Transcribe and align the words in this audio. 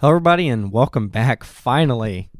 Hello, 0.00 0.12
everybody, 0.12 0.48
and 0.48 0.70
welcome 0.70 1.08
back 1.08 1.42
finally 1.42 2.30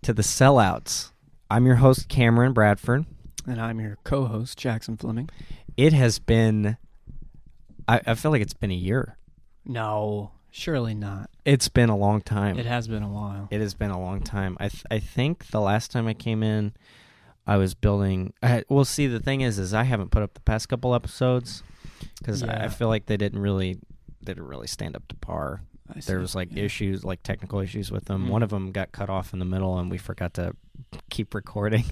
to 0.00 0.14
the 0.14 0.22
Sellouts. 0.22 1.10
I'm 1.50 1.66
your 1.66 1.74
host, 1.74 2.08
Cameron 2.08 2.54
Bradford. 2.54 3.04
And 3.46 3.60
I'm 3.60 3.78
your 3.78 3.98
co 4.04 4.24
host, 4.24 4.56
Jackson 4.56 4.96
Fleming. 4.96 5.28
It 5.76 5.92
has 5.92 6.18
been, 6.18 6.78
I, 7.86 8.00
I 8.06 8.14
feel 8.14 8.30
like 8.30 8.40
it's 8.40 8.54
been 8.54 8.70
a 8.70 8.74
year. 8.74 9.18
No, 9.66 10.30
surely 10.50 10.94
not. 10.94 11.28
It's 11.44 11.68
been 11.68 11.90
a 11.90 11.96
long 11.96 12.22
time. 12.22 12.58
It 12.58 12.64
has 12.64 12.88
been 12.88 13.02
a 13.02 13.10
while. 13.10 13.48
It 13.50 13.60
has 13.60 13.74
been 13.74 13.90
a 13.90 14.00
long 14.00 14.22
time. 14.22 14.56
I 14.58 14.70
th- 14.70 14.86
I 14.90 14.98
think 14.98 15.48
the 15.48 15.60
last 15.60 15.90
time 15.90 16.06
I 16.06 16.14
came 16.14 16.42
in, 16.42 16.72
I 17.46 17.58
was 17.58 17.74
building. 17.74 18.32
I 18.42 18.46
had, 18.46 18.64
well, 18.70 18.86
see, 18.86 19.08
the 19.08 19.20
thing 19.20 19.42
is, 19.42 19.58
is 19.58 19.74
I 19.74 19.82
haven't 19.82 20.10
put 20.10 20.22
up 20.22 20.32
the 20.32 20.40
past 20.40 20.70
couple 20.70 20.94
episodes 20.94 21.62
because 22.18 22.42
I, 22.42 22.64
I 22.64 22.68
feel 22.68 22.88
like 22.88 23.04
they 23.04 23.18
didn't 23.18 23.40
really, 23.40 23.74
they 24.22 24.32
didn't 24.32 24.48
really 24.48 24.68
stand 24.68 24.96
up 24.96 25.06
to 25.08 25.14
par. 25.16 25.60
There 26.06 26.18
was 26.18 26.34
like 26.34 26.48
Yeah. 26.52 26.64
issues, 26.64 27.04
like 27.04 27.22
technical 27.22 27.60
issues 27.60 27.90
with 27.92 28.06
them. 28.06 28.26
Mhm. 28.26 28.30
One 28.30 28.42
of 28.42 28.50
them 28.50 28.72
got 28.72 28.92
cut 28.92 29.10
off 29.10 29.32
in 29.32 29.38
the 29.38 29.44
middle, 29.44 29.78
and 29.78 29.90
we 29.90 29.98
forgot 29.98 30.34
to 30.34 30.54
keep 31.10 31.34
recording. 31.34 31.84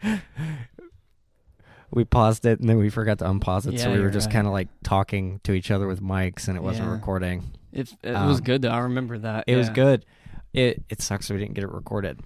we 1.90 2.04
paused 2.04 2.46
it, 2.46 2.60
and 2.60 2.68
then 2.68 2.78
we 2.78 2.88
forgot 2.88 3.18
to 3.18 3.24
unpause 3.24 3.72
it, 3.72 3.78
so 3.80 3.92
we 3.92 4.00
were 4.00 4.10
just 4.10 4.26
right. 4.26 4.32
kind 4.34 4.46
of 4.46 4.52
like 4.52 4.68
talking 4.82 5.40
to 5.44 5.52
each 5.52 5.70
other 5.70 5.86
with 5.86 6.00
mics, 6.00 6.48
and 6.48 6.56
it 6.56 6.62
wasn't 6.62 6.86
Yeah. 6.86 6.92
recording. 6.94 7.52
It, 7.72 7.92
it 8.02 8.12
was 8.12 8.38
um, 8.38 8.44
good, 8.44 8.62
though. 8.62 8.70
I 8.70 8.78
remember 8.78 9.18
that. 9.18 9.44
It 9.46 9.56
was 9.56 9.68
good. 9.70 10.04
It 10.52 10.82
it 10.88 11.00
sucks 11.00 11.30
we 11.30 11.38
didn't 11.38 11.54
get 11.54 11.64
it 11.64 11.70
recorded. 11.72 12.20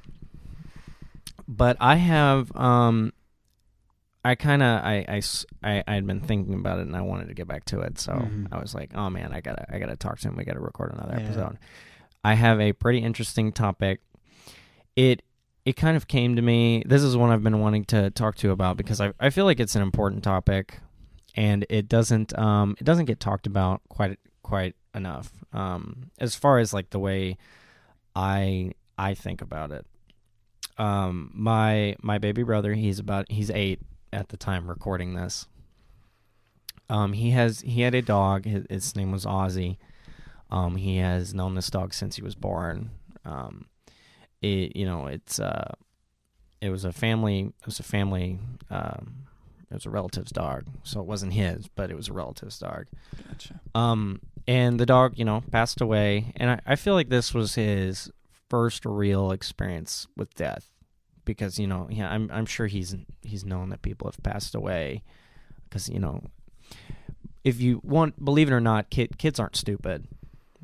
But 1.48 1.76
I 1.80 1.94
have 1.96 2.54
um 2.56 3.12
I 4.30 4.34
kind 4.34 4.62
of 4.62 4.84
I, 4.84 5.20
I 5.62 5.82
I 5.86 5.94
had 5.94 6.06
been 6.06 6.20
thinking 6.20 6.54
about 6.54 6.78
it 6.78 6.86
and 6.86 6.96
I 6.96 7.00
wanted 7.02 7.28
to 7.28 7.34
get 7.34 7.46
back 7.46 7.64
to 7.66 7.80
it. 7.80 7.98
So 7.98 8.12
Mhm. 8.12 8.48
I 8.52 8.58
was 8.60 8.74
like, 8.74 8.90
"Oh 8.94 9.08
man, 9.10 9.32
I 9.32 9.40
got 9.40 9.56
to 9.56 9.74
I 9.74 9.78
got 9.78 9.86
to 9.86 9.96
talk 9.96 10.18
to 10.20 10.28
him. 10.28 10.36
We 10.36 10.44
got 10.44 10.54
to 10.54 10.60
record 10.60 10.92
another 10.92 11.14
Yeah. 11.18 11.24
episode." 11.26 11.58
I 12.24 12.34
have 12.34 12.60
a 12.60 12.72
pretty 12.72 12.98
interesting 12.98 13.52
topic. 13.52 14.00
It 14.96 15.22
it 15.64 15.74
kind 15.76 15.96
of 15.96 16.06
came 16.08 16.36
to 16.36 16.42
me. 16.42 16.82
This 16.86 17.02
is 17.02 17.16
one 17.16 17.30
I've 17.30 17.42
been 17.42 17.60
wanting 17.60 17.84
to 17.86 18.10
talk 18.10 18.36
to 18.36 18.46
you 18.48 18.52
about 18.52 18.76
because 18.76 19.00
I 19.00 19.12
I 19.20 19.30
feel 19.30 19.44
like 19.44 19.60
it's 19.60 19.76
an 19.76 19.82
important 19.82 20.24
topic 20.24 20.78
and 21.36 21.64
it 21.70 21.88
doesn't 21.88 22.36
um 22.38 22.76
it 22.80 22.84
doesn't 22.84 23.04
get 23.06 23.20
talked 23.20 23.46
about 23.46 23.80
quite 23.88 24.18
quite 24.42 24.74
enough. 24.94 25.30
Um 25.52 26.10
as 26.18 26.34
far 26.34 26.58
as 26.58 26.72
like 26.74 26.90
the 26.90 26.98
way 26.98 27.36
I 28.16 28.72
I 28.98 29.14
think 29.14 29.40
about 29.42 29.70
it. 29.70 29.86
Um 30.78 31.30
my 31.34 31.96
my 32.02 32.18
baby 32.18 32.42
brother, 32.42 32.74
he's 32.74 32.98
about 32.98 33.30
he's 33.30 33.50
8 33.50 33.80
at 34.16 34.30
the 34.30 34.36
time 34.36 34.68
recording 34.68 35.14
this. 35.14 35.46
Um 36.88 37.12
he 37.12 37.30
has 37.30 37.60
he 37.60 37.82
had 37.82 37.94
a 37.94 38.02
dog. 38.02 38.44
His, 38.46 38.64
his 38.70 38.96
name 38.96 39.12
was 39.12 39.24
Ozzy. 39.24 39.76
Um 40.50 40.76
he 40.76 40.96
has 40.96 41.34
known 41.34 41.54
this 41.54 41.70
dog 41.70 41.94
since 41.94 42.16
he 42.16 42.22
was 42.22 42.34
born. 42.34 42.90
Um 43.24 43.66
it 44.40 44.74
you 44.74 44.86
know, 44.86 45.06
it's 45.06 45.38
uh 45.38 45.74
it 46.60 46.70
was 46.70 46.84
a 46.84 46.92
family 46.92 47.40
it 47.60 47.66
was 47.66 47.78
a 47.78 47.84
family 47.84 48.38
um 48.70 49.26
it 49.70 49.74
was 49.74 49.86
a 49.86 49.90
relative's 49.90 50.32
dog. 50.32 50.64
So 50.84 51.00
it 51.00 51.06
wasn't 51.06 51.32
his, 51.32 51.68
but 51.68 51.90
it 51.90 51.96
was 51.96 52.08
a 52.08 52.12
relative's 52.12 52.58
dog. 52.58 52.86
Gotcha. 53.28 53.60
Um, 53.74 54.20
and 54.46 54.78
the 54.78 54.86
dog, 54.86 55.18
you 55.18 55.24
know, 55.24 55.42
passed 55.50 55.80
away, 55.80 56.32
and 56.36 56.50
I, 56.50 56.60
I 56.64 56.76
feel 56.76 56.94
like 56.94 57.08
this 57.08 57.34
was 57.34 57.56
his 57.56 58.08
first 58.48 58.86
real 58.86 59.32
experience 59.32 60.06
with 60.16 60.32
death, 60.34 60.70
because 61.26 61.58
you 61.58 61.66
know, 61.66 61.86
yeah, 61.90 62.08
I'm 62.10 62.30
I'm 62.32 62.46
sure 62.46 62.66
he's 62.66 62.96
he's 63.22 63.44
known 63.44 63.68
that 63.68 63.82
people 63.82 64.08
have 64.08 64.22
passed 64.22 64.54
away, 64.54 65.02
because 65.68 65.90
you 65.90 65.98
know, 65.98 66.22
if 67.44 67.60
you 67.60 67.80
want, 67.84 68.24
believe 68.24 68.48
it 68.48 68.52
or 68.54 68.60
not, 68.60 68.88
kid, 68.90 69.18
kids 69.18 69.38
aren't 69.38 69.56
stupid, 69.56 70.06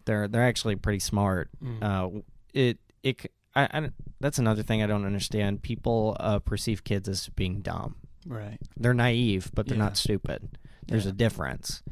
they're 0.07 0.27
they're 0.29 0.47
actually 0.47 0.77
pretty 0.77 0.99
smart. 1.01 1.51
Mm. 1.63 1.83
Uh, 1.83 2.21
it 2.55 2.79
it 3.03 3.31
I, 3.55 3.65
I 3.73 3.91
that's 4.21 4.39
another 4.39 4.63
thing 4.63 4.83
I 4.83 4.87
don't 4.87 5.05
understand. 5.05 5.63
People 5.63 6.17
uh, 6.19 6.39
perceive 6.39 6.85
kids 6.85 7.09
as 7.09 7.29
being 7.31 7.61
dumb. 7.61 7.97
right. 8.27 8.59
They're 8.77 8.95
naive, 8.95 9.51
but 9.55 9.67
they're 9.67 9.77
Yeah. 9.77 9.85
not 9.85 9.97
stupid. 9.97 10.57
There's 10.87 11.05
Yeah. 11.05 11.11
a 11.11 11.15
difference. 11.15 11.83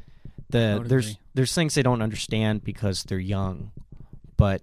The 0.49 0.83
there's 0.85 1.11
agree. 1.11 1.19
there's 1.35 1.53
things 1.55 1.75
they 1.75 1.83
don't 1.83 2.01
understand 2.01 2.63
because 2.63 3.03
they're 3.03 3.19
young, 3.19 3.71
but 4.35 4.61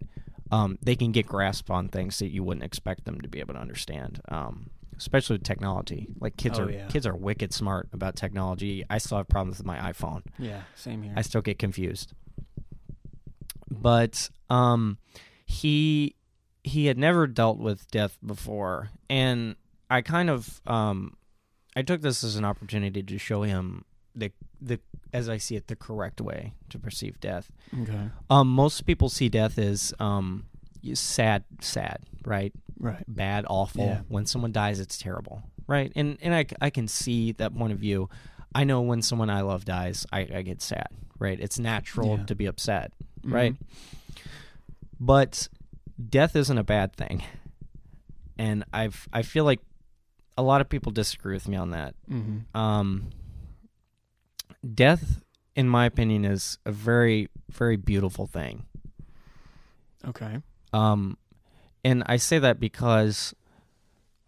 um, 0.51 0.79
they 0.83 0.97
can 0.97 1.13
get 1.13 1.27
grasp 1.27 1.71
on 1.71 1.89
things 1.89 2.19
that 2.21 2.29
you 2.29 2.43
wouldn't 2.45 2.65
expect 2.65 3.05
them 3.05 3.21
to 3.21 3.29
be 3.29 3.41
able 3.41 3.55
to 3.55 3.61
understand. 3.61 4.21
Um, 4.29 4.71
especially 4.97 5.35
with 5.35 5.45
technology, 5.45 6.09
like 6.21 6.37
kids 6.37 6.59
Oh, 6.59 6.65
are 6.65 6.71
yeah. 6.71 6.87
kids 6.89 7.07
are 7.07 7.15
wicked 7.15 7.53
smart 7.55 7.89
about 7.93 8.17
technology. 8.17 8.85
I 8.91 8.99
still 8.99 9.19
have 9.19 9.29
problems 9.29 9.59
with 9.59 9.67
my 9.67 9.79
iPhone. 9.79 10.23
Yeah, 10.39 10.63
same 10.75 11.03
here. 11.03 11.13
I 11.17 11.23
still 11.23 11.41
get 11.43 11.59
confused. 11.59 12.15
But 13.71 14.31
um 14.51 14.99
he 15.47 16.17
he 16.65 16.87
had 16.87 16.99
never 16.99 17.27
dealt 17.27 17.59
with 17.59 17.89
death 17.91 18.19
before 18.25 18.91
and 19.09 19.57
I 19.91 20.03
kind 20.03 20.31
of 20.31 20.61
um 20.67 21.15
I 21.77 21.83
took 21.83 22.01
this 22.01 22.25
as 22.25 22.37
an 22.37 22.45
opportunity 22.45 23.03
to 23.03 23.19
show 23.19 23.43
him 23.43 23.85
the 24.15 24.33
the 24.61 24.81
as 25.13 25.29
I 25.29 25.39
see 25.39 25.57
it 25.57 25.69
the 25.69 25.77
correct 25.77 26.21
way 26.21 26.53
to 26.71 26.79
perceive 26.79 27.19
death. 27.21 27.51
okay. 27.83 28.11
Um 28.31 28.49
most 28.49 28.85
people 28.87 29.09
see 29.09 29.29
death 29.29 29.59
as 29.59 29.93
um 29.99 30.47
sad 30.95 31.45
sad, 31.61 32.01
right? 32.25 32.53
Right. 32.81 33.03
bad, 33.09 33.45
awful. 33.49 33.85
Yeah. 33.85 34.01
When 34.09 34.25
someone 34.27 34.53
dies, 34.53 34.79
it's 34.81 34.99
terrible, 34.99 35.43
right? 35.67 35.93
And 35.97 36.17
and 36.23 36.35
I, 36.35 36.47
I 36.61 36.71
can 36.71 36.87
see 36.89 37.33
that 37.33 37.57
point 37.57 37.73
of 37.73 37.79
view. 37.79 38.09
I 38.55 38.65
know 38.65 38.81
when 38.81 39.03
someone 39.03 39.29
I 39.31 39.41
love 39.43 39.65
dies, 39.65 40.07
I, 40.13 40.21
I 40.35 40.43
get 40.43 40.63
sad, 40.63 40.89
right? 41.19 41.39
It's 41.41 41.59
natural 41.59 42.19
Yeah. 42.19 42.25
to 42.27 42.35
be 42.35 42.47
upset, 42.47 42.93
Mhm. 43.25 43.33
right? 43.33 43.57
But 45.01 45.49
death 46.09 46.35
isn't 46.37 46.57
a 46.59 46.65
bad 46.65 46.95
thing, 46.97 47.23
and 48.39 48.65
I've 48.73 49.09
I 49.13 49.23
feel 49.23 49.45
like 49.45 49.61
a 50.37 50.43
lot 50.43 50.61
of 50.61 50.69
people 50.69 50.93
disagree 50.93 51.35
with 51.35 51.49
me 51.49 51.57
on 51.57 51.71
that. 51.71 51.95
Mm-hmm. 52.11 52.57
Um, 52.57 53.11
death, 54.75 55.23
in 55.55 55.69
my 55.69 55.87
opinion, 55.87 56.25
is 56.25 56.59
a 56.67 56.73
very 56.73 57.29
very 57.51 57.77
beautiful 57.77 58.27
thing. 58.27 58.65
Okay. 60.07 60.43
Um, 60.73 61.17
and 61.85 62.03
I 62.07 62.17
say 62.17 62.39
that 62.39 62.61
because 62.61 63.35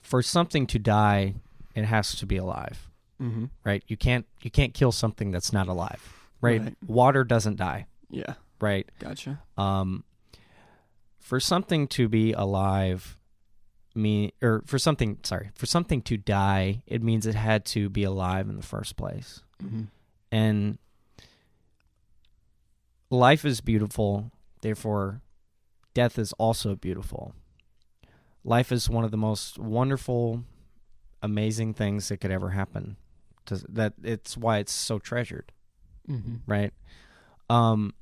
for 0.00 0.22
something 0.22 0.66
to 0.69 0.78
die, 0.78 1.34
it 1.74 1.84
has 1.84 2.14
to 2.16 2.26
be 2.26 2.36
alive, 2.36 2.88
Mm-hmm. 3.20 3.46
right? 3.64 3.82
You 3.86 3.96
can't 3.96 4.26
you 4.42 4.50
can't 4.50 4.72
kill 4.74 4.92
something 4.92 5.30
that's 5.30 5.52
not 5.52 5.69
alive, 5.69 6.00
right? 6.40 6.60
Right. 6.62 6.76
Water 6.86 7.22
doesn't 7.24 7.56
die, 7.56 7.86
Yeah. 8.08 8.34
right? 8.60 8.88
Gotcha. 8.98 9.42
Um, 9.58 10.04
for 11.19 11.38
something 11.38 11.86
to 11.88 12.08
be 12.08 12.32
alive, 12.32 13.19
mean 13.94 14.30
or 14.40 14.62
for 14.66 14.78
something 14.78 15.19
sorry 15.22 15.50
for 15.54 15.66
something 15.66 16.00
to 16.02 16.16
die, 16.16 16.82
it 16.86 17.02
means 17.02 17.26
it 17.26 17.34
had 17.34 17.64
to 17.66 17.90
be 17.90 18.04
alive 18.04 18.48
in 18.48 18.56
the 18.56 18.62
first 18.62 18.96
place, 18.96 19.42
Mm-hmm. 19.62 19.82
And 20.32 20.78
life 23.10 23.44
is 23.44 23.60
beautiful, 23.60 24.30
therefore, 24.62 25.20
death 25.94 26.18
is 26.18 26.32
also 26.34 26.74
beautiful. 26.74 27.34
Life 28.44 28.72
is 28.72 28.88
one 28.88 29.04
of 29.04 29.10
the 29.10 29.16
most 29.16 29.58
wonderful, 29.58 30.44
amazing 31.22 31.74
things 31.74 32.08
that 32.08 32.19
could 32.19 32.30
ever 32.30 32.50
happen. 32.50 32.96
To, 33.46 33.56
that 33.69 33.94
it's 34.02 34.36
why 34.36 34.58
it's 34.58 34.72
so 34.72 34.98
treasured, 34.98 35.52
Mm-hmm. 36.08 36.36
right? 36.50 36.72
Um, 37.48 37.94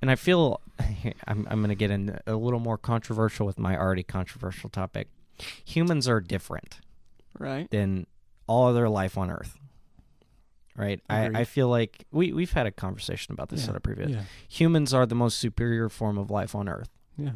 and 0.00 0.10
I 0.10 0.16
feel 0.16 0.60
I'm 1.26 1.46
I'm 1.50 1.60
gonna 1.60 1.74
get 1.74 1.90
in 1.90 2.18
a 2.26 2.34
little 2.34 2.58
more 2.60 2.76
controversial 2.78 3.46
with 3.46 3.58
my 3.58 3.76
already 3.78 4.02
controversial 4.02 4.68
topic. 4.70 5.08
Humans 5.64 6.08
are 6.08 6.20
different 6.20 6.80
Right. 7.38 7.70
than 7.70 8.06
all 8.46 8.66
other 8.68 8.88
life 8.88 9.16
on 9.16 9.30
Earth. 9.30 9.56
Right? 10.76 11.00
I, 11.08 11.20
Agreed. 11.24 11.38
I 11.38 11.44
feel 11.44 11.68
like 11.68 12.06
we, 12.12 12.32
we've 12.32 12.52
had 12.52 12.66
a 12.66 12.70
conversation 12.70 13.32
about 13.32 13.50
this 13.50 13.64
yeah. 13.64 13.70
at 13.70 13.76
a 13.76 13.80
previous. 13.80 14.10
Yeah. 14.10 14.22
Humans 14.48 14.94
are 14.94 15.04
the 15.06 15.14
most 15.14 15.38
superior 15.38 15.88
form 15.90 16.16
of 16.18 16.30
life 16.30 16.54
on 16.54 16.68
Earth. 16.68 16.88
Yeah. 17.18 17.32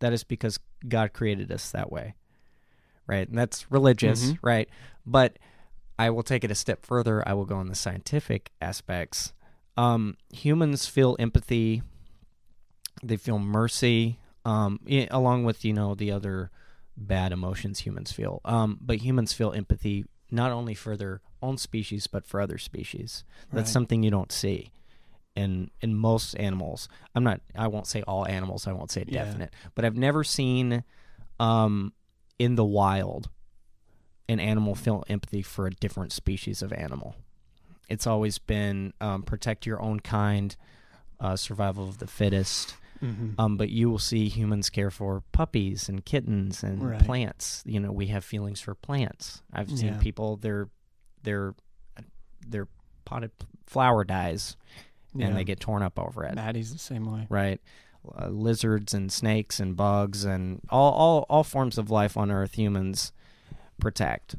That 0.00 0.12
is 0.12 0.22
because 0.24 0.58
God 0.86 1.12
created 1.14 1.50
us 1.50 1.70
that 1.70 1.90
way. 1.90 2.14
Right? 3.06 3.26
And 3.28 3.38
that's 3.38 3.70
religious, 3.70 4.32
Mhm. 4.32 4.38
right? 4.42 4.68
But 5.06 5.38
I 5.98 6.10
will 6.10 6.22
take 6.22 6.44
it 6.44 6.50
a 6.50 6.54
step 6.54 6.84
further. 6.84 7.26
I 7.26 7.32
will 7.34 7.46
go 7.46 7.56
on 7.56 7.68
the 7.68 7.74
scientific 7.74 8.50
aspects. 8.60 9.32
Um, 9.76 10.16
humans 10.30 10.86
feel 10.86 11.16
empathy, 11.18 11.82
they 13.02 13.16
feel 13.16 13.38
mercy, 13.38 14.18
um, 14.44 14.78
i- 14.90 15.08
along 15.10 15.44
with, 15.44 15.64
you 15.64 15.72
know, 15.72 15.94
the 15.94 16.10
other 16.12 16.50
bad 16.96 17.32
emotions 17.32 17.80
humans 17.80 18.12
feel. 18.12 18.40
Um, 18.44 18.78
but 18.80 18.98
humans 18.98 19.32
feel 19.32 19.52
empathy 19.52 20.04
not 20.32 20.50
only 20.50 20.74
for 20.74 20.96
their 20.96 21.20
own 21.42 21.58
species, 21.58 22.06
but 22.06 22.26
for 22.26 22.40
other 22.40 22.58
species. 22.58 23.24
That's 23.52 23.68
Right. 23.68 23.72
something 23.72 24.02
you 24.02 24.10
don't 24.10 24.32
see 24.32 24.72
in 25.36 25.70
in 25.80 25.94
most 25.94 26.34
animals. 26.34 26.88
I'm 27.14 27.24
not. 27.24 27.40
I 27.54 27.66
won't 27.68 27.86
say 27.86 28.02
all 28.02 28.26
animals. 28.26 28.66
I 28.66 28.72
won't 28.72 28.90
say 28.90 29.04
Yeah. 29.06 29.24
definite, 29.24 29.52
but 29.74 29.84
I've 29.84 29.96
never 29.96 30.24
seen 30.24 30.84
um, 31.40 31.92
in 32.38 32.54
the 32.56 32.64
wild 32.64 33.28
an 34.28 34.38
animal 34.40 34.74
feel 34.74 35.04
empathy 35.08 35.42
for 35.42 35.66
a 35.66 35.70
different 35.70 36.12
species 36.12 36.62
of 36.62 36.72
animal. 36.72 37.16
It's 37.88 38.06
always 38.06 38.38
been 38.38 38.92
um, 39.00 39.22
protect 39.22 39.66
your 39.66 39.80
own 39.82 40.00
kind, 40.00 40.54
uh, 41.20 41.36
survival 41.36 41.88
of 41.88 41.98
the 41.98 42.06
fittest. 42.06 42.76
Mm-hmm. 43.02 43.40
Um, 43.40 43.56
but 43.56 43.70
you 43.70 43.90
will 43.90 43.98
see 43.98 44.28
humans 44.28 44.70
care 44.70 44.90
for 44.90 45.22
puppies 45.32 45.88
and 45.88 46.04
kittens 46.04 46.62
and 46.62 46.82
Right. 46.90 47.00
plants. 47.04 47.62
You 47.66 47.80
know, 47.80 47.90
we 47.92 48.06
have 48.08 48.24
feelings 48.24 48.60
for 48.60 48.74
plants. 48.74 49.42
I've 49.52 49.70
seen 49.70 49.94
Yeah. 49.94 49.98
people 49.98 50.36
their 50.36 50.68
their 51.24 51.54
their 52.46 52.68
potted 53.04 53.30
flower 53.66 54.04
dies 54.04 54.56
and 55.18 55.36
they 55.36 55.44
get 55.44 55.60
torn 55.60 55.82
up 55.82 55.98
over 55.98 56.24
it. 56.24 56.34
Maddie's 56.34 56.72
the 56.72 56.78
same 56.78 57.10
way. 57.12 57.26
Right, 57.28 57.60
uh, 58.18 58.28
lizards 58.28 58.94
and 58.94 59.12
snakes 59.12 59.60
and 59.60 59.76
bugs 59.76 60.24
and 60.24 60.60
all 60.70 60.92
all 60.92 61.26
all 61.28 61.44
forms 61.44 61.78
of 61.78 61.90
life 61.90 62.16
on 62.16 62.30
Earth 62.30 62.54
humans 62.54 63.12
protect. 63.78 64.36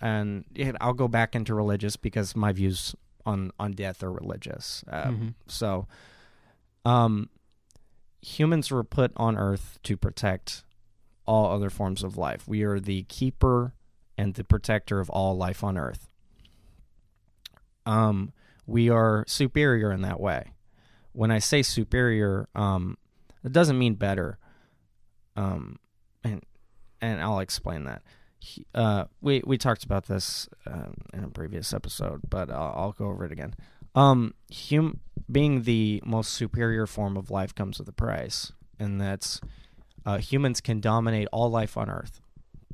And 0.00 0.44
yeah, 0.54 0.72
I'll 0.80 0.94
go 0.94 1.08
back 1.08 1.34
into 1.34 1.54
religious 1.54 1.96
because 1.96 2.34
my 2.34 2.52
views 2.52 2.94
on 3.26 3.50
on 3.60 3.72
death 3.72 4.02
are 4.02 4.10
religious. 4.12 4.82
Uh, 4.88 5.08
Mhm. 5.10 5.34
so, 5.46 5.86
um, 6.84 7.28
humans 8.22 8.70
were 8.70 8.84
put 8.84 9.12
on 9.16 9.36
Earth 9.36 9.78
to 9.84 9.96
protect 9.96 10.64
all 11.26 11.52
other 11.52 11.70
forms 11.70 12.02
of 12.02 12.16
life. 12.16 12.46
We 12.46 12.62
are 12.62 12.80
the 12.80 13.04
keeper 13.04 13.74
and 14.18 14.34
the 14.34 14.44
protector 14.44 15.00
of 15.00 15.08
all 15.10 15.36
life 15.36 15.62
on 15.64 15.78
Earth. 15.78 16.08
Um, 17.86 18.32
we 18.66 18.90
are 18.90 19.24
superior 19.26 19.92
in 19.92 20.02
that 20.02 20.20
way. 20.20 20.52
When 21.12 21.30
I 21.30 21.38
say 21.38 21.62
superior, 21.62 22.48
um, 22.54 22.96
it 23.42 23.52
doesn't 23.52 23.78
mean 23.78 23.94
better. 23.94 24.38
Um, 25.36 25.78
and 26.22 26.42
and 27.00 27.20
I'll 27.20 27.40
explain 27.40 27.84
that. 27.84 28.02
Uh, 28.74 29.04
we 29.20 29.42
we 29.46 29.58
talked 29.58 29.84
about 29.84 30.06
this 30.06 30.48
um, 30.66 30.94
in 31.12 31.24
a 31.24 31.28
previous 31.28 31.72
episode, 31.72 32.20
but 32.28 32.50
I'll, 32.50 32.74
I'll 32.76 32.92
go 32.92 33.06
over 33.06 33.24
it 33.24 33.32
again. 33.32 33.54
Um, 33.94 34.34
hum 34.52 35.00
being 35.30 35.62
the 35.62 36.02
most 36.04 36.32
superior 36.32 36.86
form 36.86 37.16
of 37.16 37.30
life 37.30 37.54
comes 37.54 37.78
with 37.78 37.88
a 37.88 37.92
price, 37.92 38.52
and 38.78 39.00
that's 39.00 39.40
uh, 40.06 40.18
humans 40.18 40.60
can 40.60 40.80
dominate 40.80 41.28
all 41.32 41.50
life 41.50 41.76
on 41.76 41.88
Earth, 41.90 42.20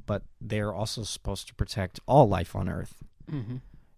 but 0.07 0.23
they're 0.41 0.73
also 0.73 1.03
supposed 1.03 1.49
to 1.49 1.55
protect 1.55 2.01
all 2.07 2.29
life 2.29 2.55
on 2.57 2.69
Earth. 2.69 2.95
Mm-hmm. 3.31 3.57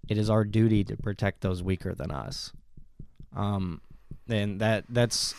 It 0.08 0.16
is 0.18 0.30
our 0.30 0.44
duty 0.44 0.84
to 0.84 0.96
protect 0.96 1.40
those 1.42 1.62
weaker 1.62 1.94
than 1.94 2.10
us. 2.10 2.52
Um, 3.36 3.80
and 4.28 4.60
that 4.60 4.84
that's 4.88 5.34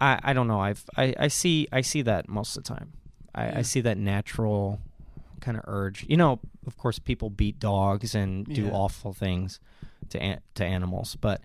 I 0.00 0.18
I 0.22 0.32
don't 0.32 0.48
know. 0.48 0.60
I've 0.60 0.84
I, 0.96 1.14
I 1.18 1.28
see 1.28 1.68
I 1.72 1.80
see 1.80 2.02
that 2.02 2.28
most 2.28 2.56
of 2.56 2.64
the 2.64 2.74
time. 2.74 2.92
I, 3.34 3.46
Yeah. 3.46 3.58
I 3.58 3.62
see 3.62 3.80
that 3.82 3.98
natural 3.98 4.80
kind 5.40 5.56
of 5.56 5.64
urge. 5.66 6.04
You 6.08 6.16
know, 6.16 6.40
of 6.66 6.76
course, 6.76 6.98
people 6.98 7.30
beat 7.30 7.58
dogs 7.60 8.14
and 8.14 8.44
do 8.46 8.64
Yeah. 8.64 8.70
awful 8.72 9.12
things 9.12 9.60
to 10.10 10.38
to 10.54 10.64
animals, 10.64 11.16
but 11.20 11.40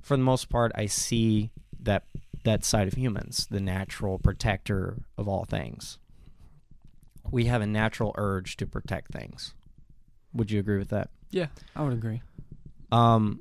for 0.00 0.16
the 0.16 0.22
most 0.22 0.48
part, 0.48 0.72
I 0.74 0.86
see 0.86 1.50
that 1.80 2.04
that 2.44 2.64
side 2.64 2.88
of 2.88 2.94
humans, 2.94 3.46
the 3.50 3.60
natural 3.60 4.18
protector 4.18 4.98
of 5.16 5.28
all 5.28 5.44
things. 5.44 5.98
We 7.30 7.44
have 7.44 7.60
a 7.60 7.66
natural 7.66 8.14
urge 8.16 8.56
to 8.56 8.66
protect 8.66 9.12
things. 9.12 9.54
Would 10.32 10.50
you 10.50 10.60
agree 10.60 10.78
with 10.78 10.88
that? 10.88 11.10
Yeah, 11.30 11.48
I 11.76 11.82
would 11.82 11.92
agree. 11.92 12.22
Um, 12.90 13.40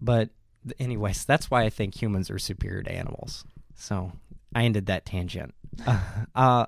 but 0.00 0.30
anyways, 0.78 1.24
that's 1.26 1.50
why 1.50 1.64
I 1.64 1.70
think 1.70 2.00
humans 2.00 2.30
are 2.30 2.38
superior 2.38 2.82
to 2.82 2.92
animals. 2.92 3.44
So 3.74 4.12
I 4.54 4.64
ended 4.64 4.86
that 4.86 5.04
tangent. 5.04 5.54
uh, 6.34 6.66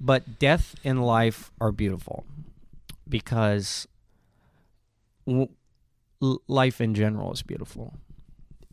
but 0.00 0.38
death 0.38 0.74
and 0.84 1.04
life 1.04 1.50
are 1.60 1.72
beautiful 1.72 2.24
because 3.08 3.88
w- 5.26 5.48
l- 6.22 6.42
life 6.48 6.80
in 6.80 6.94
general 6.94 7.32
is 7.32 7.42
beautiful, 7.42 7.94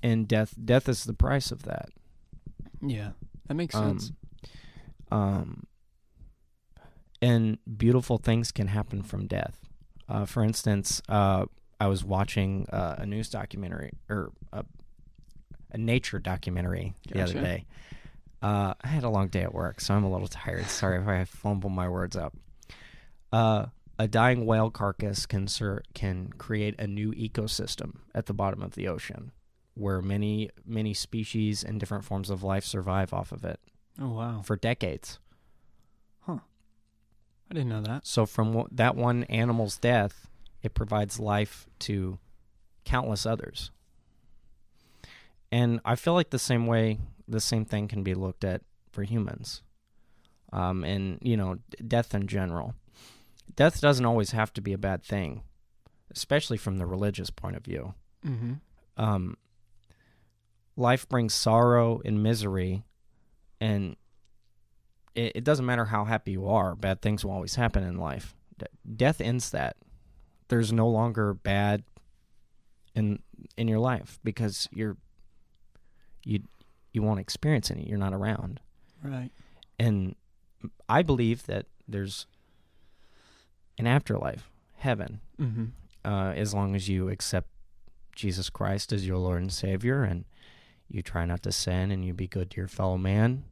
and 0.03 0.27
death 0.27 0.55
death 0.63 0.88
is 0.89 1.03
the 1.05 1.13
price 1.13 1.51
of 1.51 1.63
that. 1.63 1.89
Yeah, 2.81 3.11
that 3.47 3.53
makes 3.55 3.75
Um, 3.75 3.99
sense. 3.99 4.11
um, 5.11 5.67
and 7.21 7.57
beautiful 7.77 8.17
things 8.17 8.51
can 8.51 8.67
happen 8.67 9.03
from 9.03 9.27
death. 9.27 9.59
Uh, 10.09 10.25
for 10.25 10.43
instance, 10.43 11.01
uh, 11.07 11.45
I 11.79 11.88
was 11.88 12.03
watching 12.03 12.67
uh, 12.71 12.95
a 12.99 13.05
news 13.05 13.29
documentary 13.29 13.91
or 14.09 14.31
a, 14.51 14.65
a 15.71 15.77
nature 15.77 16.19
documentary 16.19 16.95
the 17.07 17.21
other 17.23 17.33
day. 17.41 17.65
Uh, 18.41 18.73
I 18.81 18.88
had 18.88 19.03
a 19.03 19.09
long 19.09 19.27
day 19.27 19.41
at 19.43 19.53
work, 19.53 19.79
so 19.79 19.93
I'm 19.93 20.03
a 20.03 20.11
little 20.11 20.27
tired. 20.27 20.65
Sorry 20.65 20.99
if 20.99 21.07
I 21.07 21.23
fumble 21.25 21.69
my 21.69 21.88
words 21.88 22.15
up. 22.15 22.35
A 24.01 24.07
dying 24.07 24.48
whale 24.48 24.71
carcass 24.71 25.27
can 25.27 25.48
ser- 25.48 25.83
can 25.94 26.33
create 26.39 26.74
a 26.80 26.88
new 26.88 27.12
ecosystem 27.12 27.98
at 28.15 28.25
the 28.25 28.33
bottom 28.33 28.63
of 28.63 28.74
the 28.74 28.88
ocean, 28.88 29.31
where 29.75 30.01
many 30.01 30.50
many 30.65 30.95
species 30.95 31.63
and 31.63 31.80
different 31.80 32.03
forms 32.03 32.31
of 32.31 32.42
life 32.42 32.65
survive 32.65 33.13
off 33.13 33.31
of 33.31 33.45
it 33.45 33.59
Oh 34.00 34.09
wow, 34.09 34.42
for 34.42 34.56
decades. 34.56 35.19
Huh. 36.21 36.39
I 37.51 37.53
didn't 37.53 37.69
know 37.69 37.83
that. 37.83 38.07
So 38.07 38.25
from 38.25 38.48
w- 38.48 38.69
that 38.71 38.95
one 38.95 39.25
animal's 39.25 39.77
death, 39.77 40.27
it 40.63 40.74
provides 40.74 41.19
life 41.19 41.68
to 41.81 42.18
countless 42.86 43.27
others. 43.27 43.69
And 45.51 45.80
I 45.86 45.94
feel 45.94 46.15
like 46.15 46.31
the 46.31 46.39
same 46.39 46.65
way, 46.65 46.98
the 47.27 47.39
same 47.39 47.65
thing 47.65 47.88
can 47.88 48.01
be 48.01 48.15
looked 48.15 48.44
at 48.44 48.63
for 48.92 49.03
humans, 49.03 49.62
um, 50.51 50.83
and 50.83 51.19
you 51.21 51.38
know, 51.38 51.59
death 51.88 52.15
in 52.15 52.25
general. 52.25 52.74
Death 53.56 53.81
doesn't 53.81 54.06
always 54.06 54.31
have 54.31 54.53
to 54.53 54.62
be 54.62 54.74
a 54.74 54.77
bad 54.77 55.03
thing, 55.03 55.44
especially 56.12 56.57
from 56.57 56.77
the 56.77 56.86
religious 56.86 57.30
point 57.30 57.56
of 57.56 57.63
view. 57.63 57.94
Mm-hmm. 58.25 58.53
Um, 58.98 59.38
life 60.75 61.07
brings 61.09 61.33
sorrow 61.33 62.01
and 62.06 62.21
misery, 62.24 62.83
and 63.59 63.95
it, 65.15 65.33
it 65.36 65.44
doesn't 65.44 65.65
matter 65.65 65.86
how 65.86 66.06
happy 66.06 66.31
you 66.31 66.48
are, 66.48 66.75
bad 66.75 67.01
things 67.01 67.24
will 67.25 67.31
always 67.31 67.56
happen 67.56 67.83
in 67.83 67.98
life. 67.98 68.36
D- 68.57 68.65
death 68.95 69.19
ends 69.21 69.51
that. 69.51 69.75
There's 70.48 70.71
no 70.74 70.88
longer 70.89 71.33
bad 71.33 71.83
in 72.94 73.19
in 73.57 73.68
your 73.69 73.80
life 73.80 74.19
because 74.24 74.68
you're 74.74 74.98
you 76.25 76.42
you 76.92 77.01
won't 77.01 77.19
experience 77.21 77.71
any. 77.71 77.88
You're 77.88 77.98
not 77.98 78.13
around, 78.13 78.59
Right. 79.01 79.31
and 79.80 80.15
I 80.89 81.01
believe 81.01 81.45
that 81.45 81.68
there's 81.88 82.27
an 83.81 83.88
afterlife, 83.88 84.50
heaven, 84.78 85.19
Mm-hmm. 85.39 85.66
uh, 86.06 86.31
as 86.33 86.54
long 86.54 86.75
as 86.75 86.88
you 86.88 87.10
accept 87.10 87.50
Jesus 88.16 88.50
Christ 88.50 88.94
as 88.94 89.06
your 89.07 89.18
Lord 89.18 89.42
and 89.42 89.51
Savior 89.51 90.04
and 90.04 90.25
you 90.88 91.01
try 91.01 91.25
not 91.25 91.42
to 91.44 91.51
sin 91.51 91.89
and 91.92 92.06
you 92.06 92.13
be 92.13 92.28
good 92.28 92.51
to 92.51 92.57
your 92.57 92.68
fellow 92.68 92.98
man, 92.98 93.44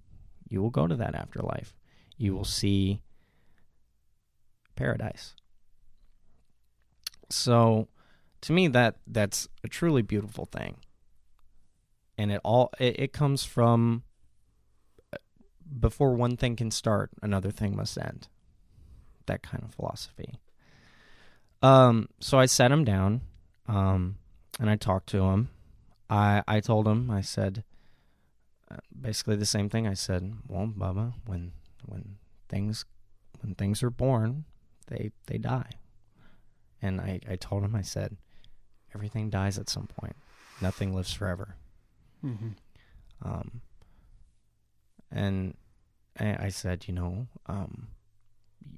you 0.47 0.61
will 0.61 0.69
go 0.69 0.85
to 0.85 0.95
that 0.95 1.15
afterlife. 1.15 1.73
You 2.17 2.35
will 2.35 2.45
see 2.45 3.01
paradise. 4.75 5.33
So 7.29 7.87
to 8.41 8.53
me 8.53 8.67
that 8.67 8.95
that's 9.07 9.47
a 9.63 9.67
truly 9.67 10.01
beautiful 10.01 10.45
thing. 10.45 10.77
And 12.17 12.31
it 12.31 12.41
all 12.43 12.69
it, 12.79 12.99
it 12.99 13.13
comes 13.13 13.43
from 13.43 14.03
uh, 15.13 15.17
before 15.79 16.13
one 16.13 16.37
thing 16.37 16.55
can 16.55 16.71
start, 16.71 17.09
another 17.21 17.51
thing 17.51 17.75
must 17.75 17.97
end. 17.97 18.27
That 19.29 19.43
kind 19.43 19.63
of 19.63 19.75
philosophy. 19.75 20.39
Um, 21.61 22.09
so 22.19 22.39
I 22.39 22.47
sat 22.47 22.71
him 22.71 22.83
down, 22.83 23.21
um, 23.67 24.17
and 24.59 24.71
I 24.71 24.75
talked 24.75 25.07
to 25.09 25.23
him. 25.23 25.49
I 26.09 26.41
I 26.47 26.59
told 26.61 26.87
him 26.87 27.11
I 27.11 27.21
said 27.21 27.63
uh, 28.71 28.77
basically 28.99 29.35
the 29.35 29.45
same 29.45 29.69
thing. 29.69 29.85
I 29.85 29.93
said, 29.93 30.33
"Well, 30.47 30.65
Bubba, 30.65 31.13
when 31.27 31.51
when 31.85 32.17
things 32.47 32.85
when 33.41 33.53
things 33.53 33.83
are 33.83 33.91
born, 33.91 34.45
they 34.87 35.11
they 35.27 35.37
die." 35.37 35.69
And 36.81 36.99
I 36.99 37.19
I 37.29 37.35
told 37.35 37.63
him 37.63 37.75
I 37.75 37.83
said, 37.83 38.17
"Everything 38.95 39.29
dies 39.29 39.59
at 39.59 39.69
some 39.69 39.85
point. 39.85 40.15
Nothing 40.61 40.95
lives 40.95 41.13
forever." 41.13 41.55
Mm-hmm. 42.25 42.49
Um, 43.21 43.61
and 45.11 45.55
I, 46.19 46.45
I 46.45 46.49
said, 46.49 46.87
you 46.87 46.93
know, 46.93 47.27
um, 47.45 47.89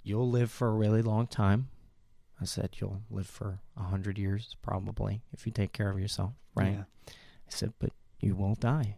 you'll 0.04 0.30
live 0.30 0.52
for 0.52 0.68
a 0.68 0.74
really 0.74 1.02
long 1.02 1.28
time. 1.28 1.70
I 2.40 2.46
said 2.46 2.72
you'll 2.80 3.02
live 3.10 3.28
for 3.28 3.60
a 3.78 3.84
hundred 3.84 4.18
years 4.18 4.56
probably 4.62 5.22
if 5.32 5.46
you 5.46 5.52
take 5.52 5.74
care 5.74 5.90
of 5.92 6.00
yourself, 6.00 6.34
right? 6.56 6.74
Yeah. 6.74 6.84
I 7.08 7.50
said, 7.50 7.74
but 7.80 7.92
you 8.20 8.36
won't 8.36 8.60
die. 8.60 8.98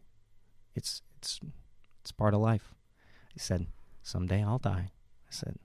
It's 0.75 1.01
it's 1.17 1.39
it's 2.01 2.11
part 2.11 2.33
of 2.33 2.39
life. 2.41 2.73
I 3.35 3.37
said, 3.39 3.67
someday 4.01 4.43
I'll 4.43 4.59
die. 4.59 4.91
I 5.27 5.31
said, 5.31 5.55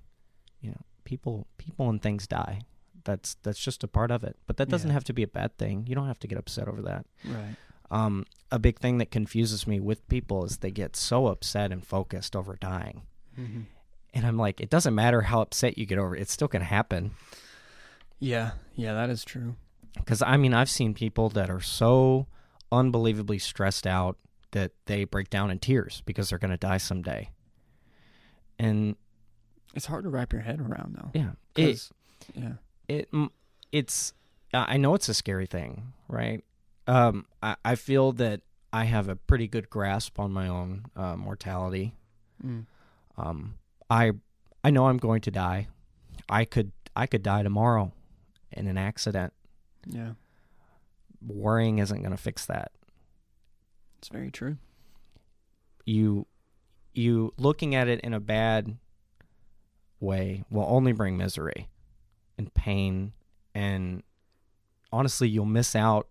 you 0.60 0.70
know, 0.70 0.80
people 1.04 1.46
people 1.56 1.88
and 1.88 2.02
things 2.02 2.26
die. 2.26 2.62
That's 3.04 3.34
that's 3.42 3.60
just 3.60 3.84
a 3.84 3.88
part 3.88 4.10
of 4.10 4.24
it. 4.24 4.36
But 4.46 4.56
that 4.56 4.68
doesn't 4.68 4.88
Yeah. 4.90 4.94
have 4.94 5.04
to 5.04 5.12
be 5.12 5.22
a 5.22 5.28
bad 5.28 5.56
thing. 5.56 5.86
You 5.86 5.94
don't 5.94 6.06
have 6.08 6.18
to 6.20 6.26
get 6.26 6.38
upset 6.38 6.66
over 6.68 6.82
that 6.82 7.06
Right. 7.24 7.54
um, 7.90 8.26
a 8.50 8.58
big 8.58 8.78
thing 8.80 8.98
that 8.98 9.10
confuses 9.12 9.66
me 9.66 9.78
with 9.80 10.06
people 10.08 10.44
is 10.44 10.58
they 10.58 10.70
get 10.72 10.96
so 10.96 11.26
upset 11.28 11.70
and 11.72 11.86
focused 11.86 12.34
over 12.34 12.56
dying. 12.56 13.02
Mm-hmm. 13.38 13.60
And 14.14 14.26
I'm 14.26 14.36
like, 14.38 14.60
it 14.60 14.70
doesn't 14.70 14.94
matter 14.94 15.22
how 15.22 15.40
upset 15.42 15.78
you 15.78 15.86
get 15.86 15.98
over 15.98 16.16
it, 16.16 16.22
it's 16.22 16.32
still 16.32 16.48
going 16.48 16.60
to 16.60 16.66
happen. 16.66 17.12
Yeah. 18.18 18.52
Yeah, 18.74 18.94
that 18.94 19.10
is 19.10 19.24
true. 19.24 19.54
Because, 19.96 20.22
I 20.22 20.36
mean, 20.36 20.54
I've 20.54 20.70
seen 20.70 20.94
people 20.94 21.28
that 21.30 21.50
are 21.50 21.60
so 21.60 22.26
unbelievably 22.72 23.38
stressed 23.38 23.86
out 23.86 24.16
that 24.52 24.72
they 24.86 25.04
break 25.04 25.28
down 25.30 25.50
in 25.50 25.58
tears 25.58 26.02
because 26.06 26.30
they're 26.30 26.38
going 26.38 26.50
to 26.50 26.56
die 26.56 26.78
someday. 26.78 27.30
And 28.58 28.96
It's 29.74 29.86
hard 29.86 30.04
to 30.04 30.10
wrap 30.10 30.32
your 30.32 30.42
head 30.42 30.60
around 30.60 30.96
though. 30.96 31.10
yeah, 31.14 31.30
it 31.56 31.90
yeah. 32.34 32.52
it 32.88 33.08
it's 33.70 34.14
I 34.52 34.74
I 34.74 34.76
know 34.78 34.94
it's 34.94 35.08
a 35.08 35.14
scary 35.14 35.46
thing, 35.46 35.92
right? 36.08 36.42
Um, 36.86 37.26
I, 37.42 37.56
I 37.64 37.74
feel 37.74 38.12
that 38.12 38.40
I 38.72 38.84
have 38.84 39.08
a 39.08 39.16
pretty 39.16 39.46
good 39.46 39.68
grasp 39.70 40.18
on 40.18 40.32
my 40.32 40.48
own 40.48 40.86
uh, 40.96 41.16
mortality. 41.16 41.94
Mm. 42.44 42.64
Um, 43.16 43.57
I 43.90 44.12
I 44.64 44.70
know 44.70 44.86
I'm 44.86 44.98
going 44.98 45.20
to 45.22 45.30
die. 45.30 45.68
I 46.28 46.44
could 46.44 46.72
I 46.94 47.06
could 47.06 47.22
die 47.22 47.42
tomorrow 47.42 47.92
in 48.52 48.66
an 48.66 48.78
accident. 48.78 49.32
Yeah. 49.86 50.12
Worrying 51.26 51.78
isn't 51.78 52.00
going 52.00 52.10
to 52.10 52.16
fix 52.16 52.46
that. 52.46 52.72
It's 53.98 54.08
very 54.08 54.30
true. 54.30 54.58
You 55.84 56.26
you 56.92 57.32
looking 57.36 57.74
at 57.74 57.88
it 57.88 58.00
in 58.00 58.12
a 58.12 58.20
bad 58.20 58.76
way 60.00 60.44
will 60.50 60.66
only 60.68 60.92
bring 60.92 61.16
misery 61.16 61.68
and 62.36 62.52
pain 62.54 63.12
and 63.54 64.02
honestly 64.92 65.28
you'll 65.28 65.44
miss 65.44 65.74
out 65.74 66.08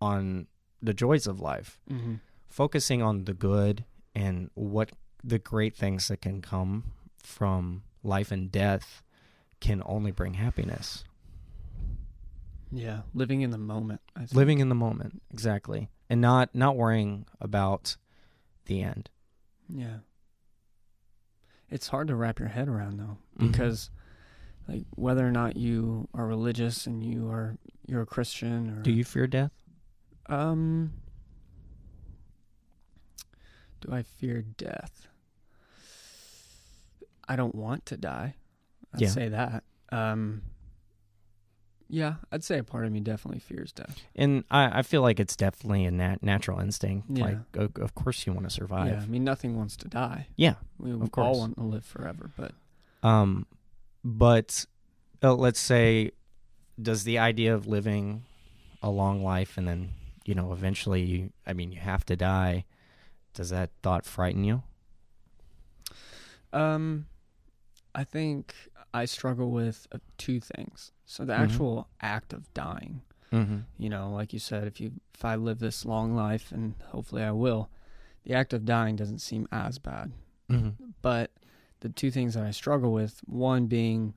on 0.00 0.46
the 0.80 0.94
joys 0.94 1.26
of 1.26 1.40
life. 1.40 1.80
Mm-hmm. 1.90 2.14
Focusing 2.48 3.02
on 3.02 3.24
the 3.24 3.34
good 3.34 3.84
and 4.14 4.50
what 4.54 4.92
the 5.22 5.38
great 5.38 5.76
things 5.76 6.08
that 6.08 6.22
can 6.22 6.40
come 6.40 6.92
from 7.28 7.82
life 8.02 8.32
and 8.32 8.50
death 8.50 9.02
can 9.60 9.82
only 9.84 10.10
bring 10.10 10.34
happiness. 10.34 11.04
Yeah. 12.72 13.02
Living 13.14 13.42
in 13.42 13.50
the 13.50 13.58
moment. 13.58 14.00
Living 14.32 14.58
in 14.60 14.68
the 14.68 14.74
moment 14.74 15.22
exactly 15.30 15.90
and 16.10 16.20
not 16.20 16.54
not 16.54 16.76
worrying 16.76 17.26
about 17.40 17.96
the 18.66 18.82
end 18.82 19.10
Yeah. 19.68 19.98
It's 21.70 21.88
hard 21.88 22.08
to 22.08 22.16
wrap 22.16 22.38
your 22.38 22.48
head 22.48 22.66
around 22.68 22.98
though, 22.98 23.18
Mhm. 23.38 23.52
because 23.52 23.90
like 24.66 24.84
whether 24.96 25.26
or 25.26 25.30
not 25.30 25.56
you 25.56 26.08
are 26.14 26.26
religious 26.26 26.86
and 26.86 27.04
you 27.04 27.28
are 27.28 27.56
you're 27.86 28.02
a 28.02 28.06
Christian 28.06 28.70
or 28.70 28.82
do 28.82 28.92
you 28.92 29.04
fear 29.04 29.26
death 29.26 29.52
um 30.26 30.92
do 33.80 33.92
I 33.92 34.02
fear 34.02 34.42
death? 34.42 35.06
I 37.28 37.36
don't 37.36 37.54
want 37.54 37.86
to 37.86 37.96
die. 37.96 38.34
I'd 38.94 39.00
Yeah. 39.02 39.08
say 39.08 39.28
that. 39.28 39.64
Um 39.90 40.42
yeah, 41.90 42.16
I'd 42.30 42.44
say 42.44 42.58
a 42.58 42.64
part 42.64 42.84
of 42.84 42.92
me 42.92 43.00
definitely 43.00 43.40
fears 43.40 43.72
death. 43.72 43.98
and 44.14 44.44
i, 44.50 44.80
I 44.80 44.82
feel 44.82 45.00
like 45.00 45.18
it's 45.18 45.34
definitely 45.36 45.86
a 45.86 45.90
nat- 45.90 46.22
natural 46.22 46.60
instinct 46.60 47.06
Yeah. 47.10 47.24
like 47.24 47.38
o- 47.56 47.82
of 47.82 47.94
course 47.94 48.26
you 48.26 48.32
want 48.34 48.44
to 48.46 48.50
survive 48.50 48.88
Yeah, 48.88 49.00
I 49.02 49.06
mean 49.06 49.24
nothing 49.24 49.56
wants 49.56 49.74
to 49.78 49.88
die. 49.88 50.26
yeah, 50.36 50.56
We 50.78 50.92
Of 50.92 51.10
all 51.16 51.38
want 51.38 51.56
to 51.56 51.62
live 51.64 51.84
forever, 51.86 52.30
but 52.36 52.52
um 53.02 53.46
but 54.04 54.66
uh, 55.22 55.34
let's 55.34 55.60
say 55.60 56.10
does 56.80 57.04
the 57.04 57.18
idea 57.18 57.54
of 57.54 57.66
living 57.66 58.24
a 58.82 58.90
long 58.90 59.24
life 59.24 59.56
and 59.58 59.66
then 59.66 59.90
you 60.24 60.34
know 60.34 60.52
eventually 60.52 61.02
you 61.02 61.32
i 61.46 61.52
mean 61.54 61.72
you 61.72 61.80
have 61.80 62.04
to 62.06 62.16
die 62.16 62.64
does 63.34 63.48
that 63.50 63.70
thought 63.82 64.04
frighten 64.04 64.44
you 64.44 64.62
Um, 66.52 67.06
I 68.00 68.04
think 68.04 68.54
I 68.94 69.04
struggle 69.06 69.50
with 69.50 69.86
uh, 69.92 69.98
two 70.18 70.38
things. 70.40 70.92
So 71.04 71.24
the 71.24 71.32
Mhm. 71.34 71.44
actual 71.44 71.88
act 72.00 72.32
of 72.32 72.42
dying, 72.54 73.02
mm-hmm. 73.32 73.60
you 73.76 73.88
know, 73.88 74.04
like 74.18 74.32
you 74.32 74.38
said, 74.38 74.66
if 74.68 74.80
you 74.80 74.92
if 75.14 75.24
I 75.24 75.34
live 75.34 75.58
this 75.58 75.84
long 75.84 76.14
life, 76.14 76.52
and 76.52 76.74
hopefully 76.94 77.22
I 77.24 77.32
will, 77.32 77.70
the 78.24 78.34
act 78.34 78.52
of 78.52 78.64
dying 78.64 78.94
doesn't 78.96 79.18
seem 79.18 79.48
as 79.50 79.78
bad. 79.78 80.12
Mm-hmm. 80.48 80.90
But 81.02 81.32
the 81.80 81.88
two 81.88 82.10
things 82.12 82.34
that 82.34 82.44
I 82.44 82.52
struggle 82.52 82.92
with, 82.92 83.20
one 83.26 83.66
being, 83.66 84.14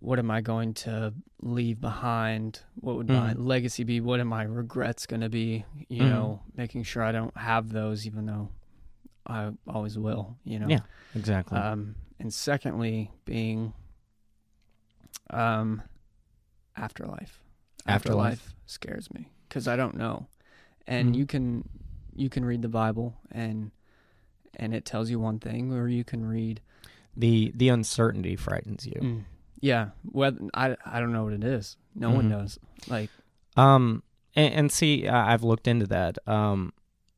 what 0.00 0.18
am 0.18 0.30
I 0.30 0.40
going 0.40 0.72
to 0.74 1.12
leave 1.42 1.78
behind? 1.80 2.60
What 2.76 2.96
would 2.96 3.08
my 3.08 3.34
Mhm. 3.34 3.46
legacy 3.46 3.84
be? 3.84 4.00
What 4.00 4.18
are 4.20 4.24
my 4.24 4.44
regrets 4.44 5.04
going 5.06 5.20
to 5.20 5.28
be? 5.28 5.64
You 5.88 6.04
know, 6.08 6.40
making 6.56 6.84
sure 6.84 7.02
I 7.02 7.12
don't 7.12 7.36
have 7.36 7.68
those, 7.70 8.06
even 8.06 8.24
though 8.26 8.48
I 9.26 9.52
always 9.66 9.98
will. 9.98 10.38
You 10.44 10.58
know. 10.60 10.68
Yeah. 10.68 10.80
exactly 11.14 11.58
Um, 11.58 11.96
and 12.20 12.32
secondly, 12.32 13.10
being 13.24 13.72
um, 15.30 15.82
afterlife. 16.76 17.40
Afterlife. 17.86 18.54
scares 18.66 19.12
me 19.12 19.30
because 19.48 19.66
I 19.66 19.74
don't 19.74 19.96
know, 19.96 20.26
and 20.86 21.14
Mhm. 21.14 21.18
you 21.18 21.26
can 21.26 21.68
you 22.14 22.28
can 22.28 22.44
read 22.44 22.62
the 22.62 22.68
Bible 22.68 23.16
and 23.32 23.70
and 24.54 24.74
it 24.74 24.84
tells 24.84 25.10
you 25.10 25.18
one 25.18 25.38
thing, 25.38 25.72
or 25.72 25.88
you 25.88 26.04
can 26.04 26.24
read. 26.26 26.60
the 27.16 27.50
the 27.56 27.68
uncertainty 27.68 28.36
frightens 28.36 28.86
you 28.86 28.94
Mm, 29.02 29.24
yeah, 29.60 29.90
well, 30.12 30.36
I 30.54 30.76
I 30.86 31.00
don't 31.00 31.12
know 31.12 31.24
what 31.24 31.32
it 31.32 31.42
is. 31.44 31.76
No 31.94 32.10
one 32.10 32.26
Mhm. 32.26 32.30
knows. 32.30 32.58
Like 32.86 33.10
Um, 33.56 34.02
and, 34.36 34.54
and 34.54 34.72
see, 34.72 35.08
I've 35.08 35.42
looked 35.42 35.66
into 35.66 35.86
that. 35.88 36.18
Um, 36.28 36.72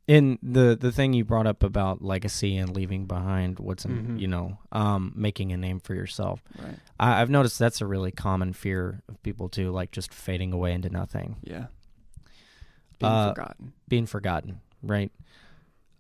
in 0.09 0.39
the 0.43 0.77
the 0.79 0.91
thing 0.91 1.13
you 1.13 1.25
brought 1.25 1.47
up 1.47 1.63
about 1.63 2.03
legacy 2.03 2.57
and 2.57 2.75
leaving 2.75 3.07
behind 3.07 3.59
what's 3.61 3.85
in, 3.85 4.17
Mhm. 4.17 4.21
you 4.21 4.27
know, 4.27 4.59
um, 4.73 5.13
making 5.15 5.53
a 5.53 5.57
name 5.57 5.79
for 5.81 5.95
yourself. 5.95 6.43
right, 6.59 6.77
I, 6.99 7.21
I've 7.23 7.31
noticed 7.31 7.59
that's 7.59 7.81
a 7.81 7.87
really 7.87 8.11
common 8.11 8.53
fear 8.53 9.03
of 9.09 9.23
people 9.23 9.49
too, 9.49 9.71
like 9.71 9.93
just 9.93 10.13
fading 10.13 10.53
away 10.53 10.73
into 10.73 10.91
nothing, 10.91 11.37
yeah, 11.43 11.67
being 12.99 13.13
Uh, 13.13 13.29
forgotten. 13.35 13.73
being 13.89 14.07
forgotten, 14.07 14.61
right? 14.83 15.13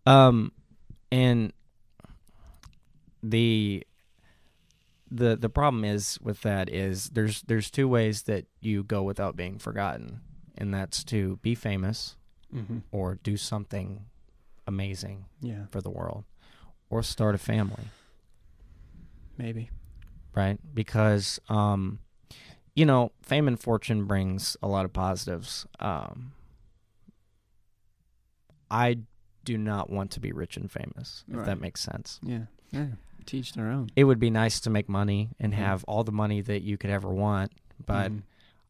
Um, 0.04 0.50
and 1.12 1.52
the 3.23 3.87
the 5.11 5.37
the 5.37 5.49
problem 5.49 5.85
is 5.85 6.18
with 6.23 6.40
that 6.42 6.68
is 6.68 7.11
there's 7.11 7.42
there's 7.42 7.71
two 7.71 7.87
ways 7.87 8.23
that 8.23 8.47
you 8.61 8.82
go 8.82 9.02
without 9.02 9.37
being 9.37 9.59
forgotten, 9.59 10.21
and 10.56 10.73
that's 10.73 11.04
to 11.04 11.37
be 11.42 11.54
famous 11.54 12.16
Mm-hmm. 12.54 12.78
or 12.90 13.14
do 13.23 13.37
something 13.37 14.04
amazing 14.66 15.25
Yeah, 15.40 15.64
for 15.71 15.80
the 15.80 15.90
world 15.90 16.25
or 16.90 17.02
start 17.02 17.35
a 17.35 17.38
family, 17.38 17.85
maybe. 19.38 19.71
right? 20.35 20.59
Because 20.75 21.40
um 21.49 21.99
you 22.75 22.87
know, 22.87 23.12
fame 23.23 23.49
and 23.49 23.61
fortune 23.61 24.04
brings 24.06 24.56
a 24.62 24.68
lot 24.68 24.85
of 24.85 24.92
positives. 24.92 25.66
Um 25.80 26.32
I 28.71 28.99
do 29.44 29.59
not 29.59 29.90
want 29.90 30.11
to 30.12 30.21
be 30.21 30.32
rich 30.32 30.56
and 30.56 30.71
famous, 30.71 31.25
if 31.28 31.37
Right. 31.37 31.47
that 31.47 31.61
makes 31.61 31.80
sense. 31.80 32.21
Yeah, 32.23 32.47
yeah. 32.71 32.87
Teach 33.26 33.52
their 33.52 33.68
own. 33.71 33.88
It 33.97 34.04
would 34.04 34.18
be 34.18 34.30
nice 34.30 34.61
to 34.61 34.71
make 34.71 34.88
money 34.88 35.30
and 35.38 35.52
Mhm. 35.52 35.56
have 35.56 35.85
all 35.85 36.04
the 36.04 36.12
money 36.12 36.40
that 36.40 36.62
you 36.62 36.76
could 36.76 36.90
ever 36.90 37.09
want, 37.12 37.52
but 37.85 38.11
Mhm. 38.11 38.23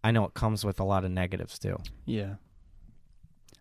I 0.04 0.10
know 0.10 0.24
it 0.24 0.34
comes 0.34 0.64
with 0.64 0.80
a 0.80 0.84
lot 0.84 1.04
of 1.04 1.10
negatives 1.10 1.58
too. 1.58 1.78
yeah, 2.04 2.34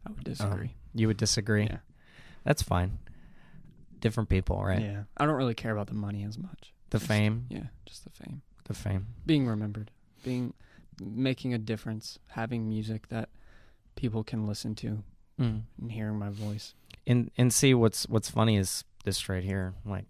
I 0.06 0.12
would 0.12 0.24
disagree. 0.24 0.76
You 0.94 1.08
would 1.08 1.18
disagree? 1.18 1.64
Yeah. 1.66 1.78
That's 2.44 2.62
fine. 2.64 3.00
Different 4.00 4.30
people, 4.30 4.64
right? 4.64 4.82
Yeah, 4.82 5.04
I 5.18 5.26
don't 5.26 5.36
really 5.36 5.54
care 5.54 5.72
about 5.72 5.88
the 5.88 5.94
money 5.94 6.24
as 6.24 6.38
much. 6.38 6.74
The 6.90 6.98
Just- 6.98 7.08
fame, 7.08 7.46
Yeah, 7.50 7.68
just 7.86 8.04
the 8.04 8.10
fame. 8.10 8.42
the 8.66 8.74
fame. 8.74 9.08
Being 9.26 9.46
remembered, 9.48 9.92
being 10.24 10.54
making 11.00 11.54
a 11.54 11.58
difference, 11.58 12.18
having 12.30 12.68
music 12.68 13.10
that 13.10 13.30
people 13.96 14.24
can 14.24 14.48
listen 14.48 14.76
to 14.76 15.04
Mm. 15.40 15.64
and 15.80 15.92
hearing 15.92 16.18
my 16.20 16.30
voice. 16.30 16.74
and 17.08 17.32
and 17.38 17.52
see 17.54 17.74
what's 17.74 18.08
what's 18.10 18.30
funny 18.30 18.58
is 18.58 18.84
this 19.06 19.28
right 19.28 19.44
here 19.44 19.74
like 19.86 20.06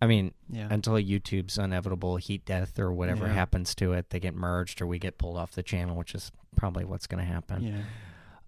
i 0.00 0.06
mean 0.06 0.32
Yeah. 0.48 0.68
until 0.70 0.94
youtube's 0.94 1.58
inevitable 1.58 2.16
heat 2.16 2.46
death 2.46 2.78
or 2.78 2.90
whatever 2.92 3.26
Yeah. 3.26 3.34
happens 3.34 3.74
to 3.76 3.92
it 3.92 4.08
they 4.10 4.18
get 4.20 4.34
merged 4.34 4.80
or 4.80 4.86
we 4.86 4.98
get 4.98 5.18
pulled 5.18 5.36
off 5.36 5.52
the 5.52 5.62
channel 5.62 5.94
which 5.96 6.14
is 6.14 6.32
probably 6.56 6.84
what's 6.86 7.06
going 7.06 7.22
to 7.22 7.30
happen 7.30 7.62
yeah. 7.62 7.82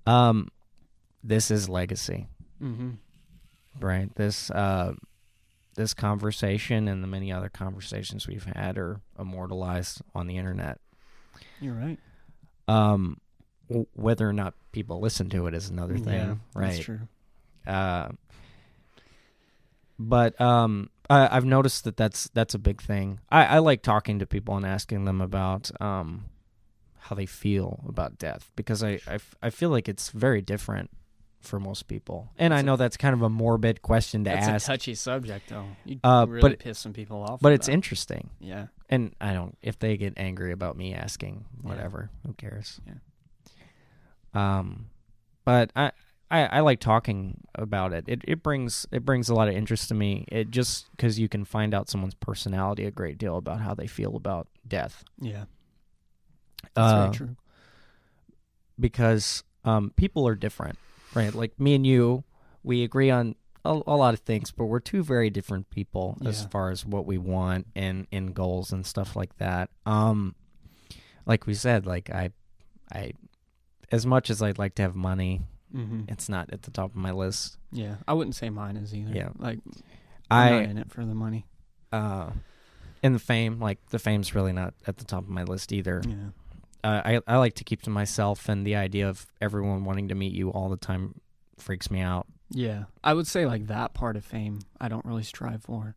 Um 0.06 0.48
this 1.24 1.50
is 1.50 1.68
legacy 1.68 2.28
Mm-hmm. 2.62 2.90
right 3.80 4.14
this 4.14 4.50
uh 4.50 4.94
this 5.74 5.92
conversation 5.92 6.88
and 6.88 7.02
the 7.02 7.06
many 7.06 7.30
other 7.30 7.48
conversations 7.50 8.26
we've 8.26 8.44
had 8.56 8.78
are 8.78 9.00
immortalized 9.18 10.00
on 10.14 10.26
the 10.26 10.38
internet 10.38 10.78
You're 11.60 11.74
right. 11.74 11.98
um 12.66 13.18
w- 13.68 13.86
whether 13.92 14.26
or 14.28 14.32
not 14.32 14.54
people 14.72 15.00
listen 15.00 15.28
to 15.30 15.46
it 15.48 15.54
is 15.54 15.68
another 15.68 15.98
thing 15.98 16.14
yeah, 16.14 16.34
right 16.54 16.66
That's 16.72 16.78
true. 16.78 17.00
Uh, 17.66 18.08
but 19.98 20.38
um, 20.40 20.90
I, 21.08 21.34
I've 21.36 21.44
noticed 21.44 21.84
that 21.84 21.96
that's 21.96 22.28
that's 22.34 22.54
a 22.54 22.58
big 22.58 22.82
thing. 22.82 23.18
I, 23.30 23.44
I 23.46 23.58
like 23.58 23.82
talking 23.82 24.18
to 24.18 24.26
people 24.26 24.56
and 24.56 24.66
asking 24.66 25.04
them 25.04 25.20
about 25.20 25.70
um, 25.80 26.26
how 27.08 27.16
they 27.16 27.26
feel 27.26 27.84
about 27.88 28.18
death 28.18 28.50
because 28.56 28.82
I, 28.82 29.00
I, 29.06 29.14
f- 29.14 29.34
I 29.42 29.50
feel 29.50 29.70
like 29.70 29.88
it's 29.88 30.10
very 30.10 30.42
different 30.42 30.90
for 31.40 31.60
most 31.60 31.86
people. 31.86 32.28
And 32.38 32.52
I 32.52 32.58
It's 32.58 32.62
a- 32.62 32.66
know 32.66 32.76
that's 32.76 32.96
kind 32.96 33.14
of 33.14 33.22
a 33.22 33.28
morbid 33.28 33.80
question 33.82 34.24
to 34.24 34.30
That's 34.30 34.46
ask, 34.48 34.68
a 34.68 34.72
touchy 34.72 34.94
subject, 34.94 35.48
though. 35.48 35.66
You 35.84 36.00
Uh, 36.02 36.26
really 36.28 36.50
but- 36.50 36.58
piss 36.58 36.78
some 36.78 36.92
people 36.92 37.22
off. 37.22 37.40
but 37.40 37.52
it's 37.52 37.66
that. 37.66 37.72
interesting. 37.72 38.30
Yeah. 38.40 38.66
And 38.88 39.14
I 39.20 39.32
don't 39.32 39.56
if 39.62 39.78
they 39.78 39.96
get 39.96 40.14
angry 40.16 40.52
about 40.52 40.76
me 40.76 40.94
asking 40.94 41.44
Yeah. 41.62 41.68
whatever, 41.68 42.10
who 42.26 42.32
cares? 42.34 42.80
Yeah. 42.86 42.94
Um, 44.34 44.86
but 45.44 45.70
I 45.76 45.92
I, 46.28 46.40
I 46.46 46.60
like 46.60 46.80
talking 46.80 47.44
about 47.54 47.92
it. 47.92 48.04
It 48.08 48.22
it 48.26 48.42
brings 48.42 48.86
it 48.90 49.04
brings 49.04 49.28
a 49.28 49.34
lot 49.34 49.48
of 49.48 49.54
interest 49.54 49.88
to 49.88 49.94
me. 49.94 50.24
It 50.28 50.50
just 50.50 50.90
because 50.90 51.18
you 51.20 51.28
can 51.28 51.44
find 51.44 51.72
out 51.74 51.88
someone's 51.88 52.14
personality 52.14 52.84
a 52.84 52.90
great 52.90 53.18
deal 53.18 53.36
about 53.36 53.60
how 53.60 53.74
they 53.74 53.86
feel 53.86 54.16
about 54.16 54.48
death. 54.66 55.04
Yeah. 55.20 55.44
That's 56.74 56.92
Uh, 56.92 57.02
very 57.04 57.14
true. 57.14 57.36
because 58.78 59.42
um, 59.64 59.92
people 59.96 60.26
are 60.28 60.34
different, 60.34 60.78
right? 61.14 61.34
Like 61.34 61.58
me 61.58 61.74
and 61.74 61.86
you, 61.86 62.24
we 62.62 62.82
agree 62.82 63.10
on 63.10 63.34
a, 63.64 63.70
a 63.86 63.96
lot 63.96 64.14
of 64.14 64.20
things, 64.20 64.50
but 64.50 64.66
we're 64.66 64.80
two 64.80 65.02
very 65.02 65.30
different 65.30 65.70
people 65.70 66.18
as 66.24 66.44
far 66.46 66.70
as 66.70 66.84
what 66.84 67.06
we 67.06 67.18
want 67.18 67.66
and 67.74 68.06
and 68.12 68.34
goals 68.34 68.72
and 68.72 68.86
stuff 68.86 69.16
like 69.16 69.36
that. 69.38 69.70
Um, 69.84 70.34
like 71.24 71.46
we 71.46 71.54
said, 71.54 71.86
like 71.86 72.10
I, 72.10 72.30
I, 72.92 73.12
as 73.90 74.06
much 74.06 74.30
as 74.30 74.40
I'd 74.42 74.58
like 74.58 74.74
to 74.76 74.82
have 74.82 74.94
money, 74.94 75.42
hmm 75.72 76.02
it's 76.08 76.28
not 76.28 76.52
at 76.52 76.62
the 76.62 76.70
top 76.70 76.90
of 76.90 76.96
my 76.96 77.10
list. 77.10 77.58
Yeah. 77.72 77.96
I 78.06 78.12
wouldn't 78.12 78.36
say 78.36 78.50
mine 78.50 78.76
is 78.76 78.94
either. 78.94 79.12
Yeah. 79.12 79.30
Like 79.36 79.58
I'm 80.30 80.52
I 80.54 80.60
not 80.60 80.70
in 80.70 80.78
it 80.78 80.90
for 80.92 81.04
the 81.04 81.14
money. 81.14 81.44
uh, 81.92 82.30
and 83.02 83.14
the 83.14 83.18
fame, 83.20 83.58
like 83.60 83.78
the 83.90 83.98
fame's 83.98 84.34
really 84.34 84.52
not 84.52 84.74
at 84.86 84.98
the 84.98 85.04
top 85.04 85.22
of 85.24 85.28
my 85.28 85.42
list 85.42 85.72
either. 85.72 86.02
Yeah. 86.06 86.30
Uh, 86.86 87.02
I 87.04 87.20
I 87.26 87.36
like 87.38 87.54
to 87.54 87.64
keep 87.64 87.82
to 87.82 87.90
myself, 87.90 88.48
and 88.48 88.64
the 88.66 88.76
idea 88.76 89.08
of 89.08 89.26
everyone 89.40 89.84
wanting 89.84 90.08
to 90.08 90.14
meet 90.14 90.32
you 90.32 90.50
all 90.50 90.68
the 90.68 90.76
time 90.76 91.20
freaks 91.58 91.90
me 91.90 92.00
out. 92.00 92.26
Yeah. 92.50 92.84
I 93.02 93.12
would 93.14 93.26
say 93.26 93.44
like 93.46 93.66
that 93.66 93.92
part 93.94 94.14
of 94.16 94.24
fame 94.24 94.60
I 94.80 94.88
don't 94.88 95.04
really 95.04 95.24
strive 95.24 95.62
for 95.64 95.96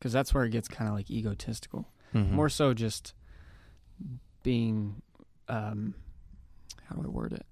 cuz 0.00 0.12
that's 0.12 0.32
where 0.32 0.44
it 0.44 0.50
gets 0.50 0.68
kind 0.68 0.88
of 0.88 0.94
like 0.94 1.10
egotistical. 1.10 1.88
Mhm. 2.14 2.30
More 2.30 2.48
so 2.48 2.72
just 2.72 3.14
being 4.42 5.02
um 5.48 5.94
how 6.84 6.94
do 6.96 7.02
I 7.04 7.08
word 7.08 7.32
it? 7.32 7.44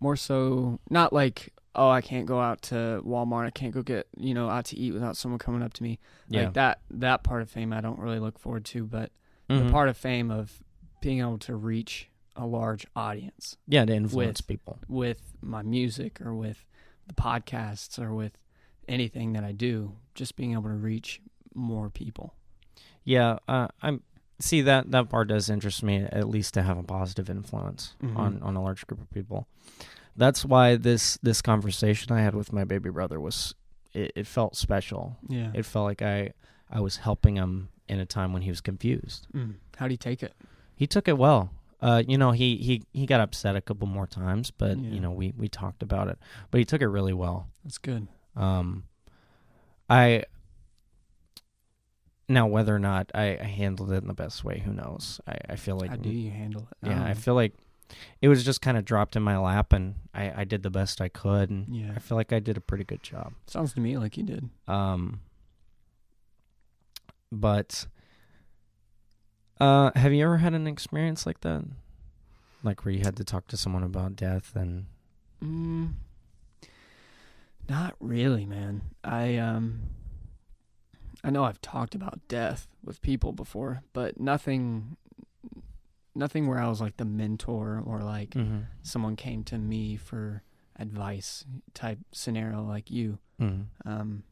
More 0.00 0.16
so 0.16 0.78
not 0.90 1.12
like 1.12 1.52
oh 1.74 1.88
I 1.90 2.00
can't 2.00 2.26
go 2.26 2.40
out 2.40 2.62
to 2.70 3.02
Walmart, 3.04 3.46
I 3.46 3.50
can't 3.50 3.74
go 3.74 3.82
get, 3.82 4.06
you 4.16 4.34
know, 4.34 4.48
out 4.48 4.66
to 4.66 4.76
eat 4.78 4.92
without 4.92 5.16
someone 5.16 5.38
coming 5.38 5.62
up 5.62 5.72
to 5.74 5.82
me. 5.82 5.98
yeah. 6.28 6.44
Like 6.44 6.54
that 6.54 6.80
that 6.90 7.24
part 7.24 7.42
of 7.42 7.50
fame 7.50 7.72
I 7.72 7.80
don't 7.80 7.98
really 7.98 8.20
look 8.20 8.38
forward 8.38 8.64
to, 8.66 8.84
but 8.84 9.10
Mhm. 9.50 9.66
the 9.66 9.72
part 9.72 9.88
of 9.88 9.96
fame 9.96 10.30
of 10.30 10.62
being 11.00 11.20
able 11.20 11.38
to 11.38 11.56
reach 11.56 12.10
a 12.38 12.46
large 12.46 12.86
audience 12.96 13.56
yeah 13.66 13.84
to 13.84 13.92
influence 13.94 14.40
with- 14.40 14.46
people. 14.46 14.78
with 14.88 15.20
my 15.42 15.62
music 15.62 16.20
or 16.20 16.34
with 16.34 16.64
the 17.06 17.14
podcasts 17.14 17.98
or 17.98 18.14
with 18.14 18.32
anything 18.86 19.32
that 19.34 19.44
I 19.44 19.52
do, 19.52 19.92
just 20.14 20.36
being 20.36 20.52
able 20.52 20.70
to 20.70 20.76
reach 20.76 21.20
more 21.54 21.90
people. 21.90 22.34
Yeah, 23.04 23.38
uh, 23.48 23.68
I'm 23.82 24.02
see 24.40 24.60
that 24.62 24.90
that 24.92 25.08
part 25.08 25.28
does 25.28 25.50
interest 25.50 25.82
me 25.82 25.96
at 25.98 26.28
least 26.28 26.54
to 26.54 26.62
have 26.62 26.78
a 26.78 26.82
positive 26.82 27.28
influence 27.28 27.96
Mhm. 28.02 28.16
on 28.16 28.42
on 28.42 28.56
a 28.56 28.62
large 28.62 28.86
group 28.86 29.00
of 29.00 29.10
people. 29.10 29.46
That's 30.16 30.44
why 30.44 30.76
this 30.76 31.18
this 31.22 31.42
conversation 31.42 32.12
I 32.12 32.20
had 32.20 32.34
with 32.34 32.52
my 32.52 32.64
baby 32.64 32.90
brother 32.90 33.18
was 33.20 33.54
it, 33.92 34.12
it 34.14 34.26
felt 34.26 34.54
special. 34.56 35.16
Yeah. 35.28 35.50
It 35.54 35.64
felt 35.64 35.84
like 35.86 36.02
I 36.02 36.32
I 36.70 36.80
was 36.80 36.98
helping 36.98 37.36
him 37.36 37.68
in 37.88 37.98
a 37.98 38.06
time 38.06 38.32
when 38.32 38.42
he 38.42 38.50
was 38.50 38.60
confused. 38.60 39.26
Mm. 39.34 39.54
How 39.76 39.86
do 39.88 39.92
you 39.94 39.98
take 39.98 40.22
it? 40.22 40.34
He 40.76 40.86
took 40.86 41.08
it 41.08 41.16
well. 41.18 41.50
Uh, 41.80 42.02
you 42.06 42.18
know, 42.18 42.32
he, 42.32 42.56
he, 42.56 42.82
he 42.92 43.06
got 43.06 43.20
upset 43.20 43.54
a 43.56 43.60
couple 43.60 43.86
more 43.86 44.06
times, 44.06 44.50
but 44.50 44.76
Yeah. 44.78 44.90
you 44.90 45.00
know, 45.00 45.12
we, 45.12 45.32
we 45.36 45.48
talked 45.48 45.82
about 45.82 46.08
it. 46.08 46.18
But 46.50 46.58
he 46.58 46.64
took 46.64 46.82
it 46.82 46.88
really 46.88 47.12
well. 47.12 47.48
That's 47.64 47.78
good. 47.78 48.08
Um, 48.34 48.84
I 49.88 50.24
now 52.28 52.46
whether 52.46 52.74
or 52.74 52.78
not 52.78 53.10
I, 53.14 53.38
I 53.40 53.44
handled 53.44 53.90
it 53.92 54.02
in 54.02 54.06
the 54.08 54.14
best 54.14 54.44
way, 54.44 54.58
who 54.58 54.72
knows? 54.72 55.20
I, 55.26 55.36
I 55.50 55.56
feel 55.56 55.78
like 55.78 55.90
How 55.90 55.96
do 55.96 56.10
you 56.10 56.30
handle 56.30 56.68
it? 56.70 56.88
yeah, 56.88 57.02
I 57.02 57.10
Um, 57.12 57.16
feel 57.16 57.34
like 57.34 57.54
it 58.20 58.28
was 58.28 58.44
just 58.44 58.60
kind 58.60 58.76
of 58.76 58.84
dropped 58.84 59.16
in 59.16 59.22
my 59.22 59.38
lap, 59.38 59.72
and 59.72 59.94
I, 60.12 60.42
I 60.42 60.44
did 60.44 60.62
the 60.62 60.70
best 60.70 61.00
I 61.00 61.08
could, 61.08 61.48
and 61.48 61.66
Yeah. 61.74 61.92
I 61.96 62.00
feel 62.00 62.16
like 62.18 62.32
I 62.34 62.38
did 62.38 62.56
a 62.58 62.60
pretty 62.60 62.84
good 62.84 63.02
job. 63.02 63.32
Sounds 63.46 63.72
to 63.74 63.80
me 63.80 63.96
like 63.96 64.16
you 64.18 64.24
did. 64.24 64.50
Um, 64.66 65.20
but 67.32 67.86
uh, 69.60 69.90
have 69.94 70.12
you 70.12 70.24
ever 70.24 70.38
had 70.38 70.54
an 70.54 70.66
experience 70.66 71.26
like 71.26 71.40
that, 71.40 71.64
like 72.62 72.84
where 72.84 72.92
you 72.94 73.00
had 73.00 73.16
to 73.16 73.24
talk 73.24 73.48
to 73.48 73.56
someone 73.56 73.82
about 73.82 74.16
death 74.16 74.52
and 74.54 74.86
Mm, 75.42 75.92
not 77.68 77.94
really, 78.00 78.46
man. 78.46 78.82
I 79.04 79.36
um 79.36 79.82
I 81.22 81.30
know 81.30 81.44
I've 81.44 81.60
talked 81.60 81.94
about 81.94 82.20
death 82.28 82.68
with 82.84 83.02
people 83.02 83.32
before, 83.32 83.82
but 83.92 84.18
nothing 84.20 84.96
nothing 86.14 86.48
where 86.48 86.58
I 86.58 86.68
was 86.68 86.80
like 86.80 86.96
the 86.96 87.04
mentor 87.04 87.82
or 87.84 88.00
like 88.00 88.30
mm-hmm. 88.30 88.60
someone 88.82 89.14
came 89.14 89.44
to 89.44 89.58
me 89.58 89.96
for 89.96 90.42
advice 90.78 91.44
type 91.74 91.98
scenario 92.12 92.62
like 92.62 92.90
you. 92.90 93.18
Mm-hmm. 93.40 93.88
Um 93.88 94.24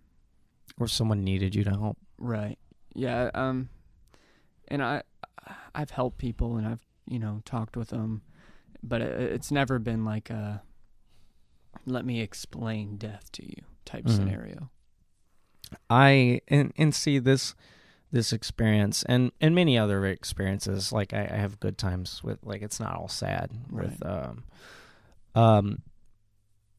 or 0.79 0.89
someone 0.89 1.23
needed 1.23 1.55
you 1.55 1.65
to 1.65 1.71
help? 1.71 1.99
right. 2.19 2.59
Yeah, 2.95 3.31
um 3.35 3.69
and 4.69 4.83
I 4.83 5.03
I've 5.75 5.91
helped 5.91 6.19
people 6.19 6.57
and 6.57 6.67
I've, 6.67 6.85
you 7.07 7.19
know, 7.19 7.41
talked 7.45 7.77
with 7.77 7.89
them, 7.91 8.23
but 8.83 9.01
it, 9.01 9.21
it's 9.33 9.51
never 9.53 9.79
been 9.79 10.05
like 10.05 10.31
a 10.31 10.63
let 11.85 12.05
me 12.05 12.21
explain 12.21 12.97
death 12.97 13.31
to 13.33 13.45
you 13.47 13.63
type 13.85 14.07
Mhm. 14.07 14.11
scenario. 14.17 14.71
I 15.91 16.41
and 16.49 16.73
and 16.77 16.95
see 16.95 17.19
this 17.19 17.55
this 18.13 18.33
experience 18.33 19.03
and 19.05 19.33
and 19.41 19.55
many 19.55 19.77
other 19.77 20.07
experiences 20.07 20.93
like 20.93 21.13
I, 21.13 21.23
I 21.31 21.37
have 21.37 21.61
good 21.61 21.77
times 21.77 22.23
with 22.25 22.39
like 22.45 22.63
it's 22.63 22.79
not 22.81 22.97
all 22.97 23.09
sad 23.09 23.51
with 23.71 24.01
um 24.07 24.45
um 25.35 25.83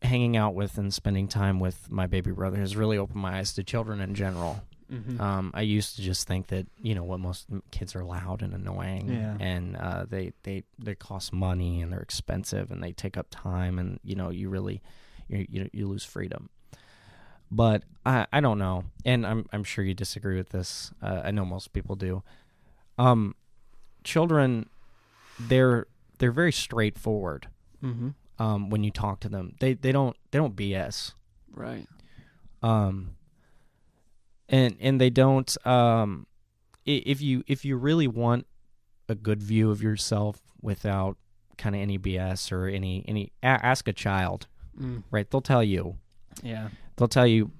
hanging 0.01 0.37
out 0.37 0.53
with 0.55 0.77
and 0.77 0.93
spending 0.93 1.27
time 1.27 1.59
with 1.59 1.91
my 1.91 2.07
baby 2.07 2.31
brother 2.31 2.57
has 2.57 2.75
really 2.75 2.97
opened 2.97 3.21
my 3.21 3.39
eyes 3.39 3.53
to 3.53 3.63
children 3.63 3.99
in 3.99 4.13
general 4.15 4.61
Mm-hmm. 4.91 5.19
um 5.19 5.51
i 5.53 5.61
used 5.61 5.97
to 5.97 6.01
just 6.01 6.27
think 6.27 6.47
that 6.47 6.65
you 6.81 6.95
know 6.95 7.03
what 7.03 7.19
most 7.19 7.45
kids 7.71 7.93
are 7.95 8.05
loud 8.05 8.41
and 8.41 8.53
annoying 8.53 9.09
Yeah. 9.09 9.35
and 9.39 9.75
uh 9.75 10.05
they 10.09 10.31
they 10.43 10.63
they 10.79 10.95
cost 10.95 11.33
money 11.33 11.81
and 11.81 11.91
they're 11.91 11.99
expensive 12.01 12.71
and 12.71 12.81
they 12.81 12.93
take 12.93 13.17
up 13.17 13.27
time 13.29 13.79
and 13.79 13.99
you 14.03 14.15
know 14.15 14.29
you 14.29 14.47
really 14.49 14.81
you 15.27 15.45
you, 15.49 15.69
you 15.73 15.87
lose 15.89 16.05
freedom 16.05 16.49
but 17.51 17.83
I, 18.05 18.27
I 18.33 18.39
don't 18.41 18.59
know, 18.59 18.83
and 19.05 19.25
I'm 19.25 19.45
I'm 19.53 19.63
sure 19.63 19.83
you 19.83 19.93
disagree 19.93 20.35
with 20.37 20.49
this. 20.49 20.91
Uh, 21.01 21.21
I 21.23 21.31
know 21.31 21.45
most 21.45 21.71
people 21.73 21.95
do. 21.95 22.21
Um, 22.97 23.35
children, 24.03 24.67
they're 25.39 25.87
they're 26.19 26.31
very 26.31 26.51
straightforward. 26.51 27.47
mm-hmm. 27.83 28.09
Um, 28.39 28.69
when 28.69 28.83
you 28.83 28.91
talk 28.91 29.19
to 29.21 29.29
them, 29.29 29.55
they 29.59 29.73
they 29.73 29.91
don't 29.91 30.15
they 30.31 30.37
don't 30.39 30.55
BS. 30.55 31.13
Right. 31.51 31.87
Um, 32.61 33.15
and 34.49 34.75
and 34.79 34.99
they 35.01 35.09
don't. 35.09 35.55
Um, 35.65 36.27
if 36.85 37.21
you 37.21 37.43
if 37.47 37.65
you 37.65 37.75
really 37.77 38.07
want 38.07 38.45
a 39.09 39.15
good 39.15 39.41
view 39.43 39.71
of 39.71 39.81
yourself 39.81 40.39
without 40.61 41.17
kind 41.57 41.75
of 41.75 41.81
any 41.81 41.97
BS 41.97 42.51
or 42.51 42.67
any 42.67 43.03
any 43.07 43.31
a- 43.43 43.45
ask 43.65 43.87
a 43.87 43.93
child, 43.93 44.47
Mm. 44.79 45.03
right? 45.11 45.29
They'll 45.29 45.41
tell 45.41 45.63
you 45.63 45.97
Yeah. 46.43 46.69
they'll 46.95 47.07
tell 47.07 47.27
you 47.27 47.51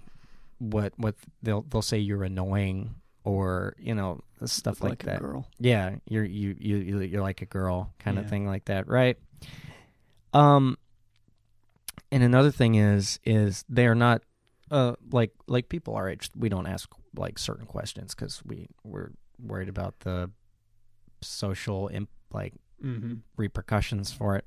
what 0.60 0.94
what 0.98 1.16
they'll 1.44 1.62
they'll 1.64 1.82
say 1.82 1.98
you're 1.98 2.24
annoying 2.24 2.96
or 3.24 3.76
you 3.80 3.94
know 3.96 4.22
stuff 4.46 4.82
like, 4.84 5.04
a 5.04 5.06
that. 5.08 5.20
girl. 5.20 5.48
Yeah, 5.60 5.96
you're 6.08 6.24
you 6.24 6.56
you 6.60 6.78
you- 6.78 7.02
you're 7.02 7.22
like 7.24 7.42
a 7.42 7.46
girl 7.48 7.92
kind 8.00 8.18
of 8.20 8.30
thing 8.30 8.46
like 8.48 8.66
that, 8.66 8.88
right? 8.88 9.18
Um, 10.34 10.78
and 12.12 12.24
another 12.24 12.52
thing 12.52 12.76
is 12.76 13.20
is 13.26 13.66
they 13.68 13.88
are 13.88 13.96
not 13.96 14.22
uh 14.72 14.94
like 15.12 15.32
like 15.48 15.70
people 15.70 15.96
our 15.96 16.10
age. 16.10 16.30
We 16.36 16.50
don't 16.50 16.68
ask 16.68 16.90
like 17.16 17.40
certain 17.40 17.66
questions 17.66 18.14
because 18.16 18.42
we 18.46 18.68
we're 18.84 19.12
worried 19.42 19.70
about 19.70 20.00
the 20.02 20.32
social 21.22 21.90
imp, 21.94 22.10
like 22.32 22.54
Mm-hmm. 22.84 23.16
repercussions 23.38 24.14
for 24.14 24.36
it. 24.36 24.46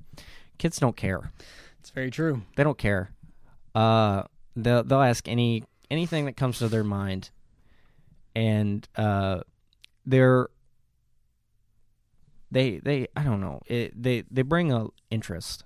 Kids 0.57 0.79
don't 0.79 0.95
care 0.95 1.33
It's 1.81 1.89
very 1.89 2.09
true. 2.09 2.43
they 2.55 2.63
don't 2.63 2.77
care. 2.77 3.11
Uh, 3.75 4.23
they'll 4.55 4.83
they'll 4.85 5.01
ask 5.01 5.27
any 5.27 5.65
anything 5.89 6.23
that 6.27 6.37
comes 6.37 6.59
to 6.59 6.69
their 6.69 6.83
mind, 6.85 7.29
and 8.33 8.87
uh, 8.95 9.41
they're 10.05 10.47
they 12.51 12.77
they 12.79 13.07
I 13.15 13.23
don't 13.23 13.41
know 13.41 13.59
it, 13.65 14.01
they 14.01 14.23
they 14.29 14.41
bring 14.41 14.71
a 14.71 14.87
interest, 15.09 15.63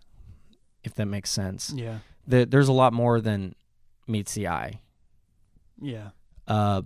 if 0.83 0.93
that 0.95 1.05
makes 1.05 1.29
sense. 1.29 1.71
Yeah. 1.75 1.99
The, 2.27 2.45
there's 2.45 2.67
a 2.67 2.73
lot 2.73 2.93
more 2.93 3.21
than 3.21 3.53
meets 4.07 4.33
the 4.33 4.47
eye. 4.47 4.81
Yeah. 5.81 6.09
Uh, 6.47 6.81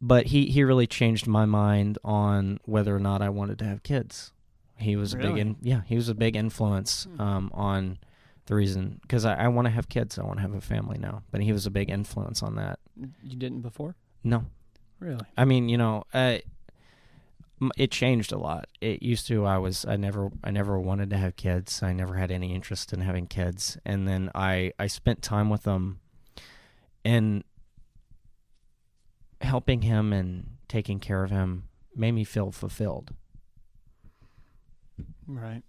but 0.00 0.26
he 0.26 0.46
he 0.46 0.64
really 0.64 0.86
changed 0.86 1.26
my 1.26 1.44
mind 1.46 1.98
on 2.04 2.58
whether 2.64 2.94
or 2.94 3.00
not 3.00 3.22
I 3.22 3.28
wanted 3.30 3.58
to 3.60 3.64
have 3.64 3.82
kids. 3.82 4.32
He 4.76 4.96
was 4.96 5.14
a 5.14 5.18
big 5.18 5.38
in, 5.38 5.56
yeah 5.62 5.82
he 5.86 5.94
was 5.96 6.08
a 6.08 6.14
big 6.14 6.36
influence 6.36 7.04
Hmm. 7.04 7.20
um, 7.20 7.50
on 7.54 7.98
the 8.46 8.54
reason 8.54 8.98
because 9.02 9.24
I, 9.24 9.34
I 9.34 9.48
want 9.48 9.66
to 9.66 9.70
have 9.70 9.88
kids. 9.88 10.18
I 10.18 10.24
want 10.24 10.36
to 10.38 10.42
have 10.42 10.52
a 10.54 10.60
family 10.60 10.98
now. 10.98 11.22
But 11.30 11.40
he 11.40 11.52
was 11.52 11.64
a 11.66 11.70
big 11.70 11.88
influence 11.90 12.42
on 12.42 12.56
that. 12.56 12.78
You 13.22 13.36
didn't 13.36 13.60
before? 13.62 13.94
No, 14.22 14.44
Really? 15.00 15.24
I 15.36 15.44
mean 15.44 15.68
you 15.68 15.78
know 15.78 16.04
uh, 16.12 16.38
it 17.76 17.90
changed 17.90 18.32
a 18.32 18.38
lot. 18.38 18.66
It 18.80 19.02
used 19.02 19.26
to 19.28 19.44
I 19.44 19.58
was 19.58 19.84
I 19.84 19.96
never 19.96 20.30
I 20.42 20.50
never 20.50 20.78
wanted 20.78 21.10
to 21.10 21.16
have 21.16 21.36
kids. 21.36 21.82
I 21.82 21.92
never 21.92 22.14
had 22.14 22.30
any 22.30 22.54
interest 22.54 22.92
in 22.92 23.00
having 23.00 23.26
kids. 23.26 23.78
And 23.84 24.06
then 24.08 24.30
I 24.34 24.72
I 24.78 24.86
spent 24.86 25.22
time 25.22 25.50
with 25.50 25.64
him 25.64 26.00
and 27.04 27.44
helping 29.40 29.82
him 29.82 30.12
and 30.12 30.56
taking 30.68 30.98
care 30.98 31.22
of 31.22 31.30
him 31.30 31.68
made 31.94 32.12
me 32.12 32.24
feel 32.24 32.50
fulfilled. 32.50 33.12
Right. 35.26 35.62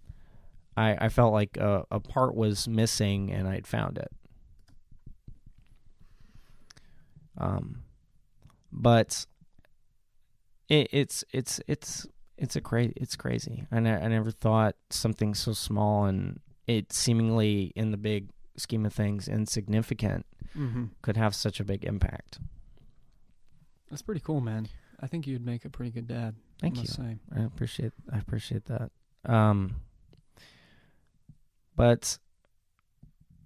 I, 0.78 1.06
I 1.06 1.10
felt 1.10 1.34
like 1.34 1.58
a, 1.58 1.86
a 1.92 2.00
part 2.00 2.36
was 2.36 2.68
missing 2.68 3.32
and 3.32 3.48
I'd 3.48 3.68
found 3.68 3.98
it. 3.98 4.12
Um, 7.38 7.84
but 8.72 9.26
it, 10.70 10.88
it's 10.92 11.24
it's 11.32 11.60
it's 11.68 12.08
it's 12.38 12.56
a 12.56 12.62
cra- 12.62 12.92
it's 12.96 13.16
crazy. 13.16 13.66
I, 13.72 13.80
ne- 13.80 14.02
I 14.02 14.08
never 14.08 14.32
thought 14.32 14.76
something 14.90 15.34
so 15.34 15.54
small 15.54 16.06
and 16.06 16.40
it 16.68 16.92
seemingly 16.92 17.72
in 17.76 17.92
the 17.92 17.98
big 17.98 18.30
scheme 18.58 18.86
of 18.86 18.94
things 18.94 19.28
insignificant 19.28 20.26
Mm-hmm. 20.58 20.86
could 21.02 21.18
have 21.18 21.36
such 21.36 21.60
a 21.60 21.66
big 21.66 21.84
impact. 21.84 22.40
That's 23.90 24.02
pretty 24.02 24.22
cool, 24.22 24.40
man. 24.40 24.70
I 25.02 25.08
think 25.08 25.28
you'd 25.28 25.46
make 25.46 25.66
a 25.66 25.70
pretty 25.70 25.92
good 25.92 26.08
dad. 26.08 26.36
Thank 26.62 26.80
you. 26.80 26.88
Say. 26.88 27.18
I 27.36 27.44
appreciate 27.44 27.92
I 28.12 28.18
appreciate 28.20 28.64
that. 28.66 28.90
Um 29.26 29.82
but 31.76 32.18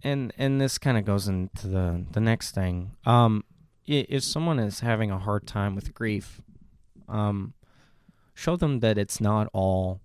and 0.04 0.32
and 0.38 0.62
this 0.62 0.78
kind 0.78 0.98
of 0.98 1.06
goes 1.06 1.28
into 1.28 1.68
the 1.68 2.06
the 2.12 2.20
next 2.20 2.52
thing. 2.52 2.92
Um 3.06 3.44
if 3.88 4.24
someone 4.24 4.60
is 4.60 4.82
having 4.82 5.10
a 5.10 5.18
hard 5.18 5.48
time 5.48 5.74
with 5.74 5.96
grief, 5.96 6.42
um 7.10 7.54
show 8.34 8.56
them 8.56 8.80
that 8.80 8.98
it's 8.98 9.20
not 9.20 9.48
all 9.54 10.00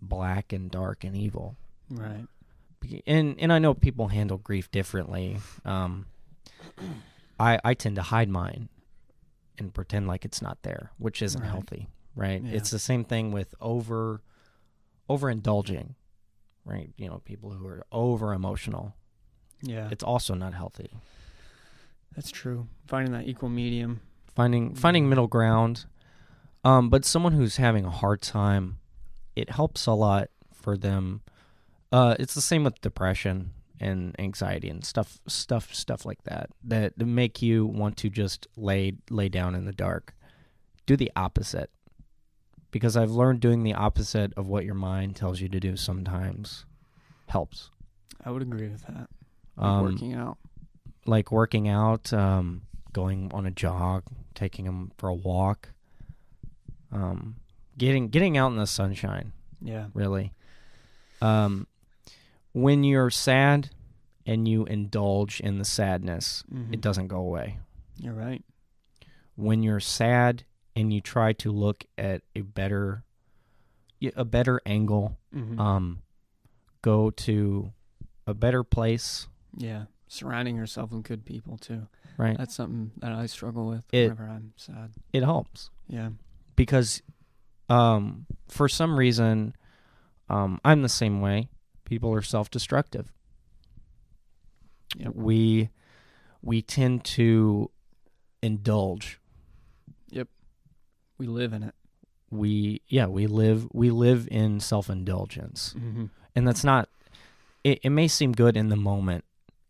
black 0.00 0.52
and 0.52 0.70
dark 0.70 1.02
and 1.04 1.16
evil. 1.16 1.56
Right. 1.90 2.26
And 3.06 3.38
and 3.40 3.52
I 3.52 3.58
know 3.58 3.74
people 3.74 4.08
handle 4.08 4.38
grief 4.38 4.70
differently. 4.70 5.38
Um 5.64 6.06
I 7.40 7.58
I 7.64 7.74
tend 7.74 7.96
to 7.96 8.02
hide 8.02 8.28
mine 8.28 8.68
and 9.58 9.74
pretend 9.74 10.06
like 10.06 10.24
it's 10.24 10.40
not 10.40 10.62
there, 10.62 10.92
which 10.98 11.20
isn't 11.22 11.40
Right. 11.40 11.50
healthy, 11.50 11.88
right? 12.14 12.42
Yeah. 12.42 12.52
It's 12.52 12.70
the 12.70 12.78
same 12.78 13.04
thing 13.04 13.32
with 13.32 13.54
over 13.60 14.22
overindulging, 15.10 15.94
right? 16.64 16.92
You 16.96 17.08
know, 17.08 17.18
people 17.24 17.50
who 17.50 17.66
are 17.66 17.84
over 17.90 18.32
emotional. 18.32 18.94
Yeah. 19.62 19.88
It's 19.90 20.04
also 20.04 20.34
not 20.34 20.54
healthy. 20.54 20.90
That's 22.14 22.30
true. 22.30 22.68
Finding 22.86 23.12
that 23.12 23.26
equal 23.26 23.48
medium. 23.48 24.00
Finding 24.34 24.74
finding 24.74 25.08
middle 25.08 25.26
ground. 25.26 25.86
Um, 26.64 26.90
but 26.90 27.04
someone 27.04 27.32
who's 27.32 27.56
having 27.56 27.84
a 27.84 27.90
hard 27.90 28.20
time, 28.20 28.78
it 29.36 29.50
helps 29.50 29.86
a 29.86 29.92
lot 29.92 30.28
for 30.52 30.76
them. 30.76 31.22
Uh, 31.92 32.16
it's 32.18 32.34
the 32.34 32.40
same 32.40 32.64
with 32.64 32.80
depression 32.80 33.52
and 33.80 34.14
anxiety 34.18 34.68
and 34.68 34.84
stuff 34.84 35.20
stuff 35.28 35.72
stuff 35.72 36.04
like 36.04 36.22
that 36.24 36.50
that 36.64 36.98
make 36.98 37.40
you 37.40 37.64
want 37.64 37.96
to 37.96 38.10
just 38.10 38.48
lay 38.56 38.94
lay 39.08 39.28
down 39.28 39.54
in 39.54 39.64
the 39.64 39.72
dark. 39.72 40.14
Do 40.86 40.96
the 40.96 41.10
opposite. 41.14 41.70
Because 42.70 42.96
I've 42.98 43.10
learned 43.12 43.40
doing 43.40 43.62
the 43.62 43.72
opposite 43.72 44.34
of 44.36 44.46
what 44.46 44.64
your 44.66 44.74
mind 44.74 45.16
tells 45.16 45.40
you 45.40 45.48
to 45.48 45.58
do 45.60 45.74
sometimes 45.76 46.66
helps. 47.28 47.70
I 48.22 48.30
would 48.30 48.42
agree 48.42 48.68
with 48.68 48.82
that. 48.86 49.08
Like 49.56 49.66
Um, 49.66 49.82
working 49.84 50.12
out. 50.14 50.36
like 51.06 51.32
working 51.32 51.66
out, 51.68 52.12
um, 52.12 52.62
going 52.92 53.30
on 53.32 53.46
a 53.46 53.50
jog, 53.50 54.02
taking 54.34 54.66
them 54.66 54.92
for 54.98 55.08
a 55.08 55.14
walk, 55.14 55.70
um, 56.92 57.36
getting 57.76 58.08
getting 58.08 58.36
out 58.36 58.50
in 58.52 58.56
the 58.58 58.66
sunshine. 58.66 59.32
Yeah. 59.60 59.86
Really, 59.94 60.32
um, 61.20 61.66
when 62.52 62.84
you're 62.84 63.10
sad 63.10 63.70
and 64.26 64.46
you 64.46 64.64
indulge 64.66 65.40
in 65.40 65.58
the 65.58 65.64
sadness, 65.64 66.44
Mhm. 66.52 66.74
it 66.74 66.80
doesn't 66.80 67.08
go 67.08 67.18
away. 67.18 67.58
You're 67.98 68.14
right. 68.14 68.44
When 69.36 69.62
you're 69.62 69.80
sad 69.80 70.44
and 70.76 70.92
you 70.92 71.00
try 71.00 71.32
to 71.34 71.50
look 71.50 71.84
at 71.96 72.22
a 72.36 72.42
better 72.42 73.04
a 74.14 74.24
better 74.24 74.60
angle, 74.64 75.18
Mm-hmm. 75.34 75.58
um, 75.60 76.02
go 76.82 77.10
to 77.10 77.72
a 78.28 78.34
better 78.34 78.62
place, 78.62 79.26
yeah. 79.56 79.86
Surrounding 80.06 80.54
yourself 80.56 80.92
with 80.92 81.02
good 81.02 81.24
people 81.24 81.58
too. 81.58 81.88
right? 82.16 82.36
That's 82.36 82.54
something 82.54 82.90
that 82.98 83.12
I 83.12 83.26
struggle 83.26 83.66
with 83.68 83.84
It- 83.92 84.04
whenever 84.10 84.28
I'm 84.28 84.52
sad. 84.56 84.92
It 85.12 85.22
helps. 85.22 85.70
Yeah. 85.86 86.10
Because 86.58 87.00
um 87.70 88.26
for 88.48 88.68
some 88.68 88.98
reason 88.98 89.54
um 90.28 90.60
I'm 90.64 90.82
the 90.82 90.88
same 90.88 91.22
way. 91.22 91.48
People 91.84 92.12
are 92.12 92.20
self-destructive. 92.20 93.10
Yep. 94.96 95.14
We 95.14 95.70
we 96.42 96.60
tend 96.60 97.04
to 97.04 97.70
indulge. 98.42 99.20
Yep. 100.10 100.28
We 101.16 101.26
live 101.26 101.52
in 101.52 101.62
it. 101.62 101.74
We 102.30 102.82
yeah, 102.88 103.06
we 103.06 103.26
live 103.26 103.68
we 103.72 103.90
live 103.90 104.28
in 104.30 104.60
self-indulgence. 104.60 105.74
Mm-hmm. 105.78 106.06
And 106.34 106.46
that's 106.46 106.64
not 106.64 106.88
it, 107.62 107.80
it 107.82 107.90
may 107.90 108.08
seem 108.08 108.32
good 108.32 108.56
in 108.56 108.68
the 108.68 108.76
moment, 108.76 109.24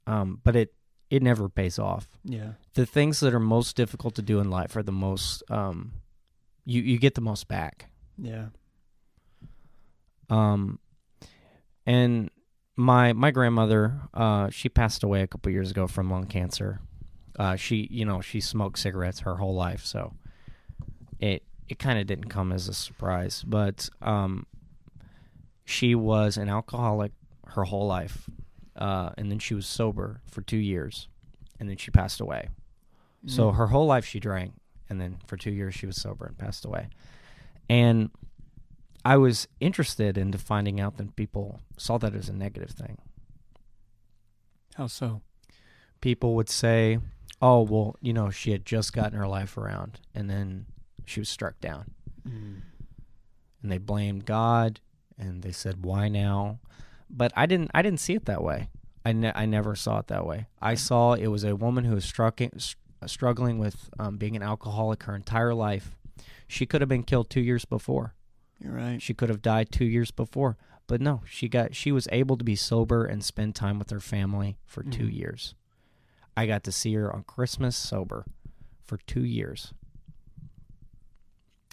um 0.07 0.40
but 0.42 0.57
it 0.57 0.72
it 1.11 1.22
never 1.22 1.48
pays 1.48 1.79
off. 1.79 2.09
Yeah. 2.24 2.53
The 2.74 2.87
things 2.87 3.20
that 3.20 3.35
are 3.35 3.40
most 3.40 3.77
difficult 3.77 4.14
to 4.14 4.22
do 4.22 4.40
in 4.40 4.51
life 4.51 4.74
are 4.77 4.83
the 4.83 4.92
most 4.92 5.42
um 5.51 5.92
you 6.68 6.83
you 6.83 6.98
get 6.98 7.14
the 7.14 7.20
most 7.22 7.48
back. 7.48 7.88
Yeah. 8.18 8.48
Um, 10.31 10.78
and 11.87 12.31
my 12.76 13.12
my 13.12 13.31
grandmother, 13.31 14.00
uh, 14.14 14.50
she 14.50 14.68
passed 14.68 15.02
away 15.02 15.22
a 15.22 15.26
couple 15.26 15.50
years 15.50 15.70
ago 15.70 15.87
from 15.87 16.11
lung 16.11 16.26
cancer. 16.26 16.81
Uh, 17.38 17.57
she, 17.57 17.88
you 17.90 18.04
know, 18.04 18.20
she 18.20 18.40
smoked 18.40 18.78
cigarettes 18.78 19.20
her 19.20 19.37
whole 19.37 19.54
life, 19.54 19.85
so 19.85 20.12
it 21.18 21.42
it 21.68 21.78
kind 21.78 21.98
of 21.98 22.07
didn't 22.07 22.28
come 22.28 22.52
as 22.52 22.68
a 22.68 22.74
surprise. 22.74 23.42
But 23.46 23.88
um, 24.02 24.46
she 25.64 25.94
was 25.94 26.37
an 26.37 26.48
alcoholic 26.48 27.12
her 27.54 27.64
whole 27.64 27.87
life, 27.87 28.28
uh, 28.76 29.11
and 29.16 29.31
then 29.31 29.38
she 29.38 29.54
was 29.54 29.66
sober 29.66 30.20
for 30.31 30.42
two 30.42 30.59
years, 30.59 31.09
and 31.59 31.68
then 31.68 31.76
she 31.78 31.90
passed 31.90 32.20
away. 32.20 32.48
So 33.26 33.50
Mm. 33.50 33.57
her 33.57 33.66
whole 33.68 33.87
life 33.87 34.04
she 34.04 34.20
drank, 34.20 34.52
and 34.88 35.01
then 35.01 35.18
for 35.27 35.37
two 35.37 35.51
years 35.51 35.74
she 35.74 35.87
was 35.87 36.01
sober 36.01 36.27
and 36.27 36.38
passed 36.38 36.64
away. 36.64 36.88
And 37.68 38.11
I 39.05 39.16
was 39.16 39.48
interested 39.61 40.18
into 40.18 40.38
finding 40.38 40.81
out 40.81 40.96
that 40.96 41.16
people 41.16 41.61
saw 41.77 41.98
that 41.98 42.14
as 42.14 42.29
a 42.29 42.33
negative 42.33 42.70
thing. 42.70 42.98
How 44.74 44.87
so? 44.87 45.22
People 46.01 46.35
would 46.37 46.48
say, 46.48 46.98
"Oh, 47.42 47.62
well, 47.62 47.96
you 48.01 48.12
know, 48.12 48.31
she 48.31 48.53
had 48.53 48.64
just 48.64 48.92
gotten 48.92 49.18
her 49.18 49.27
life 49.27 49.57
around, 49.57 50.01
and 50.14 50.31
then 50.31 50.66
she 51.05 51.20
was 51.20 51.29
struck 51.29 51.61
down." 51.61 51.92
Mm. 52.27 52.62
And 53.62 53.72
they 53.72 53.79
blamed 53.79 54.24
God, 54.24 54.81
and 55.18 55.42
they 55.42 55.53
said, 55.53 55.85
"Why 55.85 56.09
now?" 56.09 56.61
But 57.11 57.33
I 57.35 57.46
didn't. 57.46 57.70
I 57.74 57.83
didn't 57.83 58.01
see 58.01 58.14
it 58.14 58.27
that 58.27 58.42
way. 58.42 58.68
I, 59.05 59.12
ne- 59.12 59.33
I 59.35 59.46
never 59.46 59.74
saw 59.74 60.01
it 60.01 60.09
that 60.09 60.27
way. 60.27 60.48
I 60.61 60.74
saw 60.74 61.14
it 61.14 61.29
was 61.29 61.42
a 61.42 61.57
woman 61.57 61.85
who 61.85 61.94
was 61.94 62.05
struggling 62.05 62.53
struggling 63.06 63.58
with 63.58 63.88
um, 63.98 64.16
being 64.16 64.34
an 64.34 64.42
alcoholic 64.42 65.04
her 65.04 65.14
entire 65.14 65.54
life. 65.54 65.96
She 66.48 66.66
could 66.66 66.80
have 66.80 66.88
been 66.88 67.04
killed 67.04 67.30
two 67.30 67.40
years 67.40 67.64
before. 67.64 68.14
You're 68.58 68.72
right. 68.72 69.00
She 69.00 69.14
could 69.14 69.28
have 69.28 69.42
died 69.42 69.70
two 69.70 69.84
years 69.84 70.11
before, 70.11 70.56
but 70.88 71.00
no, 71.00 71.22
she 71.28 71.48
got 71.48 71.76
she 71.76 71.92
was 71.92 72.08
able 72.11 72.37
to 72.37 72.44
be 72.44 72.56
sober 72.56 73.04
and 73.04 73.22
spend 73.22 73.54
time 73.54 73.78
with 73.78 73.90
her 73.90 74.00
family 74.00 74.58
for 74.64 74.82
two 74.82 75.06
Mhm. 75.06 75.14
years. 75.16 75.54
I 76.37 76.46
got 76.46 76.64
to 76.64 76.72
see 76.72 76.94
her 76.94 77.14
on 77.14 77.22
Christmas 77.24 77.76
sober 77.76 78.24
for 78.82 78.96
two 78.98 79.24
years. 79.24 79.72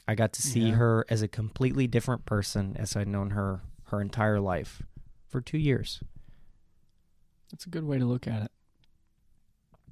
I 0.07 0.13
got 0.13 0.33
to 0.33 0.41
see 0.41 0.69
Yeah. 0.69 0.75
her 0.75 1.05
as 1.09 1.21
a 1.23 1.27
completely 1.27 1.87
different 1.87 2.25
person 2.25 2.75
as 2.77 2.95
I'd 2.95 3.07
known 3.07 3.31
her 3.31 3.61
her 3.85 4.01
entire 4.01 4.39
life 4.39 4.83
for 5.27 5.41
two 5.41 5.57
years. 5.57 6.01
That's 7.51 7.65
a 7.65 7.69
good 7.69 7.83
way 7.83 7.97
to 7.99 8.05
look 8.05 8.27
at 8.27 8.41
it. 8.43 8.51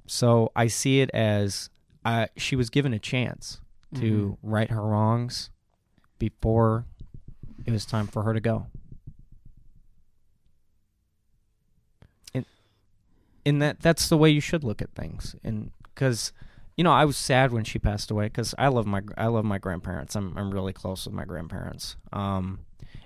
So 0.06 0.50
I 0.54 0.66
see 0.66 1.00
it 1.00 1.10
as 1.14 1.70
uh, 2.04 2.26
she 2.36 2.56
was 2.56 2.70
given 2.70 2.92
a 2.92 2.98
chance 2.98 3.60
to 3.94 4.36
Mm-hmm. 4.42 4.50
right 4.50 4.70
her 4.70 4.82
wrongs 4.82 5.50
before 6.18 6.84
it 7.64 7.70
was 7.70 7.86
time 7.86 8.06
for 8.08 8.22
her 8.24 8.34
to 8.34 8.40
go. 8.40 8.66
And 12.34 12.44
and 13.46 13.62
that 13.62 13.80
that's 13.80 14.08
the 14.08 14.16
way 14.18 14.30
you 14.30 14.40
should 14.40 14.64
look 14.64 14.82
at 14.82 14.90
things. 14.94 15.36
And 15.44 15.70
cuz 15.94 16.32
you 16.76 16.82
know, 16.82 16.92
I 16.92 17.04
was 17.04 17.16
sad 17.16 17.52
when 17.52 17.62
she 17.64 17.78
passed 17.78 18.10
away 18.10 18.28
cuz 18.28 18.54
I 18.58 18.68
love 18.68 18.86
my 18.86 19.02
I 19.16 19.28
love 19.28 19.44
my 19.44 19.58
grandparents. 19.58 20.16
I'm 20.16 20.36
I'm 20.36 20.50
really 20.50 20.72
close 20.72 21.06
with 21.06 21.14
my 21.14 21.24
grandparents. 21.24 21.96
Um 22.12 22.60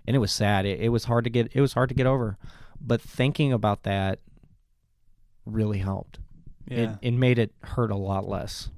and 0.07 0.17
it 0.17 0.21
was 0.21 0.33
sad. 0.33 0.65
It, 0.65 0.81
it 0.81 0.89
was 0.89 1.05
hard 1.05 1.25
to 1.25 1.31
get 1.31 1.53
it 1.55 1.61
was 1.61 1.75
hard 1.75 1.91
to 1.91 1.95
get 1.95 2.07
over. 2.07 2.39
But 2.81 3.01
thinking 3.03 3.53
about 3.53 3.83
that 3.83 4.21
really 5.45 5.79
helped 5.79 6.19
Yeah. 6.69 6.79
it, 6.79 6.99
it 7.03 7.11
made 7.13 7.39
it 7.39 7.53
hurt 7.63 7.91
a 7.91 7.97
lot 7.97 8.29
less 8.29 8.71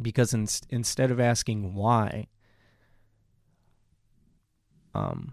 because 0.00 0.34
in, 0.34 0.46
instead 0.68 1.10
of 1.10 1.20
asking 1.20 1.74
why 1.74 2.26
um, 4.94 5.32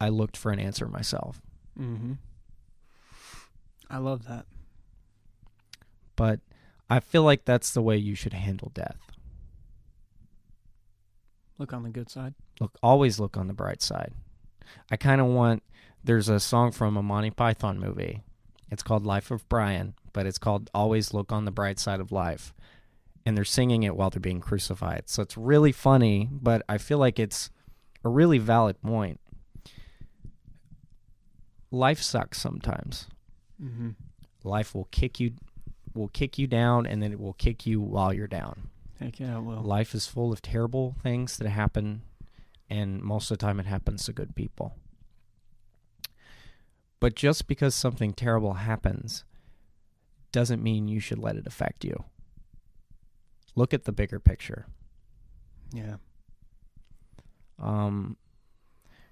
I 0.00 0.08
looked 0.08 0.36
for 0.36 0.52
an 0.52 0.60
answer 0.60 0.86
myself. 0.86 1.40
Mm-hmm. 1.78 2.14
I 3.90 3.98
love 3.98 4.26
that. 4.26 4.46
But 6.16 6.40
I 6.90 7.00
feel 7.00 7.22
like 7.22 7.44
that's 7.44 7.72
the 7.72 7.82
way 7.82 7.96
you 7.96 8.14
should 8.14 8.32
handle 8.32 8.70
death. 8.74 8.98
Look 11.58 11.72
on 11.72 11.82
the 11.82 11.90
good 11.90 12.10
side. 12.10 12.34
Look, 12.60 12.78
always 12.82 13.18
look 13.18 13.36
on 13.36 13.48
the 13.48 13.52
bright 13.52 13.82
side. 13.82 14.12
I 14.90 14.96
kind 14.96 15.20
of 15.20 15.26
want. 15.26 15.62
There's 16.04 16.28
a 16.28 16.38
song 16.38 16.70
from 16.70 16.96
a 16.96 17.02
Monty 17.02 17.30
Python 17.30 17.80
movie. 17.80 18.22
It's 18.70 18.82
called 18.82 19.06
Life 19.06 19.30
of 19.30 19.48
Brian, 19.48 19.94
but 20.12 20.26
it's 20.26 20.38
called 20.38 20.70
Always 20.74 21.14
Look 21.14 21.32
on 21.32 21.44
the 21.44 21.50
Bright 21.50 21.78
Side 21.78 22.00
of 22.00 22.12
Life. 22.12 22.54
And 23.24 23.36
they're 23.36 23.44
singing 23.44 23.82
it 23.82 23.96
while 23.96 24.10
they're 24.10 24.20
being 24.20 24.40
crucified. 24.40 25.04
So 25.06 25.22
it's 25.22 25.36
really 25.36 25.72
funny, 25.72 26.28
but 26.30 26.62
I 26.68 26.78
feel 26.78 26.98
like 26.98 27.18
it's 27.18 27.50
a 28.04 28.08
really 28.08 28.38
valid 28.38 28.80
point. 28.80 29.20
Life 31.70 32.00
sucks 32.00 32.40
sometimes. 32.40 33.06
Mm-hmm. 33.62 33.90
Life 34.44 34.74
will 34.74 34.88
kick 34.90 35.20
you 35.20 35.32
will 35.94 36.08
kick 36.08 36.38
you 36.38 36.46
down 36.46 36.86
and 36.86 37.02
then 37.02 37.12
it 37.12 37.18
will 37.18 37.34
kick 37.34 37.66
you 37.66 37.80
while 37.80 38.14
you're 38.14 38.26
down. 38.26 38.70
Heck 39.00 39.20
yeah, 39.20 39.38
it 39.38 39.42
will. 39.42 39.62
Life 39.62 39.94
is 39.94 40.06
full 40.06 40.32
of 40.32 40.42
terrible 40.42 40.96
things 41.02 41.36
that 41.36 41.48
happen, 41.48 42.02
and 42.68 43.02
most 43.02 43.30
of 43.30 43.38
the 43.38 43.46
time 43.46 43.60
it 43.60 43.66
happens 43.66 44.04
to 44.04 44.12
good 44.12 44.34
people. 44.34 44.74
But 47.00 47.14
just 47.14 47.46
because 47.46 47.74
something 47.74 48.12
terrible 48.12 48.54
happens 48.54 49.24
doesn't 50.32 50.62
mean 50.62 50.88
you 50.88 51.00
should 51.00 51.18
let 51.18 51.36
it 51.36 51.46
affect 51.46 51.84
you. 51.84 52.04
Look 53.54 53.72
at 53.72 53.84
the 53.84 53.92
bigger 53.92 54.20
picture. 54.20 54.66
Yeah. 55.72 55.96
Um, 57.58 58.16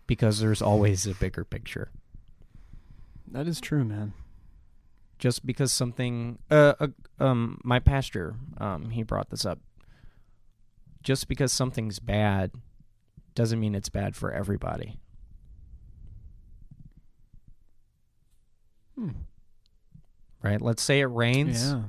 because 0.07 0.41
there's 0.41 0.63
always 0.63 1.07
a 1.07 1.15
bigger 1.15 1.45
picture. 1.45 1.91
That 3.29 3.49
is 3.49 3.61
true, 3.61 3.85
man. 3.85 4.13
Just 5.19 5.47
because 5.47 5.73
something, 5.73 6.39
uh, 6.51 6.75
uh 6.79 6.89
um, 7.19 7.61
my 7.65 7.79
pastor, 7.79 8.37
um, 8.59 8.91
he 8.91 9.03
brought 9.03 9.31
this 9.31 9.45
up. 9.45 9.59
Just 11.03 11.29
because 11.29 11.53
something's 11.53 11.99
bad 11.99 12.53
doesn't 13.35 13.61
mean 13.61 13.75
it's 13.75 13.89
bad 13.89 14.15
for 14.17 14.33
everybody. 14.33 14.99
Hmm. 18.97 19.11
right? 20.43 20.61
Let's 20.61 20.83
say 20.83 21.01
it 21.01 21.05
rains. 21.07 21.63
Yeah. 21.73 21.83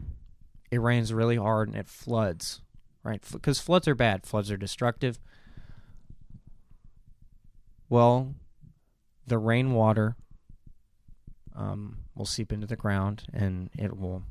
It 0.71 0.81
rains 0.81 1.13
really 1.13 1.37
hard 1.37 1.69
and 1.69 1.77
it 1.77 1.87
floods, 1.87 2.61
right? 3.03 3.23
Because 3.31 3.59
floods 3.61 3.87
are 3.87 3.95
bad. 3.95 4.25
Floods 4.25 4.51
are 4.51 4.57
destructive. 4.57 5.19
Well, 7.89 8.35
the 9.25 9.37
rainwater 9.37 10.15
um, 11.55 11.99
will 12.15 12.25
seep 12.25 12.51
into 12.51 12.67
the 12.67 12.75
ground 12.75 13.23
and 13.33 13.69
it 13.77 13.97
will 13.97 14.23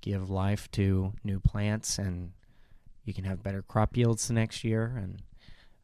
give 0.00 0.28
life 0.30 0.70
to 0.72 1.12
new 1.24 1.40
plants, 1.40 1.98
and 1.98 2.32
you 3.04 3.12
can 3.14 3.24
have 3.24 3.42
better 3.42 3.62
crop 3.62 3.96
yields 3.96 4.28
the 4.28 4.34
next 4.34 4.62
year. 4.64 4.94
And 5.00 5.22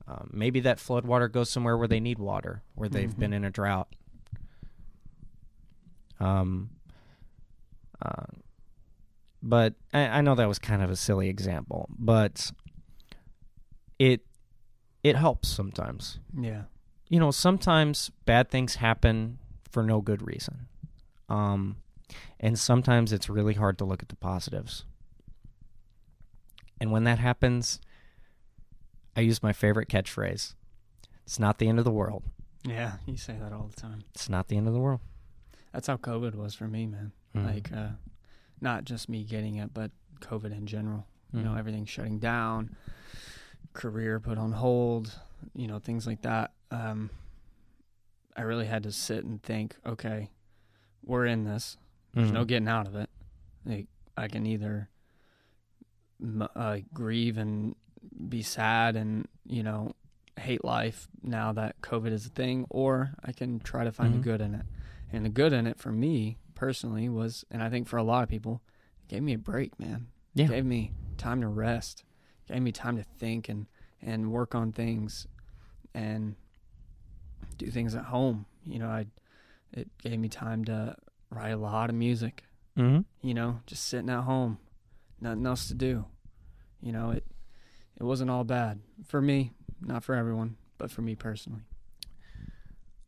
um, 0.07 0.31
maybe 0.33 0.61
that 0.61 0.79
flood 0.81 1.05
water 1.05 1.29
goes 1.29 1.51
somewhere 1.51 1.77
where 1.77 1.89
they 1.89 2.01
need 2.01 2.19
water, 2.19 2.63
where 2.75 2.89
they've 2.89 3.11
Mhm. 3.15 3.19
been 3.19 3.33
in 3.33 3.45
a 3.45 3.51
drought. 3.51 3.89
Um, 6.23 6.71
uh, 8.01 8.27
but 9.43 9.75
I, 9.93 10.01
I 10.07 10.21
know 10.21 10.35
that 10.35 10.49
was 10.49 10.59
kind 10.59 10.83
of 10.83 10.91
a 10.91 10.97
silly 10.97 11.29
example, 11.29 11.89
but 11.99 12.53
it 13.99 14.21
it 15.03 15.17
helps 15.17 15.49
sometimes. 15.49 16.19
Yeah. 16.39 16.63
You 17.09 17.19
know, 17.19 17.31
sometimes 17.31 18.11
bad 18.25 18.51
things 18.51 18.77
happen 18.77 19.39
for 19.71 19.83
no 19.83 20.01
good 20.01 20.27
reason, 20.27 20.69
um, 21.29 21.77
and 22.41 22.59
sometimes 22.59 23.13
it's 23.13 23.29
really 23.29 23.55
hard 23.55 23.79
to 23.79 23.85
look 23.85 24.03
at 24.03 24.09
the 24.09 24.17
positives. 24.17 24.85
And 26.81 26.91
when 26.91 27.05
that 27.05 27.19
happens, 27.19 27.81
I 29.17 29.21
use 29.21 29.43
my 29.43 29.53
favorite 29.53 29.89
catchphrase: 29.89 30.55
"It's 31.25 31.39
not 31.39 31.59
the 31.59 31.69
end 31.69 31.79
of 31.79 31.85
the 31.85 31.91
world. 31.91 32.23
Yeah. 32.65 32.95
You 33.07 33.17
say 33.17 33.37
that 33.41 33.53
all 33.53 33.69
the 33.75 33.81
time. 33.81 34.05
It's 34.15 34.29
not 34.29 34.49
the 34.49 34.57
end 34.57 34.69
of 34.69 34.73
the 34.73 34.81
world." 34.81 35.01
That's 35.73 35.87
how 35.87 35.97
COVID 35.97 36.35
was 36.35 36.55
for 36.55 36.69
me, 36.69 36.87
man. 36.87 37.13
Mhm. 37.35 37.45
Like, 37.45 37.73
uh, 37.73 37.91
not 38.61 38.85
just 38.85 39.09
me 39.09 39.25
getting 39.25 39.57
it, 39.57 39.73
but 39.75 39.91
COVID 40.21 40.53
in 40.53 40.67
general. 40.67 41.07
You 41.33 41.43
know, 41.43 41.53
Mhm. 41.53 41.59
everything 41.59 41.85
shutting 41.87 42.19
down, 42.19 42.77
career 43.73 44.21
put 44.21 44.37
on 44.37 44.53
hold, 44.53 45.19
you 45.55 45.67
know, 45.67 45.79
things 45.79 46.07
like 46.07 46.21
that. 46.23 46.53
Um, 46.71 47.11
I 48.37 48.43
really 48.43 48.67
had 48.67 48.83
to 48.83 48.93
sit 48.93 49.25
and 49.25 49.43
think, 49.43 49.77
okay, 49.85 50.31
we're 51.03 51.25
in 51.27 51.45
this. 51.45 51.79
There's 52.13 52.33
no 52.33 52.45
Mhm. 52.45 52.49
getting 52.49 52.69
out 52.69 52.87
of 52.87 52.95
it. 52.95 53.09
Like, 53.65 53.87
I 54.17 54.29
can 54.29 54.47
either 54.47 54.89
uh, 56.55 56.79
grieve 56.95 57.37
and 57.37 57.75
be 58.29 58.43
sad 58.43 58.95
and, 58.95 59.27
you 59.45 59.63
know, 59.63 59.93
hate 60.39 60.65
life 60.65 61.09
now 61.23 61.53
that 61.53 61.81
COVID 61.81 62.13
is 62.13 62.27
a 62.27 62.31
thing, 62.31 62.65
or 62.71 63.15
I 63.25 63.33
can 63.33 63.59
try 63.59 63.83
to 63.85 63.91
find 63.91 64.15
Mhm. 64.15 64.19
the 64.19 64.23
good 64.23 64.41
in 64.41 64.55
it. 64.55 64.67
And 65.13 65.25
the 65.25 65.29
good 65.31 65.53
in 65.53 65.67
it 65.67 65.79
for 65.79 65.93
me 65.93 66.39
personally 66.55 67.09
was, 67.09 67.45
and 67.51 67.63
I 67.63 67.69
think 67.69 67.87
for 67.89 67.97
a 67.97 68.03
lot 68.03 68.23
of 68.23 68.29
people, 68.29 68.63
it 69.03 69.09
gave 69.09 69.23
me 69.23 69.35
a 69.35 69.39
break, 69.39 69.79
man. 69.79 70.09
Yeah. 70.35 70.47
gave 70.47 70.65
me 70.65 70.93
time 71.19 71.41
to 71.43 71.49
rest. 71.49 72.05
Gave 72.49 72.63
me 72.63 72.73
time 72.73 72.97
to 72.97 73.03
think 73.03 73.49
and 73.49 73.67
and 74.01 74.33
work 74.33 74.55
on 74.55 74.73
things 74.73 75.29
and 75.95 76.35
do 77.59 77.67
things 77.71 77.95
at 77.95 78.05
home. 78.05 78.47
You 78.65 78.79
know 78.79 78.89
i 78.89 79.07
it 79.73 79.89
gave 79.99 80.19
me 80.19 80.29
time 80.29 80.65
to 80.67 80.97
write 81.31 81.51
a 81.51 81.57
lot 81.57 81.91
of 81.91 81.97
music. 81.97 82.45
Hmm 82.77 83.01
you 83.23 83.35
know 83.35 83.61
just 83.67 83.85
sitting 83.87 84.11
at 84.11 84.23
home. 84.23 84.59
Nothing 85.21 85.47
else 85.47 85.69
to 85.69 85.75
do. 85.75 86.07
You 86.81 86.93
know 86.93 87.11
it 87.11 87.25
it 88.01 88.05
wasn't 88.05 88.31
all 88.31 88.45
bad 88.45 88.81
for 89.07 89.21
me 89.21 89.53
not 89.81 90.03
for 90.03 90.15
everyone 90.15 90.57
but 90.79 90.91
for 90.91 91.03
me 91.03 91.15
personally. 91.15 91.63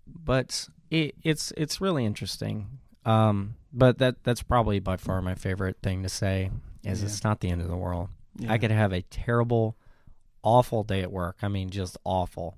But 0.06 0.68
it, 0.94 1.14
it's 1.22 1.52
it's 1.56 1.80
really 1.80 2.04
interesting. 2.04 2.78
Um, 3.04 3.56
but 3.72 3.98
that 3.98 4.22
that's 4.24 4.42
probably 4.42 4.78
by 4.80 4.96
far 4.96 5.20
my 5.22 5.34
favorite 5.34 5.76
thing 5.82 6.02
to 6.02 6.08
say 6.08 6.50
is 6.84 7.00
Yeah. 7.00 7.06
it's 7.06 7.24
not 7.24 7.40
the 7.40 7.50
end 7.50 7.60
of 7.62 7.68
the 7.68 7.76
world. 7.76 8.08
yeah. 8.38 8.52
I 8.52 8.58
could 8.58 8.70
have 8.70 8.92
a 8.92 9.02
terrible, 9.02 9.76
awful 10.42 10.84
day 10.84 11.00
at 11.02 11.12
work. 11.12 11.36
I 11.42 11.48
mean, 11.48 11.70
just 11.70 11.96
awful, 12.04 12.56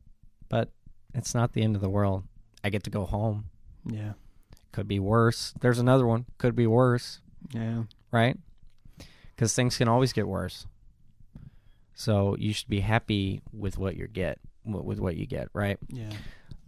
but 0.49 0.71
it's 1.15 1.35
not 1.35 1.53
the 1.53 1.63
end 1.63 1.75
of 1.77 1.83
the 1.83 1.89
world. 1.89 2.25
I 2.63 2.71
get 2.71 2.83
to 2.85 2.91
go 2.91 3.05
home. 3.07 3.47
yeah 3.85 4.13
Could 4.73 4.89
be 4.89 4.99
worse. 5.01 5.55
There's 5.61 5.79
another 5.79 6.07
one. 6.07 6.27
Could 6.39 6.55
be 6.57 6.67
worse, 6.67 7.21
yeah 7.53 7.85
right? 8.13 8.37
Because 9.35 9.55
things 9.55 9.77
can 9.77 9.89
always 9.89 10.13
get 10.13 10.27
worse. 10.29 10.67
So 11.95 12.37
you 12.39 12.53
should 12.53 12.69
be 12.69 12.81
happy 12.81 13.43
with 13.53 13.79
what 13.79 13.97
you 13.97 14.07
get, 14.07 14.39
with 14.65 14.99
what 15.01 15.17
you 15.17 15.27
get, 15.27 15.49
right? 15.53 15.79
yeah 15.89 16.13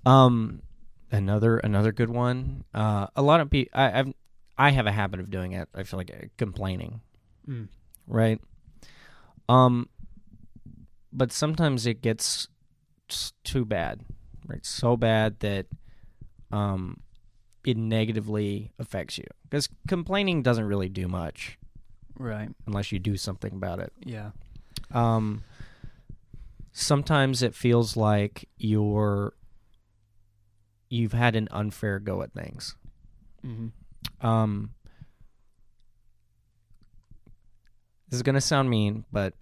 Um, 0.07 0.63
another 1.11 1.59
another 1.59 1.93
good 1.93 2.11
one. 2.11 2.65
Uh, 2.75 3.07
a 3.17 3.23
lot 3.23 3.41
of 3.41 3.51
people. 3.51 3.71
I, 3.79 3.99
I've 3.99 4.13
I 4.57 4.71
have 4.71 4.87
a 4.87 4.93
habit 4.93 5.21
of 5.21 5.31
doing 5.31 5.53
it. 5.53 5.69
I 5.75 5.85
feel 5.85 5.99
like 5.99 6.11
uh, 6.11 6.27
complaining, 6.37 7.01
mm. 7.49 7.69
right? 8.07 8.41
Um, 9.49 9.89
but 11.13 11.33
sometimes 11.33 11.87
it 11.87 12.03
gets 12.03 12.49
too 13.45 13.65
bad, 13.65 14.03
right? 14.47 14.65
So 14.67 14.97
bad 14.97 15.41
that 15.41 15.67
um, 16.51 17.01
it 17.65 17.77
negatively 17.77 18.73
affects 18.79 19.19
you 19.19 19.25
because 19.45 19.69
complaining 19.87 20.43
doesn't 20.43 20.65
really 20.65 20.89
do 20.89 21.09
much 21.09 21.59
right 22.19 22.49
unless 22.67 22.91
you 22.93 22.99
do 22.99 23.17
something 23.17 23.53
about 23.53 23.79
it. 23.79 23.93
yeah 24.05 24.31
Um, 24.93 25.43
sometimes 26.73 27.43
it 27.43 27.55
feels 27.55 27.97
like 27.97 28.49
you're 28.57 29.35
you've 30.91 31.13
had 31.13 31.37
an 31.37 31.49
unfair 31.51 31.99
go 31.99 32.23
at 32.23 32.33
things. 32.33 32.75
hmm 33.43 33.69
Um, 34.21 34.71
this 38.09 38.17
is 38.19 38.23
gonna 38.23 38.41
sound 38.41 38.71
mean, 38.71 39.05
but 39.13 39.35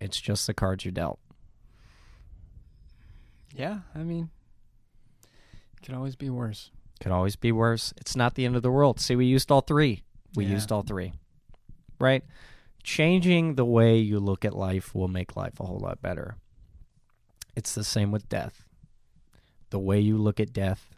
it's 0.00 0.20
just 0.20 0.46
the 0.46 0.54
cards 0.54 0.84
you're 0.84 0.92
dealt. 0.92 1.18
yeah 3.54 3.78
i 3.94 3.98
mean 4.02 4.30
it 5.22 5.82
could 5.86 5.94
always 5.94 6.16
be 6.16 6.28
worse 6.30 6.70
Could 7.00 7.12
always 7.12 7.36
be 7.36 7.52
worse. 7.52 7.92
It's 7.98 8.16
not 8.16 8.34
the 8.34 8.44
end 8.46 8.56
of 8.56 8.62
the 8.62 8.70
world. 8.70 8.98
See, 9.00 9.16
we 9.16 9.26
used 9.26 9.50
all 9.50 9.60
three. 9.60 10.02
We 10.36 10.44
Yeah. 10.44 10.52
used 10.52 10.70
all 10.72 10.82
three. 10.82 11.12
Right? 12.00 12.22
Changing 12.84 13.56
the 13.56 13.64
way 13.64 13.98
you 13.98 14.18
look 14.20 14.44
at 14.44 14.54
life 14.56 14.94
will 14.94 15.08
make 15.08 15.36
life 15.36 15.58
a 15.60 15.64
whole 15.66 15.80
lot 15.80 16.00
better. 16.00 16.36
It's 17.56 17.74
the 17.74 17.84
same 17.84 18.10
with 18.12 18.28
death. 18.28 18.64
The 19.70 19.78
way 19.80 19.98
you 20.00 20.16
look 20.16 20.38
at 20.40 20.52
death 20.52 20.93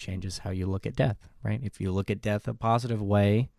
changes 0.00 0.38
how 0.38 0.50
you 0.50 0.66
look 0.66 0.86
at 0.86 0.96
death, 0.96 1.28
right? 1.44 1.60
If 1.62 1.80
you 1.80 1.92
look 1.92 2.10
at 2.10 2.20
death 2.20 2.48
a 2.48 2.54
positive 2.54 3.00
way 3.00 3.50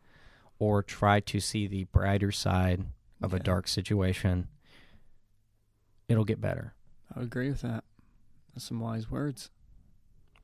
or 0.59 0.83
try 0.83 1.21
to 1.21 1.39
see 1.39 1.67
the 1.67 1.85
brighter 1.85 2.31
side 2.31 2.83
of 3.21 3.33
a 3.33 3.39
dark 3.39 3.67
situation, 3.67 4.47
it'll 6.09 6.25
get 6.25 6.41
better. 6.41 6.73
I 7.15 7.19
would 7.19 7.27
agree 7.27 7.49
with 7.49 7.61
that. 7.61 7.83
That's 8.53 8.65
some 8.65 8.79
wise 8.79 9.09
words. 9.09 9.49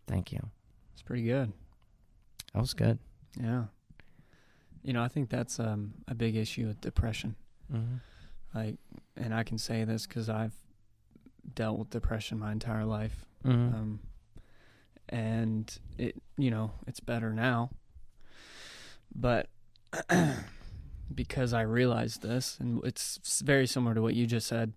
Thank 0.08 0.32
you. 0.32 0.40
It's 0.94 1.02
pretty 1.02 1.24
good. 1.24 1.52
That 2.54 2.62
was 2.62 2.74
good. 2.74 3.00
Yeah. 3.40 3.66
You 4.84 4.94
know, 4.94 5.04
I 5.04 5.08
think 5.10 5.30
that's 5.30 5.60
um, 5.60 5.96
a 6.08 6.16
big 6.16 6.36
issue 6.36 6.68
with 6.68 6.80
depression. 6.80 7.36
Mm-hmm. 7.74 7.96
Like, 8.58 8.78
and 9.18 9.34
I 9.34 9.44
can 9.44 9.58
say 9.58 9.84
this 9.84 10.08
because 10.08 10.30
I've 10.30 10.54
dealt 11.54 11.80
with 11.80 11.90
depression 11.90 12.40
my 12.40 12.52
entire 12.52 12.86
life. 12.86 13.26
Mm-hmm. 13.46 13.76
Um, 13.76 14.00
and 15.10 15.78
it, 15.98 16.22
you 16.38 16.52
know, 16.52 16.72
it's 16.88 17.00
better 17.00 17.32
now. 17.32 17.70
But 19.14 19.48
because 21.14 21.54
I 21.54 21.62
realized 21.62 22.22
this, 22.22 22.58
and 22.60 22.84
it's 22.84 23.42
very 23.44 23.68
similar 23.68 23.96
to 23.96 24.02
what 24.02 24.14
you 24.16 24.26
just 24.28 24.48
said, 24.48 24.74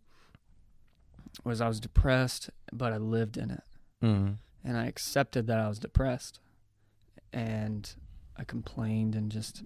was 1.45 1.61
I 1.61 1.69
was 1.69 1.81
depressed, 1.81 2.51
but 2.73 2.93
I 2.93 2.97
lived 2.99 3.37
in 3.37 3.51
it, 3.51 3.63
mm-hmm. 4.03 4.33
and 4.65 4.77
I 4.77 4.87
accepted 4.87 5.47
that 5.49 5.59
I 5.59 5.69
was 5.69 5.79
depressed, 5.79 6.41
and 7.33 7.93
I 8.37 8.45
complained 8.45 9.15
and 9.15 9.31
just 9.31 9.63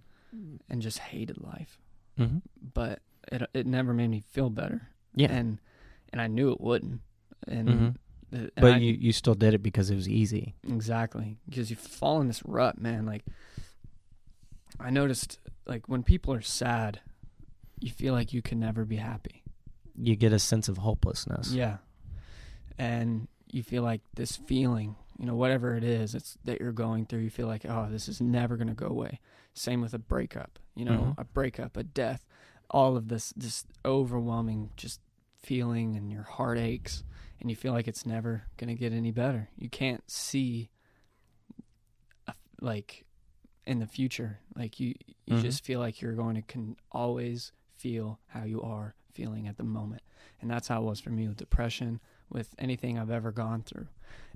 and 0.68 0.82
just 0.82 0.98
hated 0.98 1.40
life. 1.42 1.78
Mm-hmm. 2.18 2.38
But 2.74 3.00
it 3.30 3.42
it 3.54 3.66
never 3.66 3.92
made 3.94 4.08
me 4.08 4.22
feel 4.30 4.50
better, 4.50 4.88
Yeah. 5.14 5.30
and 5.32 5.58
and 6.12 6.20
I 6.20 6.26
knew 6.26 6.50
it 6.52 6.60
wouldn't, 6.60 7.00
and. 7.46 7.68
Mhm. 7.68 7.96
The- 8.34 8.52
but 8.56 8.74
I- 8.74 8.76
you, 8.78 8.92
you 8.92 9.12
still 9.12 9.34
did 9.34 9.54
it 9.54 9.62
because 9.62 9.90
it 9.90 9.94
was 9.94 10.08
easy. 10.08 10.54
Exactly. 10.68 11.36
Because 11.48 11.70
you 11.70 11.76
fall 11.76 12.20
in 12.20 12.26
this 12.28 12.42
rut, 12.44 12.80
man. 12.80 13.06
Like, 13.06 13.24
I 14.80 14.90
noticed, 14.90 15.38
like, 15.66 15.88
when 15.88 16.02
people 16.02 16.34
are 16.34 16.40
sad, 16.42 17.00
you 17.80 17.90
feel 17.90 18.12
like 18.14 18.32
you 18.32 18.42
can 18.42 18.58
never 18.58 18.84
be 18.84 18.96
happy. 18.96 19.42
You 19.96 20.16
get 20.16 20.32
a 20.32 20.38
sense 20.38 20.68
of 20.68 20.78
hopelessness. 20.78 21.52
Yeah. 21.52 21.78
And 22.78 23.28
you 23.52 23.62
feel 23.62 23.82
like 23.82 24.00
this 24.14 24.36
feeling, 24.36 24.96
you 25.18 25.26
know, 25.26 25.36
whatever 25.36 25.76
it 25.76 25.84
is 25.84 26.14
it's 26.14 26.36
that 26.44 26.60
you're 26.60 26.72
going 26.72 27.06
through, 27.06 27.20
you 27.20 27.30
feel 27.30 27.46
like, 27.46 27.64
oh, 27.68 27.88
this 27.90 28.08
is 28.08 28.20
never 28.20 28.56
going 28.56 28.68
to 28.68 28.74
go 28.74 28.86
away. 28.86 29.20
Same 29.52 29.80
with 29.80 29.94
a 29.94 29.98
breakup, 29.98 30.58
you 30.74 30.84
know, 30.84 31.14
Mhm. 31.16 31.18
a 31.18 31.24
breakup, 31.24 31.76
a 31.76 31.84
death, 31.84 32.26
all 32.70 32.96
of 32.96 33.06
this, 33.08 33.32
this 33.36 33.64
overwhelming 33.84 34.70
just 34.76 35.00
feeling 35.38 35.94
and 35.94 36.10
your 36.10 36.22
heart 36.24 36.58
aches 36.58 37.04
and 37.40 37.50
you 37.50 37.56
feel 37.56 37.72
like 37.72 37.88
it's 37.88 38.06
never 38.06 38.44
going 38.56 38.68
to 38.68 38.74
get 38.78 38.92
any 38.92 39.10
better. 39.10 39.48
You 39.56 39.68
can't 39.68 40.08
see 40.10 40.70
a, 42.26 42.34
like 42.60 43.04
in 43.66 43.78
the 43.78 43.86
future. 43.86 44.40
Like 44.56 44.78
you 44.80 44.94
you 45.26 45.36
Mhm. 45.36 45.42
just 45.42 45.64
feel 45.64 45.80
like 45.80 46.00
you're 46.02 46.14
going 46.14 46.34
to 46.36 46.42
can 46.42 46.76
always 46.92 47.52
feel 47.78 48.20
how 48.28 48.44
you 48.44 48.60
are 48.62 48.94
feeling 49.12 49.46
at 49.48 49.56
the 49.56 49.64
moment. 49.64 50.02
And 50.40 50.50
that's 50.50 50.68
how 50.68 50.82
it 50.82 50.84
was 50.84 51.00
for 51.00 51.10
me 51.10 51.28
with 51.28 51.36
depression, 51.36 52.00
with 52.30 52.54
anything 52.58 52.98
I've 52.98 53.10
ever 53.10 53.32
gone 53.32 53.62
through. 53.62 53.88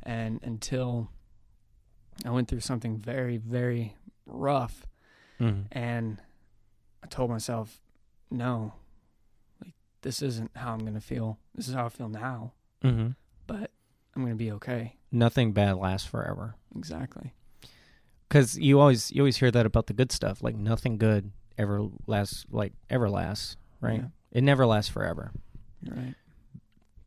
And 0.03 0.41
until 0.43 1.11
I 2.25 2.31
went 2.31 2.49
through 2.49 2.61
something 2.61 2.97
very 2.97 3.37
very 3.37 3.97
rough 4.27 4.87
Mm-hmm. 5.41 5.63
and 5.71 6.21
I 7.05 7.07
told 7.07 7.31
myself, 7.31 7.81
no, 8.29 8.73
like 9.63 9.75
this 10.03 10.21
isn't 10.21 10.51
how 10.57 10.73
I'm 10.73 10.81
gonna 10.85 11.01
feel. 11.01 11.39
This 11.55 11.69
is 11.69 11.75
how 11.75 11.87
I 11.87 11.91
feel 11.91 12.09
now, 12.09 12.55
Mm-hmm. 12.85 13.09
but 13.47 13.71
I'm 14.15 14.23
gonna 14.23 14.35
be 14.37 14.53
okay. 14.53 14.97
Nothing 15.11 15.53
bad 15.53 15.77
lasts 15.77 16.07
forever. 16.07 16.55
Exactly. 16.77 17.33
Because 18.29 18.59
you 18.59 18.79
always 18.81 19.11
you 19.11 19.23
always 19.23 19.37
hear 19.39 19.51
that 19.51 19.67
about 19.67 19.87
the 19.87 19.95
good 19.95 20.13
stuff. 20.13 20.43
Like 20.43 20.55
nothing 20.57 20.99
good 20.99 21.31
ever 21.57 21.87
lasts. 22.07 22.45
Like 22.51 22.73
ever 22.91 23.09
lasts. 23.09 23.57
Right. 23.81 24.01
Yeah, 24.01 24.09
It 24.33 24.43
never 24.45 24.67
lasts 24.67 24.91
forever. 24.91 25.33
you're 25.83 25.95
right. 25.97 26.15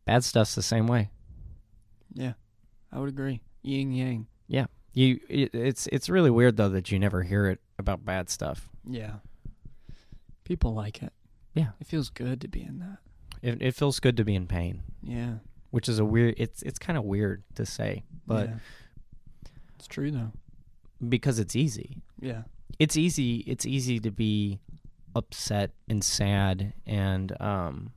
Bad 0.06 0.24
stuff's 0.24 0.56
the 0.56 0.62
same 0.64 0.88
way. 0.88 1.10
Yeah, 2.14 2.34
I 2.92 3.00
would 3.00 3.10
agree. 3.10 3.42
Yin 3.62 3.92
yang. 3.92 4.28
Yeah. 4.48 4.66
You 4.94 5.20
it, 5.30 5.54
it's 5.54 5.88
it's 5.88 6.10
really 6.10 6.32
weird 6.32 6.58
though 6.58 6.70
that 6.70 6.92
you 6.92 7.00
never 7.00 7.24
hear 7.24 7.46
it 7.48 7.60
about 7.78 8.04
bad 8.04 8.30
stuff. 8.30 8.68
Yeah. 8.90 9.16
People 10.44 10.74
like 10.74 11.02
it. 11.04 11.14
Yeah. 11.54 11.70
It 11.80 11.88
feels 11.88 12.10
good 12.10 12.42
to 12.42 12.48
be 12.48 12.62
in 12.64 12.80
that. 12.80 12.98
It 13.42 13.62
it 13.62 13.76
feels 13.76 14.00
good 14.00 14.18
to 14.18 14.26
be 14.26 14.36
in 14.36 14.48
pain, 14.48 14.84
Yeah. 15.04 15.36
Which 15.72 15.90
is 15.90 16.00
a 16.00 16.06
weird. 16.06 16.36
It's 16.38 16.62
it's 16.62 16.80
kind 16.80 16.98
of 16.98 17.04
weird 17.04 17.44
to 17.56 17.66
say, 17.66 18.04
but 18.28 18.48
yeah. 18.50 18.56
it's 19.76 19.88
true 19.88 20.12
though. 20.12 20.32
because 21.08 21.40
it's 21.40 21.56
easy. 21.56 22.02
Yeah. 22.20 22.44
It's 22.80 22.96
easy. 22.96 23.38
It's 23.48 23.66
easy 23.66 24.00
to 24.00 24.12
be 24.12 24.60
upset 25.14 25.72
and 25.90 26.02
sad 26.02 26.74
and 26.88 27.36
um 27.42 27.92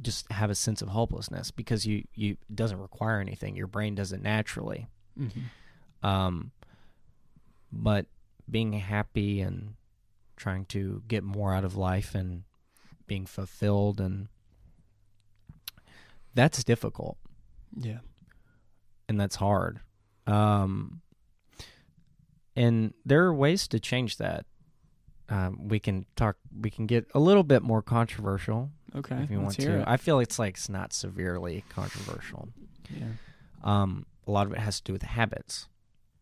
just 0.00 0.32
have 0.32 0.48
a 0.48 0.54
sense 0.54 0.80
of 0.80 0.88
hopelessness 0.88 1.50
because 1.50 1.86
you 1.86 2.04
you 2.14 2.32
it 2.48 2.56
doesn't 2.56 2.78
require 2.78 3.20
anything. 3.20 3.56
Your 3.56 3.66
brain 3.66 3.94
does 3.94 4.12
it 4.12 4.22
naturally. 4.22 4.88
Mm-hmm. 5.18 6.06
Um, 6.06 6.52
but 7.72 8.06
being 8.50 8.72
happy 8.72 9.40
and 9.40 9.74
trying 10.36 10.64
to 10.66 11.02
get 11.06 11.22
more 11.22 11.54
out 11.54 11.64
of 11.64 11.76
life 11.76 12.14
and 12.14 12.44
being 13.06 13.26
fulfilled 13.26 14.00
and 14.00 14.28
that's 16.34 16.62
difficult 16.64 17.16
Yeah. 17.76 17.98
and 19.08 19.18
that's 19.20 19.36
hard. 19.36 19.80
Um, 20.26 21.00
and 22.56 22.92
there 23.04 23.24
are 23.24 23.34
ways 23.34 23.66
to 23.68 23.80
change 23.80 24.16
that. 24.18 24.46
Um, 25.28 25.68
we 25.68 25.78
can 25.78 26.06
talk. 26.16 26.36
We 26.60 26.70
can 26.70 26.86
get 26.86 27.06
a 27.14 27.20
little 27.20 27.44
bit 27.44 27.62
more 27.62 27.82
controversial 27.82 28.70
Okay. 28.96 29.22
if 29.22 29.30
you 29.30 29.40
want 29.40 29.54
to. 29.54 29.80
It. 29.80 29.84
I 29.86 29.96
feel 29.96 30.18
it's 30.18 30.38
like 30.38 30.54
it's 30.54 30.68
not 30.68 30.92
severely 30.92 31.64
controversial. 31.68 32.48
yeah. 32.90 33.06
Um, 33.62 34.06
a 34.26 34.30
lot 34.32 34.46
of 34.46 34.52
it 34.52 34.58
has 34.58 34.78
to 34.80 34.84
do 34.84 34.92
with 34.92 35.02
habits. 35.02 35.68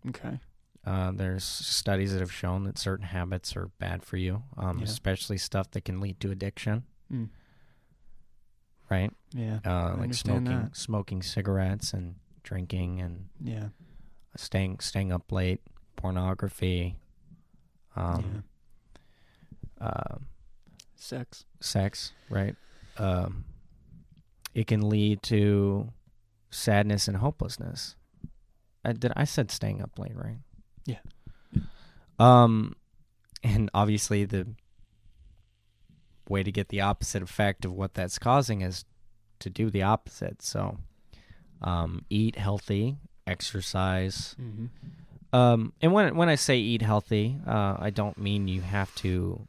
Okay. 0.09 0.39
Uh, 0.85 1.11
there's 1.13 1.45
studies 1.45 2.13
that 2.13 2.21
have 2.21 2.33
shown 2.33 2.65
that 2.65 2.79
certain 2.79 3.07
habits 3.07 3.57
are 3.57 3.71
bad 3.79 4.03
for 4.03 4.17
you, 4.19 4.43
um, 4.57 4.79
Yeah. 4.79 4.85
especially 4.85 5.39
stuff 5.39 5.71
that 5.71 5.85
can 5.87 6.01
lead 6.01 6.21
to 6.21 6.31
addiction. 6.31 6.85
Mm. 7.13 7.31
Right? 8.91 9.13
Yeah. 9.35 9.59
Uh, 9.65 9.97
like 9.99 10.15
smoking, 10.15 10.45
that. 10.45 10.77
smoking 10.77 11.23
cigarettes 11.23 11.93
and 11.93 12.17
drinking 12.43 13.01
and 13.01 13.29
Yeah. 13.41 13.69
staying 14.37 14.81
staying 14.81 15.13
up 15.13 15.31
late, 15.31 15.61
pornography, 15.97 16.97
um, 17.97 18.45
uh, 19.81 20.17
Sex. 20.97 21.45
sex. 21.61 22.13
Right? 22.31 22.57
Um, 22.97 23.45
it 24.55 24.67
can 24.67 24.89
lead 24.89 25.23
to 25.25 25.93
sadness 26.51 27.07
and 27.09 27.19
hopelessness. 27.19 27.95
I 28.85 28.93
did 28.93 29.13
I 29.15 29.25
said 29.25 29.51
staying 29.51 29.83
up 29.83 29.99
late, 29.99 30.17
right? 30.17 30.39
Yeah. 30.87 31.01
Um, 32.19 32.75
and 33.45 33.71
obviously 33.75 34.25
the 34.25 34.47
way 36.31 36.43
to 36.43 36.53
get 36.53 36.69
the 36.69 36.81
opposite 36.81 37.23
effect 37.23 37.65
of 37.65 37.73
what 37.73 37.95
that's 37.95 38.19
causing 38.19 38.61
is 38.61 38.85
to 39.41 39.51
do 39.51 39.71
the 39.71 39.83
opposite. 39.83 40.43
So, 40.43 40.79
um, 41.63 42.05
eat 42.11 42.37
healthy, 42.37 42.97
exercise. 43.27 44.37
Mm-hmm. 44.41 44.67
Um, 45.37 45.73
and 45.83 45.93
when 45.93 46.17
when 46.17 46.29
I 46.29 46.37
say 46.37 46.59
eat 46.59 46.83
healthy, 46.83 47.37
uh, 47.47 47.77
I 47.79 47.91
don't 47.91 48.17
mean 48.19 48.49
you 48.49 48.63
have 48.63 48.95
to 48.97 49.47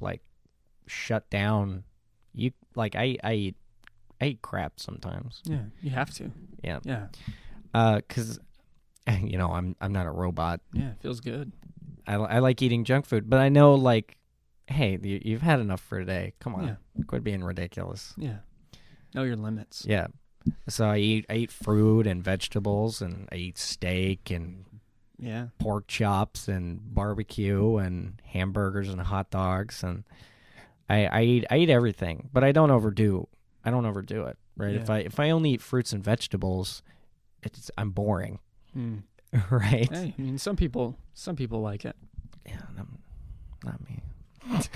like 0.00 0.22
shut 0.86 1.28
down. 1.30 1.84
You 2.34 2.52
like 2.74 2.96
I 2.96 3.16
I 3.22 3.34
eat 3.34 3.56
I 4.20 4.26
eat 4.26 4.42
crap 4.42 4.80
sometimes. 4.80 5.42
Yeah. 5.44 5.62
You 5.80 5.90
have 5.90 6.10
to. 6.14 6.32
Yeah. 6.64 6.80
Yeah. 6.84 7.06
Uh, 7.72 8.00
cause 8.08 8.40
you 9.20 9.38
know 9.38 9.52
I'm 9.52 9.76
I'm 9.80 9.92
not 9.92 10.06
a 10.06 10.10
robot. 10.10 10.60
Yeah. 10.72 10.90
It 10.90 11.00
feels 11.00 11.20
good. 11.20 11.52
I, 12.08 12.14
I 12.14 12.38
like 12.38 12.62
eating 12.62 12.84
junk 12.84 13.06
food, 13.06 13.28
but 13.28 13.38
I 13.38 13.50
know 13.50 13.74
like, 13.74 14.16
hey, 14.68 14.98
you, 15.02 15.20
you've 15.24 15.42
had 15.42 15.60
enough 15.60 15.80
for 15.80 15.98
today. 15.98 16.34
Come 16.40 16.54
on, 16.54 16.66
Yeah. 16.66 16.76
quit 17.06 17.24
being 17.24 17.42
ridiculous. 17.42 18.14
Yeah. 18.16 18.38
Know 19.14 19.22
your 19.24 19.36
limits. 19.36 19.84
Yeah. 19.88 20.08
So 20.68 20.86
I 20.88 20.98
eat 20.98 21.26
I 21.28 21.34
eat 21.34 21.50
fruit 21.50 22.06
and 22.06 22.22
vegetables, 22.22 23.02
and 23.02 23.28
I 23.32 23.36
eat 23.36 23.58
steak 23.58 24.30
and 24.30 24.64
Yeah. 25.18 25.48
pork 25.58 25.86
chops 25.88 26.48
and 26.48 26.94
barbecue 26.94 27.76
and 27.76 28.20
hamburgers 28.24 28.88
and 28.88 29.00
hot 29.00 29.30
dogs, 29.30 29.82
and 29.82 30.04
I 30.88 31.06
I 31.06 31.22
eat 31.22 31.44
I 31.50 31.58
eat 31.58 31.70
everything, 31.70 32.28
but 32.32 32.44
I 32.44 32.52
don't 32.52 32.70
overdo. 32.70 33.28
I 33.64 33.70
don't 33.70 33.84
overdo 33.86 34.24
it. 34.26 34.38
Right? 34.56 34.74
If 34.74 34.88
I 34.90 34.98
if 35.00 35.18
I 35.20 35.30
only 35.30 35.50
eat 35.50 35.60
fruits 35.62 35.92
and 35.92 36.02
vegetables, 36.04 36.82
it's 37.42 37.70
I'm 37.76 37.90
boring. 37.90 38.38
Mm. 38.76 39.02
right? 39.50 39.88
Hey, 39.90 40.14
I 40.18 40.20
mean, 40.20 40.38
some 40.38 40.56
people, 40.56 40.96
some 41.14 41.36
people 41.36 41.60
like 41.60 41.84
it. 41.84 41.96
Yeah, 42.46 42.60
not 43.64 43.80
me. 43.88 44.00
It's 44.50 44.68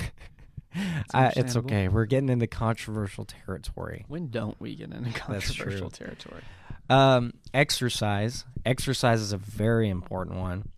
Uh, 1.15 1.31
it's 1.37 1.55
okay. 1.57 1.89
We're 1.89 2.07
getting 2.07 2.31
into 2.31 2.47
controversial 2.47 3.27
territory. 3.27 4.05
When 4.09 4.29
don't 4.29 4.59
we 4.59 4.75
get 4.75 4.91
into 4.93 5.11
controversial 5.13 5.91
territory? 5.91 6.43
Um, 6.89 7.35
exercise. 7.53 8.45
Exercise 8.65 9.21
is 9.21 9.33
a 9.33 9.37
very 9.39 9.89
important 9.91 10.39
one, 10.39 10.71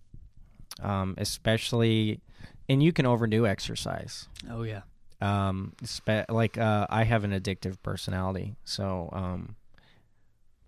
um, 0.83 1.15
especially, 1.19 2.21
and 2.69 2.83
you 2.83 2.93
can 2.93 3.07
overdo 3.07 3.47
exercise. 3.47 4.29
Oh 4.51 4.63
yeah. 4.63 4.83
Um, 5.21 5.75
spe- 5.85 6.29
like 6.29 6.59
uh, 6.59 6.87
I 6.91 7.05
have 7.05 7.23
an 7.25 7.31
addictive 7.31 7.81
personality, 7.83 8.57
so 8.65 9.09
um, 9.13 9.55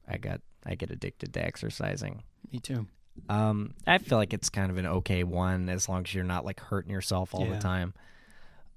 I 0.08 0.18
got 0.18 0.40
I 0.64 0.76
get 0.76 0.90
addicted 0.90 1.34
to 1.34 1.44
exercising. 1.44 2.22
Me 2.52 2.60
too. 2.60 2.86
Um, 3.28 3.74
I 3.86 3.98
feel 3.98 4.18
like 4.18 4.32
it's 4.32 4.50
kind 4.50 4.70
of 4.70 4.78
an 4.78 4.86
okay 4.86 5.24
one 5.24 5.68
as 5.68 5.88
long 5.88 6.04
as 6.04 6.14
you're 6.14 6.22
not 6.24 6.44
like 6.44 6.60
hurting 6.60 6.92
yourself 6.92 7.34
all 7.34 7.44
Yeah. 7.46 7.54
the 7.54 7.58
time. 7.60 7.92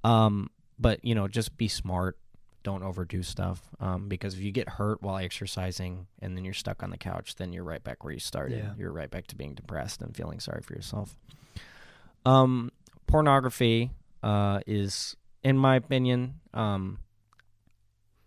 Um, 0.04 0.50
but 0.80 1.04
you 1.04 1.16
know, 1.16 1.28
just 1.28 1.58
be 1.58 1.68
smart. 1.68 2.18
Don't 2.64 2.84
overdo 2.84 3.24
stuff. 3.24 3.62
Um, 3.80 4.10
because 4.10 4.34
if 4.34 4.42
you 4.42 4.52
get 4.52 4.68
hurt 4.68 5.02
while 5.02 5.18
exercising 5.18 6.08
and 6.22 6.36
then 6.36 6.44
you're 6.44 6.54
stuck 6.54 6.84
on 6.84 6.90
the 6.90 6.98
couch, 6.98 7.36
then 7.36 7.54
you're 7.54 7.64
right 7.64 7.84
back 7.84 8.04
where 8.04 8.14
you 8.14 8.20
started. 8.20 8.58
Yeah. 8.60 8.74
You're 8.78 8.92
right 8.92 9.10
back 9.10 9.28
to 9.28 9.36
being 9.36 9.54
depressed 9.56 10.02
and 10.02 10.16
feeling 10.16 10.40
sorry 10.40 10.62
for 10.62 10.74
yourself. 10.74 11.16
Um, 12.26 12.72
pornography, 13.08 13.92
uh, 14.22 14.60
is, 14.68 15.16
in 15.42 15.58
my 15.58 15.78
opinion, 15.78 16.36
um, 16.54 17.00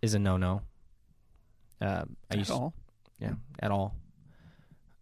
is 0.01 0.13
a 0.15 0.19
no-no. 0.19 0.61
Uh, 1.79 2.05
I 2.31 2.33
At 2.33 2.37
used 2.39 2.51
all? 2.51 2.73
yeah, 3.19 3.33
at 3.59 3.69
all. 3.71 3.93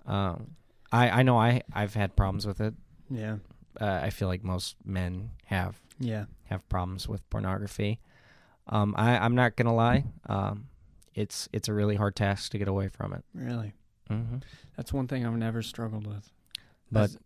Um, 0.06 0.56
I 0.92 1.10
I 1.10 1.24
know 1.24 1.38
I 1.38 1.62
I've 1.74 1.94
had 1.94 2.16
problems 2.16 2.46
with 2.46 2.60
it. 2.60 2.74
Yeah. 3.10 3.38
Uh, 3.80 4.00
I 4.04 4.10
feel 4.10 4.28
like 4.28 4.44
most 4.44 4.76
men 4.84 5.32
have 5.46 5.80
Yeah. 6.02 6.26
have 6.46 6.68
problems 6.70 7.08
with 7.08 7.28
pornography. 7.30 8.00
Um, 8.68 8.94
I 8.98 9.18
I'm 9.18 9.36
not 9.36 9.56
gonna 9.56 9.74
lie. 9.76 10.04
Um, 10.28 10.68
it's 11.16 11.48
it's 11.54 11.68
a 11.68 11.74
really 11.74 11.96
hard 11.96 12.16
task 12.16 12.52
to 12.52 12.58
get 12.58 12.68
away 12.68 12.88
from 12.90 13.14
it. 13.14 13.24
Really. 13.34 13.74
hmm 14.08 14.38
That's 14.76 14.92
one 14.94 15.08
thing 15.08 15.26
I've 15.26 15.38
never 15.38 15.62
struggled 15.62 16.06
with. 16.08 16.30
But 16.92 17.04
as, 17.12 17.18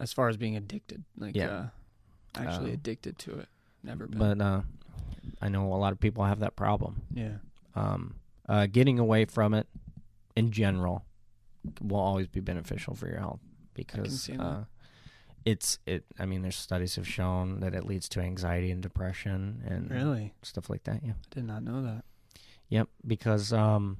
as 0.00 0.12
far 0.12 0.28
as 0.28 0.36
being 0.36 0.56
addicted, 0.56 1.04
like 1.16 1.34
Yeah. 1.36 1.48
uh, 1.48 1.68
actually 2.36 2.70
Um, 2.70 2.74
addicted 2.74 3.18
to 3.20 3.38
it, 3.38 3.48
never 3.82 4.06
been. 4.06 4.18
but 4.18 4.40
uh, 4.40 4.62
I 5.40 5.48
know 5.48 5.72
a 5.72 5.76
lot 5.76 5.92
of 5.92 6.00
people 6.00 6.24
have 6.24 6.40
that 6.40 6.56
problem. 6.56 7.02
yeah. 7.12 7.38
Um, 7.74 8.16
uh, 8.48 8.66
getting 8.66 8.98
away 8.98 9.24
from 9.26 9.52
it 9.54 9.66
in 10.36 10.50
general 10.50 11.04
will 11.82 11.98
always 12.00 12.26
be 12.28 12.40
beneficial 12.40 12.94
for 12.94 13.06
your 13.08 13.18
health 13.18 13.40
because 13.74 14.30
uh, 14.30 14.64
it's 15.46 15.78
it. 15.86 16.04
I 16.18 16.26
mean, 16.26 16.42
there's 16.42 16.56
studies 16.56 16.96
have 16.96 17.06
shown 17.06 17.60
that 17.60 17.72
it 17.72 17.86
leads 17.86 18.08
to 18.10 18.20
anxiety 18.20 18.72
and 18.72 18.82
depression 18.82 19.62
and 19.64 19.90
Really, 19.90 20.34
stuff 20.42 20.68
like 20.68 20.82
that. 20.84 21.00
Yeah. 21.04 21.12
I 21.12 21.34
did 21.34 21.44
not 21.44 21.62
know 21.62 21.82
that. 21.82 22.04
Yep. 22.68 22.88
Because 23.06 23.52
um, 23.52 23.98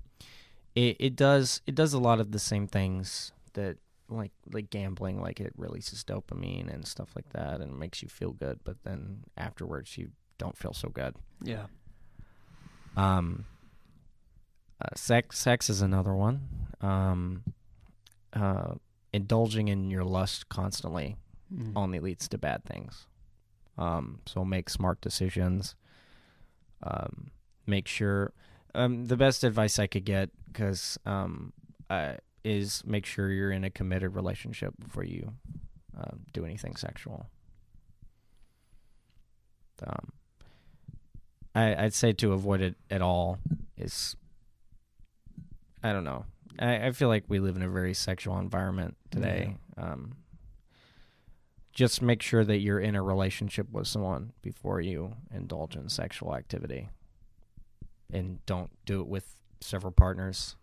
it 0.74 0.97
it 0.99 1.16
does 1.16 1.62
it 1.66 1.76
does 1.76 1.94
a 1.94 2.01
lot 2.01 2.18
of 2.20 2.32
the 2.32 2.40
same 2.40 2.66
things 2.66 3.30
that 3.55 3.78
like 4.09 4.32
like 4.53 4.70
gambling. 4.70 5.20
Like 5.20 5.40
it 5.40 5.53
releases 5.57 6.03
dopamine 6.03 6.68
and 6.72 6.84
stuff 6.84 7.11
like 7.14 7.30
that, 7.30 7.61
and 7.61 7.78
makes 7.78 8.03
you 8.03 8.09
feel 8.09 8.32
good. 8.32 8.59
But 8.64 8.82
then 8.82 9.22
afterwards, 9.36 9.97
you 9.97 10.11
don't 10.38 10.59
feel 10.59 10.74
so 10.74 10.88
good. 10.88 11.14
Yeah. 11.40 11.66
Um, 12.97 13.44
uh, 14.80 14.88
sex 14.97 15.38
sex 15.38 15.70
is 15.70 15.80
another 15.80 16.12
one. 16.12 16.49
Um, 16.80 17.44
uh, 18.32 18.74
indulging 19.12 19.68
in 19.68 19.90
your 19.90 20.05
lust 20.05 20.49
constantly 20.49 21.16
Mm. 21.55 21.72
only 21.76 22.01
leads 22.01 22.28
to 22.28 22.38
bad 22.38 22.64
things. 22.64 23.07
Um, 23.78 24.20
so 24.26 24.44
make 24.44 24.68
smart 24.68 25.01
decisions. 25.01 25.76
Um, 26.82 27.30
make 27.66 27.86
sure. 27.86 28.32
Um, 28.74 29.07
the 29.07 29.16
best 29.16 29.44
advice 29.44 29.78
I 29.78 29.86
could 29.86 30.05
get, 30.05 30.30
because 30.47 30.99
um, 31.07 31.53
uh, 31.88 32.14
is 32.44 32.82
make 32.84 33.07
sure 33.07 33.30
you're 33.30 33.53
in 33.53 33.64
a 33.64 33.70
committed 33.70 34.14
relationship 34.14 34.74
before 34.78 35.05
you 35.05 35.32
uh, 35.99 36.16
do 36.32 36.44
anything 36.44 36.76
sexual. 36.76 37.26
Um, 39.86 40.12
I, 41.55 41.84
I'd 41.84 41.94
say 41.94 42.12
to 42.12 42.32
avoid 42.32 42.61
it 42.61 42.76
at 42.90 43.03
all 43.03 43.38
is. 43.76 44.16
I 45.82 45.92
don't 45.92 46.05
know. 46.05 46.24
I, 46.59 46.86
I 46.86 46.90
feel 46.92 47.09
like 47.09 47.24
we 47.28 47.38
live 47.38 47.57
in 47.57 47.62
a 47.62 47.68
very 47.68 47.94
sexual 47.94 48.38
environment 48.38 48.97
today. 49.11 49.57
Um, 49.76 50.16
just 51.77 52.01
make 52.01 52.22
sure 52.22 52.43
that 52.43 52.61
you're 52.61 52.81
in 52.81 52.97
a 52.97 53.03
relationship 53.03 53.70
with 53.70 53.87
someone 53.87 54.33
before 54.41 54.81
you 54.81 55.14
indulge 55.31 55.77
in 55.77 55.91
sexual 55.91 56.35
activity. 56.35 56.89
And 58.11 58.45
don't 58.47 58.70
do 58.87 59.03
it 59.03 59.07
with 59.07 59.37
several 59.61 59.93
partners. 59.93 60.57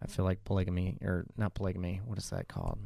I 0.00 0.06
feel 0.06 0.24
like 0.24 0.44
polygamy, 0.44 0.96
or 1.02 1.26
not 1.36 1.54
polygamy, 1.54 2.02
what 2.04 2.18
is 2.18 2.30
that 2.30 2.46
called? 2.46 2.78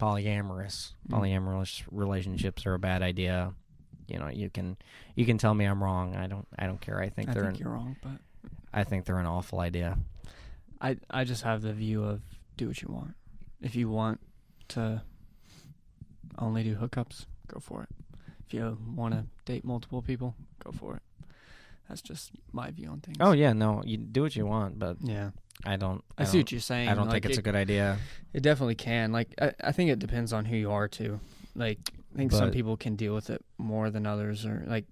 Polyamorous. 0.00 0.94
Mm. 1.08 1.20
Polyamorous 1.20 1.84
relationships 1.88 2.66
are 2.66 2.74
a 2.74 2.80
bad 2.80 3.02
idea. 3.02 3.54
You 4.08 4.18
know, 4.18 4.28
you 4.28 4.50
can 4.50 4.76
you 5.14 5.24
can 5.24 5.38
tell 5.38 5.54
me 5.54 5.66
I'm 5.66 5.84
wrong. 5.84 6.16
I 6.16 6.26
don't 6.26 6.48
I 6.58 6.66
don't 6.66 6.80
care. 6.80 7.00
I 7.00 7.10
think 7.10 7.28
I 7.28 7.34
they're 7.34 7.44
think 7.44 7.58
an, 7.58 7.62
you're 7.62 7.72
wrong, 7.72 7.94
but 8.02 8.18
I 8.74 8.82
think 8.82 9.04
they're 9.04 9.18
an 9.18 9.26
awful 9.26 9.60
idea. 9.60 9.98
I 10.80 10.96
I 11.08 11.22
just 11.22 11.44
have 11.44 11.62
the 11.62 11.72
view 11.72 12.02
of 12.02 12.22
do 12.56 12.66
what 12.66 12.82
you 12.82 12.88
want. 12.90 13.14
If 13.60 13.76
you 13.76 13.88
want 13.88 14.18
to 14.70 15.02
only 16.38 16.62
do 16.62 16.76
hookups, 16.76 17.26
go 17.48 17.60
for 17.60 17.82
it. 17.82 17.88
If 18.46 18.54
you 18.54 18.76
want 18.96 19.14
to 19.14 19.24
date 19.44 19.64
multiple 19.64 20.02
people, 20.02 20.34
go 20.64 20.72
for 20.72 20.96
it. 20.96 21.02
That's 21.88 22.02
just 22.02 22.30
my 22.52 22.70
view 22.70 22.88
on 22.88 23.00
things. 23.00 23.16
Oh 23.20 23.32
yeah, 23.32 23.52
no, 23.52 23.82
you 23.84 23.96
do 23.96 24.22
what 24.22 24.36
you 24.36 24.46
want, 24.46 24.78
but 24.78 24.96
yeah. 25.00 25.30
I 25.64 25.76
don't 25.76 26.02
I, 26.16 26.22
I, 26.22 26.24
see 26.24 26.32
don't, 26.38 26.40
what 26.42 26.52
you're 26.52 26.60
saying. 26.60 26.88
I 26.88 26.94
don't 26.94 27.06
Like, 27.06 27.14
think 27.14 27.26
it's 27.26 27.36
it, 27.36 27.40
a 27.40 27.42
good 27.42 27.56
idea. 27.56 27.98
It 28.32 28.42
definitely 28.42 28.76
can. 28.76 29.12
Like 29.12 29.34
I, 29.40 29.52
I 29.62 29.72
think 29.72 29.90
it 29.90 29.98
depends 29.98 30.32
on 30.32 30.44
who 30.44 30.56
you 30.56 30.70
are 30.70 30.88
too. 30.88 31.20
Like 31.54 31.78
I 32.14 32.16
think 32.18 32.32
some 32.32 32.50
people 32.50 32.76
can 32.76 32.96
deal 32.96 33.14
with 33.14 33.28
it 33.30 33.44
more 33.58 33.90
than 33.90 34.06
others, 34.06 34.46
or 34.46 34.64
like 34.66 34.86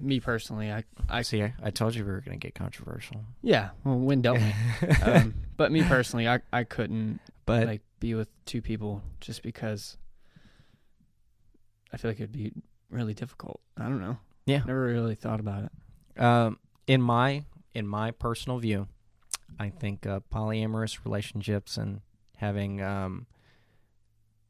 me 0.00 0.18
personally. 0.20 0.70
I 0.72 0.84
I 1.08 1.22
See, 1.22 1.42
I, 1.42 1.54
I 1.62 1.70
told 1.70 1.94
you 1.94 2.04
we 2.04 2.10
were 2.10 2.20
going 2.20 2.38
to 2.38 2.44
get 2.46 2.54
controversial. 2.54 3.22
yeah. 3.42 3.70
Well, 3.84 3.98
when 3.98 4.20
don't 4.26 4.40
we? 4.42 4.88
um, 5.02 5.34
but 5.56 5.70
me 5.72 5.82
personally, 5.84 6.28
I 6.28 6.40
I 6.52 6.64
couldn't 6.64 7.20
but 7.46 7.66
like 7.66 7.82
be 8.00 8.14
with 8.14 8.28
two 8.44 8.60
people 8.60 9.02
just 9.20 9.42
because 9.42 9.96
I 11.92 11.96
feel 11.96 12.10
like 12.10 12.20
it'd 12.20 12.32
be 12.32 12.52
really 12.90 13.14
difficult. 13.14 13.60
I 13.76 13.84
don't 13.84 14.00
know. 14.00 14.18
Yeah. 14.46 14.62
Never 14.66 14.82
really 14.82 15.14
thought 15.14 15.40
about 15.40 15.64
it. 15.64 16.22
um, 16.22 16.58
in 16.86 17.00
my 17.02 17.44
in 17.74 17.86
my 17.86 18.10
personal 18.10 18.58
view, 18.58 18.88
I 19.58 19.68
think 19.70 20.06
uh, 20.06 20.20
polyamorous 20.32 21.04
relationships 21.04 21.76
and 21.76 22.00
having 22.36 22.82
um, 22.82 23.26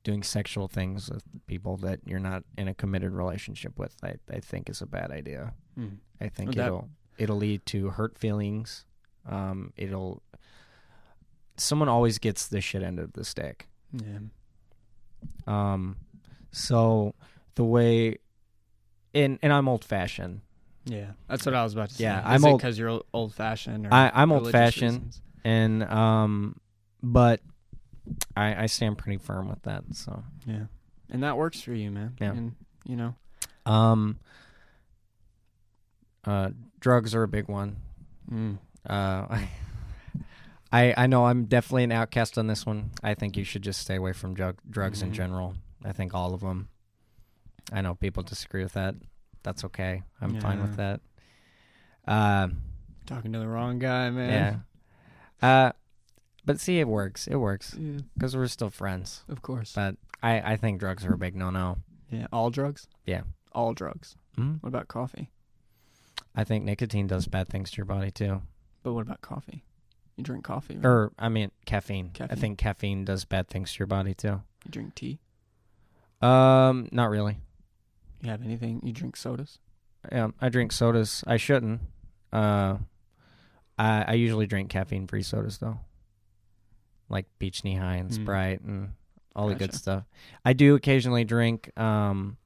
doing 0.05 0.23
sexual 0.23 0.69
things 0.69 1.11
with 1.11 1.23
people 1.47 1.77
that 1.79 2.01
you're 2.07 2.19
not 2.19 2.45
in 2.57 2.69
a 2.69 2.75
committed 2.75 3.13
relationship 3.13 3.79
with, 3.79 3.95
I, 4.03 4.15
I 4.33 4.41
think 4.41 4.71
is 4.71 4.81
a 4.81 4.87
bad 4.87 5.11
idea. 5.11 5.53
Mm. 5.79 5.99
I 6.21 6.29
think 6.29 6.57
Well, 6.57 6.67
it'll 6.67 6.89
it'll 7.19 7.37
lead 7.37 7.67
to 7.67 7.91
hurt 7.91 8.17
feelings. 8.17 8.87
Um, 9.29 9.73
it'll 9.77 10.23
someone 11.57 11.89
always 11.89 12.19
gets 12.19 12.49
the 12.49 12.61
shit 12.61 12.83
end 12.83 12.99
of 12.99 13.13
the 13.13 13.25
stick. 13.25 13.69
Yeah. 13.93 14.19
Um, 15.47 15.97
so 16.53 17.15
the 17.55 17.65
way, 17.65 18.19
and 19.15 19.39
and 19.43 19.53
I'm 19.53 19.69
old 19.69 19.85
fashioned. 19.85 20.41
Yeah. 20.85 21.11
That's 21.29 21.45
what 21.45 21.55
I 21.55 21.63
was 21.63 21.75
about 21.75 21.91
to 21.91 21.95
say. 21.97 22.05
Yeah, 22.05 22.21
Is 22.21 22.25
I'm 22.27 22.45
it 22.45 22.51
old- 22.53 22.61
because 22.61 22.79
you're 22.79 23.03
old 23.13 23.35
fashioned. 23.35 23.89
I, 23.93 24.11
I'm 24.15 24.33
old 24.33 24.51
fashioned, 24.51 24.93
reasons? 24.95 25.23
and 25.45 25.83
um, 25.85 26.59
but 27.03 27.41
I 28.37 28.65
I 28.65 28.67
stand 28.67 28.97
pretty 28.99 29.19
firm 29.19 29.49
with 29.49 29.63
that. 29.63 29.85
So 29.93 30.25
Yeah. 30.47 30.65
And 31.11 31.23
that 31.23 31.37
works 31.37 31.61
for 31.61 31.75
you, 31.75 31.91
man. 31.91 32.17
Yeah. 32.21 32.31
And 32.33 32.55
you 32.85 32.97
know. 32.97 33.15
um, 33.67 34.19
uh, 36.25 36.51
drugs 36.81 37.15
are 37.15 37.23
a 37.23 37.29
big 37.29 37.49
one. 37.49 37.77
Mm. 38.31 38.59
Uh, 38.89 39.39
I 40.73 40.95
I 40.97 41.07
know 41.07 41.27
I'm 41.27 41.45
definitely 41.47 41.85
an 41.85 41.93
outcast 41.93 42.39
on 42.39 42.47
this 42.47 42.65
one. 42.65 42.91
I 43.03 43.15
think 43.15 43.37
you 43.37 43.45
should 43.45 43.63
just 43.63 43.81
stay 43.81 43.97
away 43.97 44.13
from 44.13 44.35
drug, 44.35 44.57
drugs 44.69 45.03
in 45.03 45.11
Mhm. 45.11 45.15
general. 45.15 45.55
I 45.85 45.93
think 45.93 46.15
all 46.15 46.35
of 46.35 46.41
them. 46.41 46.69
I 47.73 47.81
know 47.81 47.95
people 47.95 48.23
disagree 48.23 48.63
with 48.63 48.73
that. 48.75 48.95
That's 49.43 49.65
okay. 49.65 50.03
I'm 50.21 50.41
fine 50.41 50.61
with 50.61 50.77
that. 50.77 51.01
Um, 52.07 52.63
Talking 53.07 53.33
to 53.33 53.39
the 53.39 53.49
wrong 53.49 53.79
guy, 53.79 54.11
man. 54.11 54.63
yeah. 55.43 55.67
Uh, 55.67 55.73
but 56.45 56.61
see, 56.61 56.81
it 56.81 56.89
works. 56.89 57.27
It 57.27 57.37
works 57.37 57.75
Yeah. 57.79 58.01
because 58.15 58.37
we're 58.37 58.47
still 58.49 58.71
friends. 58.71 59.25
Of 59.29 59.43
course. 59.43 59.73
But 59.75 59.97
I 60.23 60.53
I 60.53 60.57
think 60.57 60.81
drugs 60.81 61.05
are 61.05 61.15
a 61.15 61.19
big 61.19 61.35
no 61.37 61.51
no. 61.51 61.79
yeah. 62.11 62.27
All 62.33 62.51
drugs. 62.51 62.87
Yeah. 63.07 63.23
All 63.53 63.73
drugs. 63.75 64.17
hmm 64.37 64.55
What 64.61 64.69
about 64.69 64.89
coffee? 64.89 65.31
I 66.35 66.45
think 66.45 66.65
nicotine 66.65 67.07
does 67.07 67.27
bad 67.27 67.49
things 67.49 67.71
to 67.73 67.77
your 67.79 67.87
body 67.87 68.11
too. 68.11 68.43
But 68.83 68.93
what 68.93 69.03
about 69.03 69.21
coffee? 69.21 69.65
You 70.17 70.25
drink 70.25 70.45
coffee, 70.45 70.77
right? 70.77 70.85
Or 70.87 71.13
I 71.19 71.29
mean 71.29 71.51
caffeine. 71.67 72.13
I 72.21 72.35
think 72.35 72.59
caffeine 72.59 73.05
does 73.05 73.25
bad 73.25 73.49
things 73.49 73.73
to 73.73 73.79
your 73.79 73.87
body 73.87 74.15
too. 74.15 74.43
you 74.65 74.71
drink 74.71 74.95
tea. 74.95 75.19
Um, 76.21 76.89
not 76.93 77.11
really. 77.11 77.39
You 78.23 78.31
have 78.31 78.43
anything? 78.45 78.81
You 78.85 78.93
drink 78.93 79.17
sodas. 79.17 79.59
Yeah, 80.11 80.29
I 80.41 80.49
drink 80.49 80.73
sodas. 80.73 81.25
I 81.27 81.37
shouldn't. 81.37 81.81
Uh, 82.33 82.77
I 83.79 84.05
I 84.09 84.13
usually 84.15 84.47
drink 84.47 84.71
caffeine 84.71 85.07
free 85.07 85.23
sodas 85.23 85.59
though, 85.59 85.79
like 87.09 87.27
Peach 87.39 87.63
Nehi 87.63 88.01
and 88.01 88.11
Mm. 88.11 88.15
Sprite 88.15 88.61
and 88.63 88.91
all 89.35 89.49
the 89.49 89.55
good 89.55 89.71
Gotcha. 89.71 89.79
stuff. 89.79 90.05
I 90.45 90.53
do 90.53 90.75
occasionally 90.75 91.25
drink 91.25 91.71
um, 91.79 92.37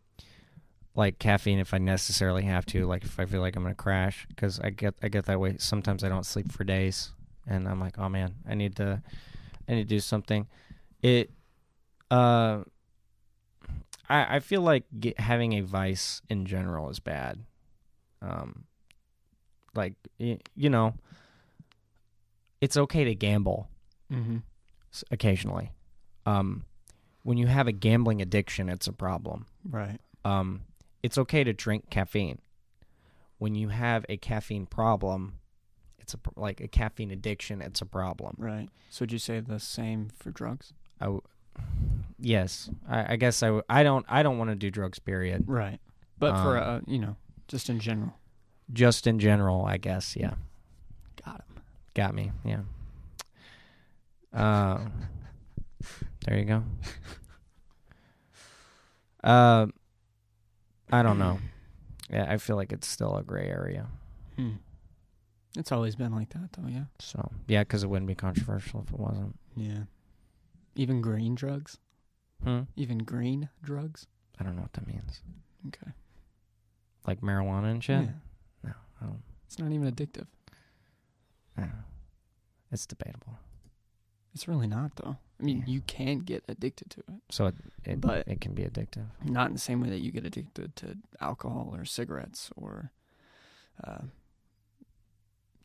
like 0.95 1.19
caffeine 1.19 1.59
if 1.59 1.75
I 1.75 1.79
necessarily 1.79 2.45
have 2.45 2.67
to, 2.67 2.87
like 2.87 3.05
if 3.05 3.19
I 3.19 3.25
feel 3.27 3.41
like 3.41 3.57
I'm 3.57 3.63
gonna 3.63 3.75
crash, 3.75 4.27
because 4.29 4.61
I 4.61 4.71
get 4.71 4.95
I 5.03 5.09
get 5.09 5.27
that 5.27 5.41
way. 5.41 5.57
Sometimes 5.59 6.05
I 6.05 6.09
don't 6.09 6.27
sleep 6.27 6.53
for 6.53 6.63
days, 6.65 7.11
and 7.47 7.69
I'm 7.69 7.81
like, 7.81 7.99
oh 7.99 8.09
man, 8.09 8.35
I 8.49 8.55
need 8.55 8.77
to, 8.77 9.03
I 9.69 9.73
need 9.75 9.83
to 9.83 9.89
do 9.89 10.01
something. 10.01 10.47
It, 11.03 11.31
uh, 12.11 12.63
I 14.09 14.37
I 14.37 14.41
feel 14.41 14.61
like 14.63 14.85
get, 14.99 15.19
having 15.21 15.53
a 15.55 15.61
vice 15.61 16.23
in 16.29 16.47
general 16.47 16.91
is 16.91 16.99
bad. 17.01 17.41
Um, 18.23 18.65
like 19.75 19.95
you 20.19 20.71
know, 20.71 20.95
it's 22.61 22.77
okay 22.77 23.05
to 23.05 23.15
gamble 23.15 23.69
Mm-hmm. 24.13 24.39
occasionally. 25.11 25.73
Um, 26.27 26.65
when 27.23 27.39
you 27.39 27.47
have 27.47 27.67
a 27.67 27.73
gambling 27.73 28.21
addiction, 28.23 28.69
it's 28.69 28.87
a 28.87 28.93
problem. 28.93 29.47
Right. 29.69 29.99
Um, 30.25 30.63
it's 31.03 31.17
okay 31.19 31.43
to 31.43 31.53
drink 31.53 31.89
caffeine. 31.91 32.39
When 33.39 33.55
you 33.55 33.69
have 33.71 34.05
a 34.09 34.17
caffeine 34.19 34.67
problem, 34.67 35.39
it's 35.99 36.15
a 36.15 36.19
like 36.37 36.61
a 36.61 36.69
caffeine 36.69 37.11
addiction. 37.11 37.61
It's 37.63 37.81
a 37.81 37.87
problem. 37.87 38.37
Right. 38.39 38.69
So 38.91 39.03
would 39.03 39.13
you 39.13 39.19
say 39.19 39.41
the 39.41 39.59
same 39.59 40.11
for 40.17 40.31
drugs? 40.31 40.73
I 41.01 41.07
w- 41.07 41.23
yes, 42.19 42.71
I, 42.89 43.15
I 43.15 43.17
guess 43.17 43.43
I, 43.43 43.47
w- 43.49 43.63
I 43.69 43.83
don't 43.83 44.05
I 44.09 44.23
don't 44.23 44.39
want 44.39 44.51
to 44.51 44.57
do 44.57 44.71
drugs. 44.71 44.99
Period. 44.99 45.45
Right. 45.47 45.79
But 46.19 46.43
for 46.43 46.57
Um, 46.57 46.77
uh, 46.77 46.81
you 46.87 46.99
know, 46.99 47.17
just 47.49 47.69
in 47.69 47.81
general. 47.81 48.15
Just 48.73 49.07
in 49.07 49.19
general, 49.19 49.65
I 49.67 49.77
guess. 49.77 50.17
Yeah, 50.17 50.35
Got 51.25 51.37
him. 51.37 51.63
got 51.95 52.15
me. 52.15 52.33
Yeah. 52.45 52.61
Uh, 54.33 54.81
there 56.27 56.39
you 56.39 56.45
go. 56.45 56.63
Uh, 59.23 59.67
I 60.93 61.03
don't 61.03 61.19
know. 61.19 61.39
Yeah, 62.11 62.27
I 62.29 62.37
feel 62.37 62.57
like 62.57 62.73
it's 62.73 62.87
still 62.87 63.17
a 63.17 63.23
gray 63.23 63.49
area. 63.49 63.87
Hmm. 64.37 64.51
It's 65.57 65.73
always 65.73 65.97
been 65.97 66.15
like 66.15 66.29
that, 66.35 66.51
though. 66.53 66.69
Yeah. 66.69 66.85
So 66.99 67.31
yeah, 67.49 67.63
because 67.63 67.83
it 67.83 67.87
wouldn't 67.89 68.07
be 68.09 68.15
controversial 68.15 68.85
if 68.87 68.93
it 68.93 69.01
wasn't. 69.01 69.39
Yeah. 69.57 69.85
Even 70.75 71.01
green 71.01 71.35
drugs. 71.35 71.79
Hmm. 72.43 72.63
Even 72.77 72.99
green 72.99 73.49
drugs. 73.63 74.07
I 74.39 74.45
don't 74.45 74.57
know 74.57 74.63
what 74.63 74.73
that 74.75 74.87
means. 74.87 75.21
Okay. 75.69 75.93
Like 77.07 77.21
marijuana 77.21 77.71
and 77.71 77.83
shit. 77.85 78.03
Yeah. 78.03 78.11
No, 78.65 78.73
I 79.01 79.05
don't. 79.07 79.23
It's 79.47 79.59
not 79.59 79.71
even 79.73 79.91
addictive. 79.91 80.27
I. 81.57 81.69
It's 82.73 82.87
debatable. 82.87 83.39
It's 84.35 84.49
really 84.49 84.67
not, 84.67 84.97
though. 84.97 85.17
I 85.39 85.43
mean, 85.45 85.59
Yeah. 85.59 85.67
you 85.67 85.81
can 85.83 86.19
get 86.21 86.43
addicted 86.49 86.91
to 86.91 87.01
it, 87.01 87.23
So 87.31 87.47
it 87.47 87.55
it, 87.85 88.01
But- 88.01 88.27
it 88.27 88.41
can 88.41 88.53
be 88.55 88.65
addictive. 88.65 89.07
not 89.25 89.47
in 89.49 89.53
the 89.53 89.61
same 89.61 89.81
way 89.81 89.91
that 89.91 90.01
you 90.01 90.11
get 90.11 90.27
addicted 90.27 90.75
to 90.77 90.99
alcohol 91.21 91.71
or 91.73 91.85
cigarettes 91.85 92.51
or. 92.57 92.91
Uh, 93.83 94.07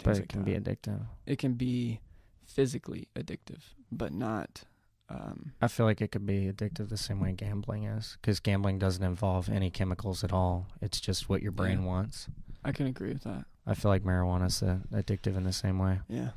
But 0.03 0.18
it 0.18 0.20
like 0.22 0.30
can 0.30 0.43
that. 0.43 0.45
be 0.45 0.53
addictive. 0.76 1.07
It 1.26 1.39
can 1.39 1.55
be 1.55 1.99
physically 2.45 3.07
addictive, 3.16 3.74
but 3.91 4.14
not. 4.14 4.64
Um, 5.12 5.53
I 5.60 5.68
feel 5.68 5.88
like 5.88 6.01
it 6.01 6.12
could 6.12 6.26
be 6.28 6.51
addictive 6.51 6.89
the 6.89 6.97
same 6.97 7.20
way 7.20 7.32
gambling 7.32 7.86
is, 7.86 8.18
because 8.22 8.39
gambling 8.39 8.78
doesn't 8.78 9.03
involve 9.03 9.49
any 9.49 9.72
chemicals 9.72 10.24
at 10.24 10.32
all. 10.32 10.68
It's 10.82 10.99
just 10.99 11.28
what 11.30 11.41
your 11.41 11.51
brain 11.51 11.80
Yeah. 11.82 11.88
wants. 11.88 12.28
I 12.64 12.72
can 12.72 12.86
agree 12.86 13.14
with 13.14 13.24
that. 13.24 13.45
I 13.66 13.74
feel 13.74 13.89
like 13.89 14.03
marijuana's 14.03 14.62
uh, 14.62 14.80
addictive 14.91 15.36
in 15.36 15.43
the 15.45 15.53
same 15.53 15.80
way. 15.80 16.01
Yeah. 16.07 16.30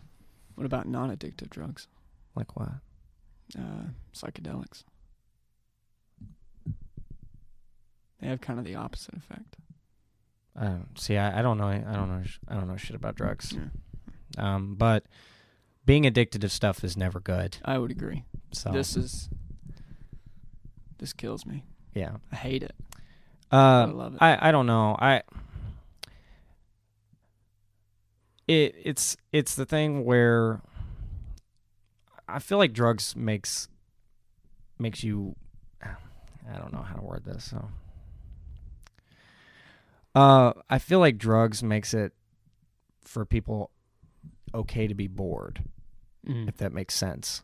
What 0.54 0.64
about 0.64 0.86
non-addictive 0.88 1.50
drugs? 1.50 1.86
Like 2.34 2.56
what? 2.56 2.70
Uh, 3.58 3.88
psychedelics. 4.14 4.84
They 8.20 8.28
have 8.28 8.40
kind 8.40 8.58
of 8.58 8.64
the 8.64 8.76
opposite 8.76 9.14
effect. 9.14 9.56
I 10.54 10.64
don't, 10.66 10.98
see, 10.98 11.16
I, 11.16 11.40
I 11.40 11.42
don't 11.42 11.58
know. 11.58 11.66
I 11.66 11.78
don't 11.78 12.08
know. 12.08 12.22
I 12.48 12.54
don't 12.54 12.68
know 12.68 12.76
shit 12.76 12.94
about 12.94 13.16
drugs. 13.16 13.52
Yeah. 13.52 14.54
Um, 14.54 14.76
but 14.76 15.04
being 15.84 16.06
addicted 16.06 16.40
to 16.42 16.48
stuff 16.48 16.84
is 16.84 16.96
never 16.96 17.20
good. 17.20 17.58
I 17.64 17.78
would 17.78 17.90
agree. 17.90 18.24
So 18.52 18.70
This 18.70 18.96
is. 18.96 19.28
This 20.98 21.12
kills 21.12 21.44
me. 21.46 21.64
yeah. 21.94 22.16
I 22.30 22.36
hate 22.36 22.62
it. 22.62 22.74
Uh, 23.50 23.56
I 23.56 23.84
love 23.86 24.14
it. 24.14 24.22
I 24.22 24.48
I 24.48 24.52
don't 24.52 24.66
know. 24.66 24.96
I 25.00 25.22
it 28.48 28.74
it's 28.84 29.16
it's 29.32 29.54
the 29.54 29.64
thing 29.66 30.04
where 30.04 30.60
I 32.28 32.38
feel 32.38 32.58
like 32.58 32.72
drugs 32.72 33.14
makes 33.16 33.68
makes 34.78 35.02
you 35.04 35.34
I 35.82 36.58
don't 36.58 36.72
know 36.72 36.82
how 36.82 36.94
to 36.96 37.02
word 37.02 37.24
this. 37.24 37.44
So 37.44 37.68
uh 40.14 40.52
I 40.68 40.78
feel 40.78 40.98
like 40.98 41.18
drugs 41.18 41.62
makes 41.62 41.94
it 41.94 42.12
for 43.04 43.24
people 43.24 43.70
okay 44.54 44.86
to 44.86 44.94
be 44.94 45.08
bored, 45.08 45.64
Mm. 46.26 46.48
if 46.48 46.56
that 46.58 46.72
makes 46.72 46.94
sense. 46.94 47.42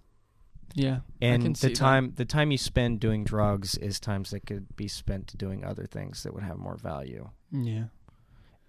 Yeah. 0.74 1.00
And 1.22 1.54
the 1.56 1.58
see 1.58 1.68
that. 1.68 1.76
time 1.76 2.12
the 2.16 2.24
time 2.24 2.50
you 2.50 2.58
spend 2.58 3.00
doing 3.00 3.24
drugs 3.24 3.76
is 3.76 3.98
times 3.98 4.30
that 4.30 4.46
could 4.46 4.76
be 4.76 4.88
spent 4.88 5.36
doing 5.38 5.64
other 5.64 5.86
things 5.86 6.22
that 6.22 6.34
would 6.34 6.42
have 6.44 6.58
more 6.58 6.76
value. 6.76 7.30
Yeah. 7.50 7.84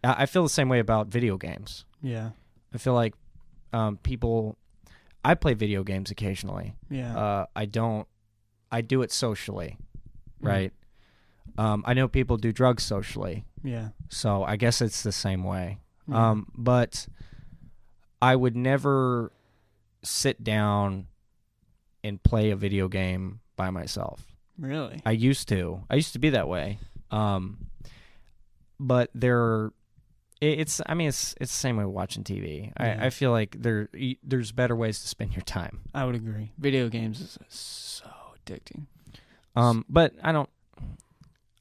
I 0.04 0.24
I 0.24 0.26
feel 0.26 0.44
the 0.44 0.50
same 0.50 0.70
way 0.70 0.80
about 0.80 1.08
video 1.08 1.38
games. 1.38 1.86
Yeah. 2.02 2.32
I 2.74 2.78
feel 2.78 2.94
like 2.94 3.14
um, 3.74 3.98
people. 3.98 4.58
I 5.24 5.36
play 5.36 5.54
video 5.54 5.84
games 5.84 6.10
occasionally. 6.12 6.76
Yeah. 6.90 7.18
Uh, 7.18 7.46
I 7.56 7.66
don't. 7.66 8.08
I 8.72 8.82
do 8.82 9.02
it 9.02 9.12
socially, 9.12 9.78
Mm. 10.42 10.48
right? 10.48 10.74
Um, 11.58 11.84
I 11.86 11.94
know 11.94 12.08
people 12.08 12.38
do 12.38 12.52
drugs 12.54 12.84
socially, 12.84 13.44
Yeah. 13.64 13.90
so 14.10 14.44
I 14.44 14.56
guess 14.56 14.82
it's 14.82 15.04
the 15.04 15.12
same 15.12 15.44
way. 15.44 15.80
Yeah. 16.08 16.30
Um, 16.30 16.48
but 16.56 17.08
I 18.22 18.36
would 18.36 18.56
never 18.56 19.32
sit 20.04 20.44
down 20.44 21.08
and 22.04 22.22
play 22.24 22.52
a 22.52 22.56
video 22.56 22.88
game 22.88 23.40
by 23.56 23.70
myself. 23.70 24.26
really? 24.58 25.02
I 25.06 25.12
used 25.12 25.48
to. 25.50 25.84
I 25.90 25.96
used 25.96 26.14
to 26.14 26.20
be 26.20 26.30
that 26.32 26.48
way. 26.48 26.80
Um, 27.12 27.68
but 28.80 29.10
there, 29.14 29.68
it, 30.42 30.60
it's. 30.60 30.82
I 30.86 30.94
mean, 30.94 31.10
it's 31.10 31.36
it's 31.42 31.52
the 31.52 31.58
same 31.60 31.78
way 31.78 31.86
with 31.86 31.94
watching 31.94 32.24
TV. 32.24 32.68
Yeah. 32.80 32.98
I, 33.02 33.06
I 33.08 33.10
feel 33.10 33.32
like 33.32 33.56
there 33.60 33.90
there's 34.24 34.52
better 34.52 34.76
ways 34.76 35.02
to 35.02 35.08
spend 35.08 35.34
your 35.34 35.42
time. 35.44 35.82
I 35.94 36.06
would 36.06 36.16
agree. 36.16 36.52
Video 36.58 36.88
games 36.90 37.20
is 37.22 37.38
so 37.50 38.06
addicting. 38.46 38.86
Um, 39.56 39.86
but 39.90 40.14
I 40.24 40.32
don't. 40.32 40.50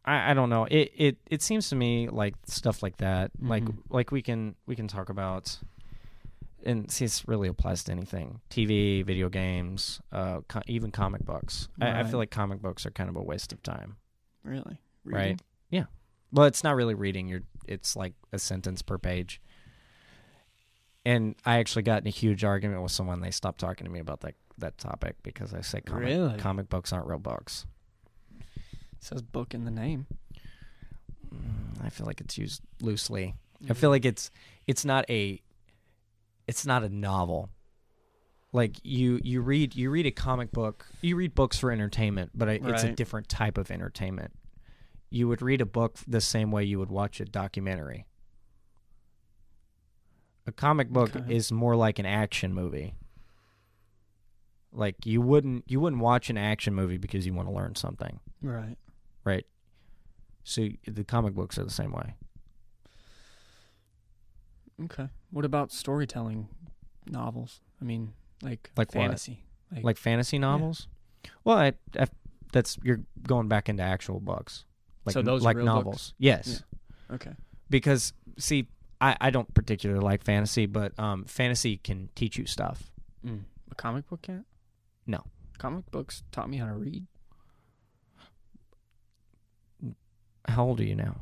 I, 0.04 0.30
I 0.30 0.34
don't 0.34 0.48
know. 0.50 0.64
It, 0.70 0.92
it 0.96 1.16
it 1.26 1.42
seems 1.42 1.68
to 1.70 1.76
me 1.76 2.08
like 2.08 2.34
stuff 2.46 2.82
like 2.82 2.98
that. 2.98 3.30
Like 3.40 3.64
Mhm. 3.64 3.78
like 3.90 4.12
we 4.12 4.22
can 4.22 4.54
we 4.66 4.76
can 4.76 4.86
talk 4.88 5.08
about. 5.08 5.58
And 6.64 6.90
see, 6.90 7.04
this 7.04 7.26
really 7.28 7.48
applies 7.48 7.84
to 7.84 7.92
anything: 7.92 8.40
TV, 8.50 9.04
video 9.04 9.28
games, 9.28 10.00
uh, 10.12 10.40
co- 10.48 10.62
even 10.66 10.90
comic 10.90 11.24
books. 11.24 11.68
I, 11.80 12.00
I 12.00 12.04
feel 12.04 12.18
like 12.18 12.30
comic 12.30 12.60
books 12.60 12.84
are 12.84 12.90
kind 12.90 13.08
of 13.08 13.16
a 13.16 13.22
waste 13.22 13.52
of 13.52 13.62
time. 13.62 13.96
Really? 14.42 14.78
Right. 15.04 15.40
Yeah. 15.70 15.84
Well, 16.32 16.46
it's 16.46 16.64
not 16.64 16.74
really 16.76 16.94
reading. 16.94 17.28
You're 17.28 17.42
it's 17.66 17.94
like 17.96 18.14
a 18.32 18.38
sentence 18.38 18.82
per 18.82 18.98
page. 18.98 19.40
And 21.04 21.36
I 21.46 21.58
actually 21.58 21.82
got 21.84 22.02
in 22.02 22.06
a 22.08 22.10
huge 22.10 22.44
argument 22.44 22.82
with 22.82 22.92
someone. 22.92 23.20
They 23.20 23.30
stopped 23.30 23.60
talking 23.60 23.86
to 23.86 23.90
me 23.90 24.00
about 24.00 24.20
that 24.20 24.34
that 24.58 24.76
topic 24.78 25.16
because 25.22 25.54
I 25.54 25.60
say 25.60 25.80
comic 25.80 26.08
Really? 26.08 26.36
comic 26.38 26.68
books 26.68 26.92
aren't 26.92 27.06
real 27.06 27.18
books. 27.18 27.64
It 28.40 28.46
says 29.00 29.22
book 29.22 29.54
in 29.54 29.64
the 29.64 29.70
name. 29.70 30.06
Mm, 31.32 31.84
I 31.84 31.90
feel 31.90 32.06
like 32.06 32.20
it's 32.20 32.36
used 32.36 32.62
loosely. 32.82 33.36
I 33.70 33.74
feel 33.74 33.90
like 33.90 34.04
it's 34.04 34.30
it's 34.66 34.84
not 34.84 35.08
a 35.08 35.40
it's 36.48 36.66
not 36.66 36.82
a 36.82 36.88
novel. 36.88 37.50
Like 38.52 38.76
you 38.82 39.20
you 39.22 39.42
read 39.42 39.76
you 39.76 39.90
read 39.90 40.06
a 40.06 40.10
comic 40.10 40.50
book, 40.50 40.86
you 41.02 41.14
read 41.16 41.34
books 41.34 41.58
for 41.58 41.70
entertainment, 41.70 42.30
but 42.34 42.48
it's 42.48 42.82
a 42.82 42.92
different 42.94 43.28
type 43.28 43.58
of 43.58 43.70
entertainment. 43.70 44.32
You 45.10 45.28
would 45.28 45.42
read 45.42 45.60
a 45.60 45.66
book 45.66 45.98
the 46.08 46.20
same 46.20 46.50
way 46.50 46.64
you 46.64 46.78
would 46.78 46.90
watch 46.90 47.20
a 47.20 47.24
documentary. 47.26 48.06
A 50.46 50.52
comic 50.52 50.88
book 50.88 51.14
Okay. 51.14 51.34
is 51.34 51.52
more 51.52 51.76
like 51.76 51.98
an 51.98 52.06
action 52.06 52.54
movie. 52.54 52.94
Like 54.72 55.04
you 55.04 55.20
wouldn't 55.20 55.64
you 55.70 55.78
wouldn't 55.80 56.00
watch 56.00 56.30
an 56.30 56.38
action 56.38 56.74
movie 56.74 56.96
because 56.98 57.26
you 57.26 57.34
want 57.34 57.48
to 57.48 57.54
learn 57.54 57.74
something, 57.74 58.18
Right. 58.42 58.76
right? 59.24 59.46
So 60.44 60.68
the 60.86 61.04
comic 61.04 61.34
books 61.34 61.58
are 61.58 61.64
the 61.64 61.70
same 61.70 61.92
way. 61.92 62.14
Okay. 64.84 65.08
What 65.30 65.44
about 65.44 65.72
storytelling 65.72 66.48
novels? 67.06 67.60
I 67.80 67.84
mean, 67.84 68.12
like, 68.42 68.70
Like 68.76 68.92
fantasy. 68.92 69.44
Like, 69.72 69.84
like 69.84 69.96
fantasy 69.96 70.38
novels. 70.38 70.88
Well, 71.44 71.58
I, 71.58 71.72
I, 71.98 72.06
that's 72.52 72.78
you're 72.82 73.00
going 73.26 73.48
back 73.48 73.68
into 73.68 73.82
actual 73.82 74.20
books, 74.20 74.64
like 75.04 75.12
So 75.12 75.22
those 75.22 75.42
like 75.42 75.56
novels. 75.56 75.84
books? 75.84 76.14
Yes, 76.18 76.62
okay. 77.12 77.32
because 77.68 78.12
see, 78.38 78.68
I, 79.00 79.16
I 79.20 79.30
don't 79.30 79.52
particularly 79.52 80.02
like 80.02 80.24
fantasy, 80.24 80.66
but 80.66 80.98
um, 80.98 81.24
fantasy 81.24 81.76
can 81.76 82.08
teach 82.14 82.38
you 82.38 82.46
stuff. 82.46 82.90
Mm. 83.26 83.42
A 83.70 83.74
comic 83.74 84.08
book 84.08 84.22
can't? 84.22 84.46
No. 85.06 85.24
Comic 85.58 85.90
books 85.90 86.22
taught 86.32 86.48
me 86.48 86.56
how 86.56 86.66
to 86.66 86.74
read. 86.74 87.04
How 90.46 90.64
old 90.64 90.80
are 90.80 90.84
you 90.84 90.94
now? 90.94 91.16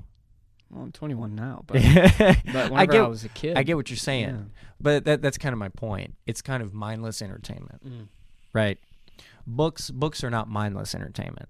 Well, 0.70 0.82
I'm 0.84 0.92
21 0.92 1.34
now, 1.34 1.62
but 1.66 1.74
but 1.82 2.70
whenever 2.70 2.74
I, 2.76 2.86
get, 2.86 3.08
was 3.08 3.24
a 3.24 3.28
kid, 3.28 3.56
I 3.56 3.62
get 3.62 3.76
what 3.76 3.88
you're 3.88 3.96
saying, 3.96 4.28
yeah. 4.28 4.62
but 4.80 5.04
that 5.04 5.22
that's 5.22 5.38
kind 5.38 5.52
of 5.52 5.58
my 5.58 5.68
point. 5.68 6.14
It's 6.26 6.42
kind 6.42 6.62
of 6.62 6.74
mindless 6.74 7.22
entertainment, 7.22 7.84
Mm. 7.86 8.08
right? 8.52 8.78
Books 9.46 9.90
books 9.92 10.24
are 10.24 10.30
not 10.30 10.48
mindless 10.48 10.94
entertainment. 10.94 11.48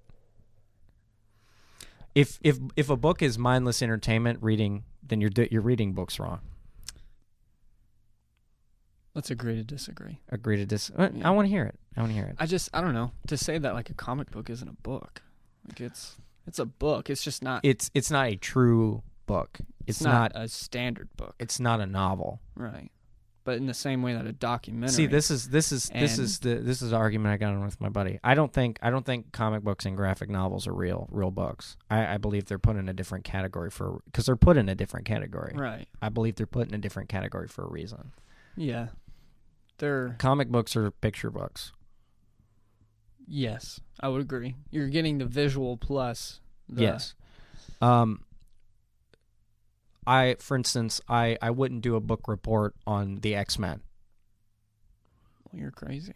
If 2.14 2.38
if 2.42 2.58
if 2.76 2.90
a 2.90 2.96
book 2.96 3.22
is 3.22 3.38
mindless 3.38 3.82
entertainment 3.82 4.38
reading, 4.42 4.84
then 5.02 5.20
you're 5.22 5.30
you're 5.50 5.62
reading 5.62 5.92
books 5.94 6.18
wrong. 6.18 6.40
Let's 9.14 9.30
agree 9.30 9.54
to 9.56 9.64
disagree. 9.64 10.20
Agree 10.28 10.56
to 10.58 10.66
dis. 10.66 10.90
uh, 10.96 11.08
Yeah. 11.14 11.26
I 11.28 11.30
want 11.30 11.46
to 11.46 11.50
hear 11.50 11.64
it. 11.64 11.78
I 11.96 12.00
want 12.00 12.12
to 12.12 12.14
hear 12.18 12.26
it. 12.26 12.36
I 12.38 12.44
just 12.44 12.68
I 12.74 12.82
don't 12.82 12.92
know 12.92 13.12
to 13.28 13.36
say 13.38 13.56
that 13.56 13.72
like 13.72 13.88
a 13.88 13.94
comic 13.94 14.30
book 14.30 14.50
isn't 14.50 14.68
a 14.68 14.74
book. 14.82 15.22
Like 15.66 15.80
it's 15.80 16.16
it's 16.46 16.58
a 16.58 16.66
book. 16.66 17.10
It's 17.10 17.22
just 17.22 17.42
not. 17.42 17.60
It's 17.64 17.90
it's 17.94 18.10
not 18.10 18.26
a 18.28 18.36
true 18.36 19.02
book. 19.26 19.58
It's, 19.86 19.98
it's 19.98 20.04
not, 20.04 20.34
not, 20.34 20.42
a 20.44 20.48
standard 20.48 21.08
book, 21.16 21.34
It's 21.38 21.60
not 21.60 21.80
a 21.80 21.86
novel. 21.86 22.40
right? 22.56 22.90
But 23.44 23.58
in 23.58 23.66
the 23.66 23.74
same 23.74 24.02
way 24.02 24.12
that 24.12 24.26
a 24.26 24.32
documentary. 24.32 24.92
See, 24.92 25.06
this 25.06 25.30
is 25.30 25.50
this 25.50 25.70
is 25.70 25.88
this 25.90 26.18
is 26.18 26.40
the 26.40 26.56
this 26.56 26.82
is 26.82 26.90
the 26.90 26.96
argument 26.96 27.32
I 27.32 27.36
got 27.36 27.52
on 27.52 27.64
with 27.64 27.80
my 27.80 27.88
buddy. 27.88 28.18
I 28.24 28.34
don't 28.34 28.52
think 28.52 28.76
I 28.82 28.90
don't 28.90 29.06
think 29.06 29.30
comic 29.30 29.62
books 29.62 29.86
and 29.86 29.96
graphic 29.96 30.28
novels 30.28 30.66
are 30.66 30.72
real 30.72 31.06
real 31.12 31.30
books. 31.30 31.76
I, 31.88 32.14
I 32.14 32.16
believe 32.16 32.46
they're 32.46 32.58
put 32.58 32.74
in 32.74 32.88
a 32.88 32.92
different 32.92 33.22
category 33.22 33.70
for 33.70 34.00
because 34.06 34.26
they're 34.26 34.34
put 34.34 34.56
in 34.56 34.68
a 34.68 34.74
different 34.74 35.06
category. 35.06 35.52
right? 35.54 35.86
I 36.02 36.08
believe 36.08 36.34
they're 36.34 36.46
put 36.48 36.66
in 36.66 36.74
a 36.74 36.78
different 36.78 37.08
category 37.08 37.46
for 37.46 37.64
a 37.64 37.70
reason. 37.70 38.10
Yeah, 38.56 38.88
they're 39.78 40.16
Comic 40.18 40.48
books 40.48 40.74
are 40.74 40.90
picture 40.90 41.30
books. 41.30 41.70
Yes, 43.26 43.80
I 44.00 44.08
would 44.08 44.20
agree. 44.20 44.54
You're 44.70 44.88
getting 44.88 45.18
the 45.18 45.24
visual 45.26 45.76
plus. 45.76 46.40
The, 46.68 46.82
Yes. 46.82 47.14
Um. 47.80 48.22
I, 50.06 50.36
for 50.38 50.56
instance, 50.56 51.00
I 51.08 51.36
I 51.42 51.50
wouldn't 51.50 51.82
do 51.82 51.96
a 51.96 52.00
book 52.00 52.28
report 52.28 52.74
on 52.86 53.16
the 53.16 53.34
X 53.34 53.58
Men. 53.58 53.80
Well, 55.50 55.60
you're 55.60 55.70
crazy. 55.72 56.14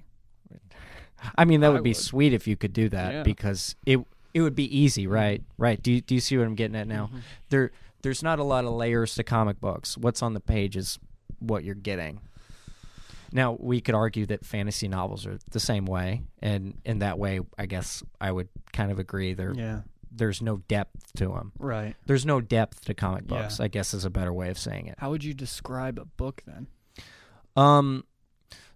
I 1.36 1.44
mean, 1.44 1.60
that 1.60 1.66
I 1.66 1.70
would 1.70 1.82
be 1.82 1.90
would. 1.90 1.96
sweet 1.96 2.32
if 2.32 2.46
you 2.46 2.56
could 2.56 2.72
do 2.72 2.88
that 2.90 3.12
Yeah. 3.12 3.22
because 3.24 3.74
it 3.84 3.98
it 4.32 4.42
would 4.42 4.54
be 4.54 4.64
easy, 4.76 5.06
right? 5.08 5.42
Right. 5.58 5.82
Do 5.82 5.92
you, 5.92 6.00
do 6.00 6.14
you 6.14 6.20
see 6.20 6.38
what 6.38 6.46
I'm 6.46 6.54
getting 6.54 6.76
at 6.76 6.86
now? 6.86 7.10
Mhm. 7.12 7.20
There 7.50 7.70
there's 8.02 8.22
not 8.22 8.38
a 8.38 8.44
lot 8.44 8.64
of 8.64 8.72
layers 8.72 9.14
to 9.16 9.24
comic 9.24 9.60
books. 9.60 9.98
What's 9.98 10.22
on 10.22 10.34
the 10.34 10.40
page 10.40 10.76
is 10.76 10.98
what 11.40 11.64
you're 11.64 11.74
getting. 11.74 12.20
Now, 13.32 13.56
we 13.60 13.80
could 13.80 13.94
argue 13.94 14.26
that 14.26 14.44
fantasy 14.44 14.88
novels 14.88 15.26
are 15.26 15.38
the 15.50 15.60
same 15.60 15.84
way, 15.86 16.22
and 16.40 16.78
in 16.84 16.98
that 17.00 17.18
way, 17.18 17.40
I 17.58 17.66
guess 17.66 18.02
I 18.20 18.32
would 18.32 18.48
kind 18.72 18.90
of 18.90 18.98
agree. 18.98 19.34
There, 19.34 19.52
Yeah. 19.54 19.82
there's 20.10 20.42
no 20.42 20.56
depth 20.68 21.12
to 21.14 21.28
them. 21.28 21.52
Right. 21.58 21.94
There's 22.06 22.26
no 22.26 22.40
depth 22.40 22.84
to 22.86 22.94
comic 22.94 23.24
Yeah. 23.28 23.42
books. 23.42 23.60
I 23.60 23.68
guess 23.68 23.94
is 23.94 24.04
a 24.04 24.10
better 24.10 24.32
way 24.32 24.50
of 24.50 24.58
saying 24.58 24.86
it. 24.88 24.96
How 24.98 25.10
would 25.10 25.22
you 25.22 25.34
describe 25.34 25.98
a 25.98 26.04
book 26.04 26.42
then? 26.46 26.66
Um, 27.56 28.04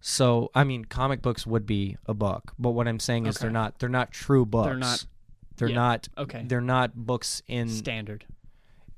so 0.00 0.50
I 0.54 0.64
mean, 0.64 0.84
comic 0.84 1.20
books 1.22 1.46
would 1.46 1.66
be 1.66 1.96
a 2.06 2.14
book, 2.14 2.52
but 2.58 2.70
what 2.70 2.86
I'm 2.86 3.00
saying 3.00 3.26
is 3.26 3.38
they're 3.38 3.50
not. 3.50 3.78
They're 3.78 3.88
not 3.88 4.12
true 4.12 4.44
books. 4.46 4.66
They're 4.68 4.76
not- 4.76 5.06
They're 5.56 5.68
yeah. 5.68 5.74
not. 5.74 6.08
Okay. 6.18 6.44
They're 6.46 6.60
not 6.60 6.94
books 6.94 7.42
in. 7.48 7.68
Standard. 7.68 8.26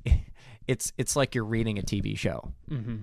it's 0.66 0.92
it's 0.98 1.14
like 1.16 1.34
you're 1.34 1.44
reading 1.44 1.78
a 1.78 1.82
TV 1.82 2.16
show, 2.16 2.52
Mm-hmm. 2.70 2.96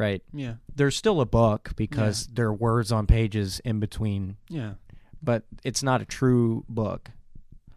Right? 0.00 0.22
Yeah. 0.32 0.54
There's 0.74 0.96
still 0.96 1.20
a 1.20 1.26
book 1.26 1.72
because 1.76 2.26
there 2.28 2.46
are 2.46 2.54
words 2.54 2.90
on 2.90 3.06
pages 3.06 3.60
in 3.64 3.78
between, 3.80 4.36
Yeah. 4.48 4.72
but 5.22 5.44
it's 5.62 5.82
not 5.82 6.00
a 6.00 6.04
true 6.06 6.64
book. 6.68 7.10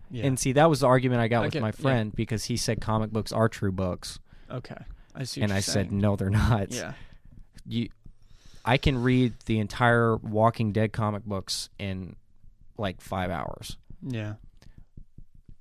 Yeah. 0.09 0.25
And 0.27 0.39
see, 0.39 0.53
that 0.53 0.69
was 0.69 0.79
the 0.79 0.87
argument 0.87 1.21
I 1.21 1.27
got 1.27 1.41
I 1.41 1.45
with 1.45 1.53
get- 1.53 1.61
my 1.61 1.67
yeah. 1.67 1.81
friend 1.81 2.15
because 2.15 2.45
he 2.45 2.55
said 2.57 2.79
comic 2.81 3.11
books 3.11 3.31
are 3.31 3.49
true 3.49 3.71
books, 3.71 4.19
okay. 4.49 4.77
I 5.15 5.25
see. 5.25 5.41
and 5.41 5.51
I 5.51 5.55
you're 5.57 5.61
said 5.63 5.89
saying. 5.89 5.99
no, 5.99 6.15
they're 6.15 6.29
not. 6.29 6.71
Yeah. 6.71 6.93
You, 7.67 7.89
I 8.65 8.77
can 8.77 9.01
read 9.03 9.33
the 9.45 9.59
entire 9.59 10.15
Walking 10.17 10.71
Dead 10.71 10.93
comic 10.93 11.25
books 11.25 11.69
in 11.77 12.15
like 12.77 13.01
five 13.01 13.29
hours. 13.31 13.77
Yeah. 14.01 14.35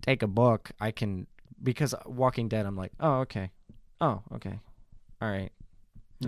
Take 0.02 0.22
a 0.22 0.26
book, 0.26 0.70
I 0.80 0.90
can 0.90 1.26
because 1.62 1.94
Walking 2.06 2.48
Dead, 2.48 2.66
I'm 2.66 2.76
like, 2.76 2.92
oh 3.00 3.20
okay, 3.20 3.50
oh 4.00 4.22
okay, 4.34 4.58
all 5.20 5.30
right. 5.30 5.50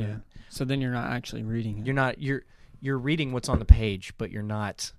Yeah. 0.00 0.16
So 0.48 0.64
then 0.64 0.80
you're 0.80 0.92
not 0.92 1.10
actually 1.10 1.42
reading 1.42 1.78
it. 1.78 1.86
You're 1.86 1.94
not 1.94 2.20
you're 2.20 2.42
you're 2.80 2.98
reading 2.98 3.32
what's 3.32 3.48
on 3.48 3.58
the 3.58 3.64
page, 3.64 4.12
but 4.18 4.30
you're 4.30 4.42
not. 4.42 4.92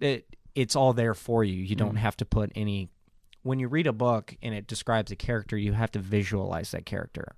It 0.00 0.26
it's 0.54 0.74
all 0.76 0.92
there 0.92 1.14
for 1.14 1.44
you. 1.44 1.62
You 1.62 1.76
don't 1.76 1.94
Mm. 1.94 1.98
have 1.98 2.16
to 2.18 2.24
put 2.24 2.52
any. 2.54 2.88
When 3.42 3.58
you 3.58 3.68
read 3.68 3.86
a 3.86 3.92
book 3.92 4.36
and 4.42 4.54
it 4.54 4.66
describes 4.66 5.10
a 5.10 5.16
character, 5.16 5.56
you 5.56 5.72
have 5.72 5.90
to 5.92 5.98
visualize 5.98 6.72
that 6.72 6.84
character, 6.84 7.34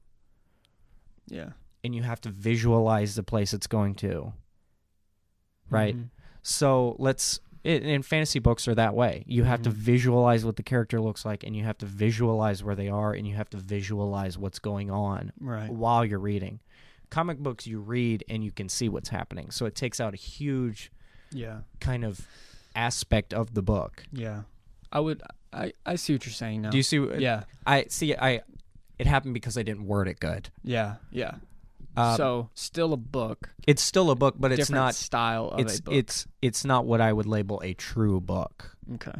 yeah. 1.28 1.50
and 1.84 1.94
you 1.94 2.02
have 2.02 2.20
to 2.22 2.28
visualize 2.28 3.14
the 3.14 3.22
place 3.22 3.52
it's 3.54 3.66
going 3.68 3.94
to. 3.96 4.32
Right. 5.70 5.96
Mhm. 5.96 6.08
So 6.42 6.96
let's. 6.98 7.40
It, 7.64 7.84
and 7.84 8.04
fantasy 8.04 8.38
books 8.40 8.66
are 8.66 8.74
that 8.74 8.94
way. 8.94 9.22
You 9.26 9.44
have 9.44 9.62
to 9.62 9.70
Mhm. 9.70 9.74
visualize 9.74 10.44
what 10.44 10.56
the 10.56 10.62
character 10.64 11.00
looks 11.00 11.24
like, 11.24 11.44
and 11.44 11.54
you 11.56 11.62
have 11.64 11.78
to 11.78 11.86
visualize 11.86 12.64
where 12.64 12.74
they 12.74 12.88
are, 12.88 13.12
and 13.12 13.26
you 13.26 13.36
have 13.36 13.48
to 13.50 13.56
visualize 13.56 14.36
what's 14.36 14.58
going 14.58 14.90
on 14.90 15.32
Right. 15.40 15.70
while 15.70 16.04
you're 16.04 16.18
reading. 16.18 16.58
Comic 17.10 17.38
books 17.38 17.66
you 17.66 17.78
read 17.78 18.24
and 18.28 18.42
you 18.42 18.50
can 18.50 18.68
see 18.68 18.88
what's 18.88 19.10
happening. 19.10 19.50
So 19.50 19.66
it 19.66 19.74
takes 19.76 20.00
out 20.00 20.12
a 20.14 20.16
huge 20.16 20.90
Yeah. 21.30 21.60
kind 21.78 22.04
of 22.04 22.26
aspect 22.74 23.32
of 23.34 23.54
the 23.54 23.62
book. 23.62 24.04
Yeah. 24.12 24.42
I 24.90 25.00
would. 25.00 25.22
I. 25.52 25.72
I 25.86 25.96
see 25.96 26.14
what 26.14 26.24
you're 26.26 26.32
saying 26.32 26.62
now. 26.62 26.70
Do 26.70 26.76
you 26.78 26.82
see? 26.82 26.98
what- 26.98 27.20
yeah. 27.20 27.44
I 27.66 27.84
see. 27.88 28.14
I. 28.16 28.40
It 28.98 29.06
happened 29.06 29.34
because 29.34 29.56
I 29.56 29.62
didn't 29.62 29.86
word 29.86 30.08
it 30.08 30.20
good. 30.20 30.48
Yeah. 30.64 30.96
Yeah. 31.10 31.36
Um, 31.96 32.16
so 32.16 32.50
still 32.54 32.92
a 32.92 32.96
book. 32.96 33.50
it's 33.66 33.82
still 33.82 34.10
a 34.10 34.14
book, 34.14 34.36
but 34.38 34.50
it's 34.52 34.70
not. 34.70 34.94
style 34.94 35.48
of 35.48 35.60
It's 35.60 35.78
a 35.78 35.82
book. 35.82 35.94
it's 35.94 36.26
it's 36.40 36.64
not 36.64 36.86
what 36.86 37.00
I 37.00 37.12
would 37.12 37.26
label 37.26 37.60
a 37.64 37.74
true 37.74 38.20
book. 38.20 38.76
okay. 38.94 39.12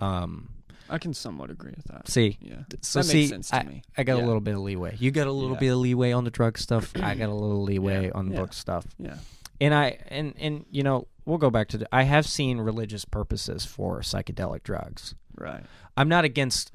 Um. 0.00 0.48
I 0.88 0.98
can 0.98 1.14
somewhat 1.14 1.50
agree 1.50 1.72
with 1.76 1.84
that. 1.86 2.08
See. 2.08 2.36
Yeah. 2.40 2.62
So 2.82 2.98
that 3.00 3.04
see, 3.04 3.28
sense 3.28 3.50
to 3.50 3.60
I, 3.60 3.62
me. 3.62 3.82
I 3.96 4.02
got 4.02 4.18
a 4.20 4.24
little 4.26 4.40
bit 4.40 4.54
of 4.54 4.60
leeway. 4.60 4.96
You 4.98 5.12
got 5.12 5.28
a 5.28 5.32
little 5.32 5.52
Yeah. 5.54 5.60
bit 5.60 5.68
of 5.68 5.78
leeway 5.78 6.10
on 6.10 6.24
the 6.24 6.30
drug 6.32 6.58
stuff. 6.58 6.90
I 7.00 7.14
got 7.14 7.28
a 7.28 7.34
little 7.34 7.62
leeway 7.62 8.06
Yeah. 8.06 8.12
on 8.14 8.28
the 8.28 8.34
Yeah. 8.34 8.40
book 8.40 8.52
stuff. 8.52 8.86
Yeah. 8.98 9.18
And 9.60 9.72
I 9.72 9.98
and 10.08 10.34
and 10.38 10.64
you 10.70 10.82
know 10.82 11.06
we'll 11.26 11.38
go 11.38 11.50
back 11.50 11.68
to 11.68 11.78
the. 11.78 11.94
I 11.94 12.02
have 12.04 12.26
seen 12.26 12.58
religious 12.58 13.04
purposes 13.04 13.64
for 13.64 14.00
psychedelic 14.00 14.64
drugs. 14.64 15.14
Right. 15.36 15.62
I'm 15.96 16.08
not 16.08 16.24
against 16.24 16.72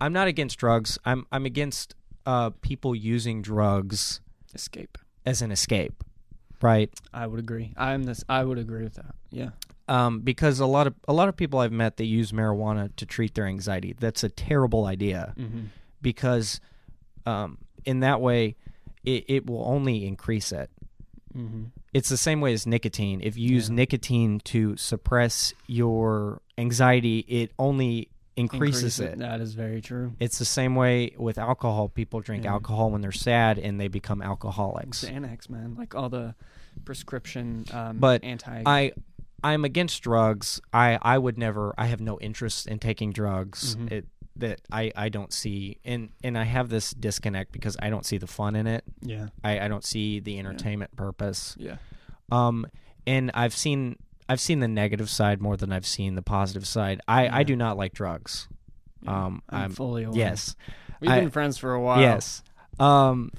I'm 0.00 0.12
not 0.12 0.26
against 0.26 0.58
drugs. 0.58 0.98
I'm 1.04 1.24
I'm 1.30 1.46
against 1.46 1.94
uh 2.26 2.50
people 2.60 2.94
using 2.96 3.40
drugs 3.42 4.20
Escape. 4.54 4.98
as 5.26 5.42
an 5.42 5.50
escape. 5.50 6.04
Right? 6.62 6.90
I 7.12 7.26
would 7.26 7.40
agree. 7.40 7.74
I'm 7.76 8.04
this. 8.04 8.24
I 8.28 8.42
would 8.44 8.58
agree 8.58 8.84
with 8.84 8.94
that. 8.94 9.14
Yeah. 9.30 9.50
Um 9.88 10.20
because 10.20 10.60
a 10.60 10.66
lot 10.66 10.86
of 10.86 10.94
a 11.06 11.12
lot 11.12 11.28
of 11.28 11.36
people 11.36 11.58
I've 11.60 11.72
met 11.72 11.96
that 11.98 12.06
use 12.06 12.32
marijuana 12.32 12.94
to 12.96 13.04
treat 13.06 13.34
their 13.34 13.46
anxiety. 13.46 13.94
That's 13.98 14.24
a 14.24 14.28
terrible 14.30 14.86
idea 14.86 15.34
Mm-hmm. 15.36 15.64
because 16.00 16.60
um 17.26 17.58
in 17.84 18.00
that 18.00 18.20
way 18.20 18.56
it, 19.04 19.24
it 19.28 19.46
will 19.46 19.62
only 19.66 20.06
increase 20.06 20.52
it. 20.52 20.70
Mm-hmm. 21.36 21.64
It's 21.92 22.08
the 22.08 22.16
same 22.16 22.40
way 22.40 22.52
as 22.54 22.66
nicotine. 22.66 23.20
If 23.22 23.36
you 23.36 23.50
use 23.50 23.68
Yeah. 23.68 23.74
nicotine 23.76 24.40
to 24.44 24.76
suppress 24.76 25.52
your 25.66 26.40
anxiety, 26.56 27.18
it 27.28 27.50
only 27.58 28.08
increases 28.36 28.98
it. 29.00 29.18
That 29.18 29.40
is 29.40 29.54
very 29.54 29.80
true. 29.80 30.12
It's 30.18 30.38
the 30.38 30.44
same 30.44 30.74
way 30.74 31.14
with 31.16 31.38
alcohol. 31.38 31.88
People 31.88 32.20
drink 32.20 32.44
Yeah. 32.44 32.52
alcohol 32.52 32.90
when 32.90 33.00
they're 33.00 33.12
sad 33.12 33.58
and 33.58 33.80
they 33.80 33.88
become 33.88 34.20
alcoholics. 34.22 35.04
Xanax, 35.04 35.48
man. 35.48 35.74
Like 35.76 35.94
all 35.94 36.08
the 36.08 36.34
prescription 36.84 37.64
um, 37.72 37.98
But 37.98 38.24
anti. 38.24 38.62
I 38.66 38.92
I'm 39.42 39.64
against 39.64 40.02
drugs. 40.02 40.60
I 40.72 40.98
I 41.02 41.18
would 41.18 41.38
never 41.38 41.74
I 41.78 41.86
have 41.86 42.00
no 42.00 42.18
interest 42.20 42.66
in 42.66 42.78
taking 42.78 43.12
drugs. 43.12 43.76
Mhm. 43.76 43.92
It 43.92 44.06
that 44.36 44.60
I 44.72 44.90
I 44.96 45.08
don't 45.10 45.32
see 45.32 45.78
and 45.84 46.10
and 46.24 46.36
I 46.36 46.44
have 46.44 46.68
this 46.68 46.90
disconnect 46.92 47.52
because 47.52 47.76
I 47.80 47.88
don't 47.90 48.04
see 48.04 48.18
the 48.18 48.26
fun 48.26 48.56
in 48.56 48.66
it. 48.66 48.84
yeah. 49.00 49.28
I 49.44 49.60
I 49.60 49.68
don't 49.68 49.84
see 49.84 50.18
the 50.20 50.38
entertainment 50.38 50.96
purpose. 50.96 51.54
Yeah. 51.58 51.76
Um 52.32 52.66
and 53.06 53.30
I've 53.34 53.54
seen 53.54 53.96
I've 54.28 54.40
seen 54.40 54.60
the 54.60 54.68
negative 54.68 55.10
side 55.10 55.40
more 55.42 55.56
than 55.56 55.72
I've 55.72 55.86
seen 55.86 56.14
the 56.14 56.22
positive 56.22 56.66
side. 56.66 57.00
I 57.06 57.40
I 57.40 57.42
do 57.42 57.56
not 57.56 57.76
like 57.76 57.92
drugs. 57.92 58.48
Um, 59.06 59.42
I'm, 59.50 59.60
I'm- 59.62 59.70
fully 59.72 60.04
aware. 60.04 60.18
Yes. 60.18 60.56
We've 61.00 61.10
I- 61.10 61.20
been 61.20 61.30
friends 61.30 61.58
for 61.58 61.74
a 61.74 61.80
while. 61.80 62.00
Yes. 62.00 62.42
Um 62.80 63.30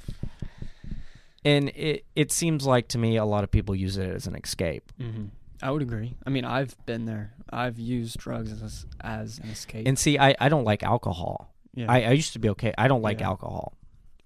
and 1.43 1.69
it 1.69 2.05
it 2.15 2.31
seems 2.31 2.65
like 2.65 2.88
to 2.89 2.97
me 2.97 3.17
a 3.17 3.25
lot 3.25 3.43
of 3.43 3.51
people 3.51 3.75
use 3.75 3.97
it 3.97 4.09
as 4.09 4.27
an 4.27 4.36
escape. 4.36 4.91
hmm 4.99 5.25
I 5.63 5.71
would 5.71 5.81
agree. 5.81 6.15
I 6.25 6.29
mean, 6.29 6.43
I've 6.45 6.75
been 6.86 7.05
there. 7.05 7.33
I've 7.49 7.79
used 7.79 8.17
drugs 8.17 8.51
as 8.61 8.86
as 9.01 9.39
an 9.39 9.49
escape. 9.49 9.88
And 9.88 9.97
see, 9.97 10.19
I, 10.19 10.36
I 10.39 10.49
don't 10.49 10.65
like 10.65 10.83
alcohol. 10.83 11.53
yeah. 11.73 11.89
I, 11.91 12.01
I 12.03 12.11
used 12.11 12.33
to 12.33 12.39
be 12.39 12.49
okay. 12.49 12.73
I 12.77 12.88
don't 12.88 13.01
like 13.01 13.21
Yeah. 13.21 13.27
alcohol. 13.29 13.73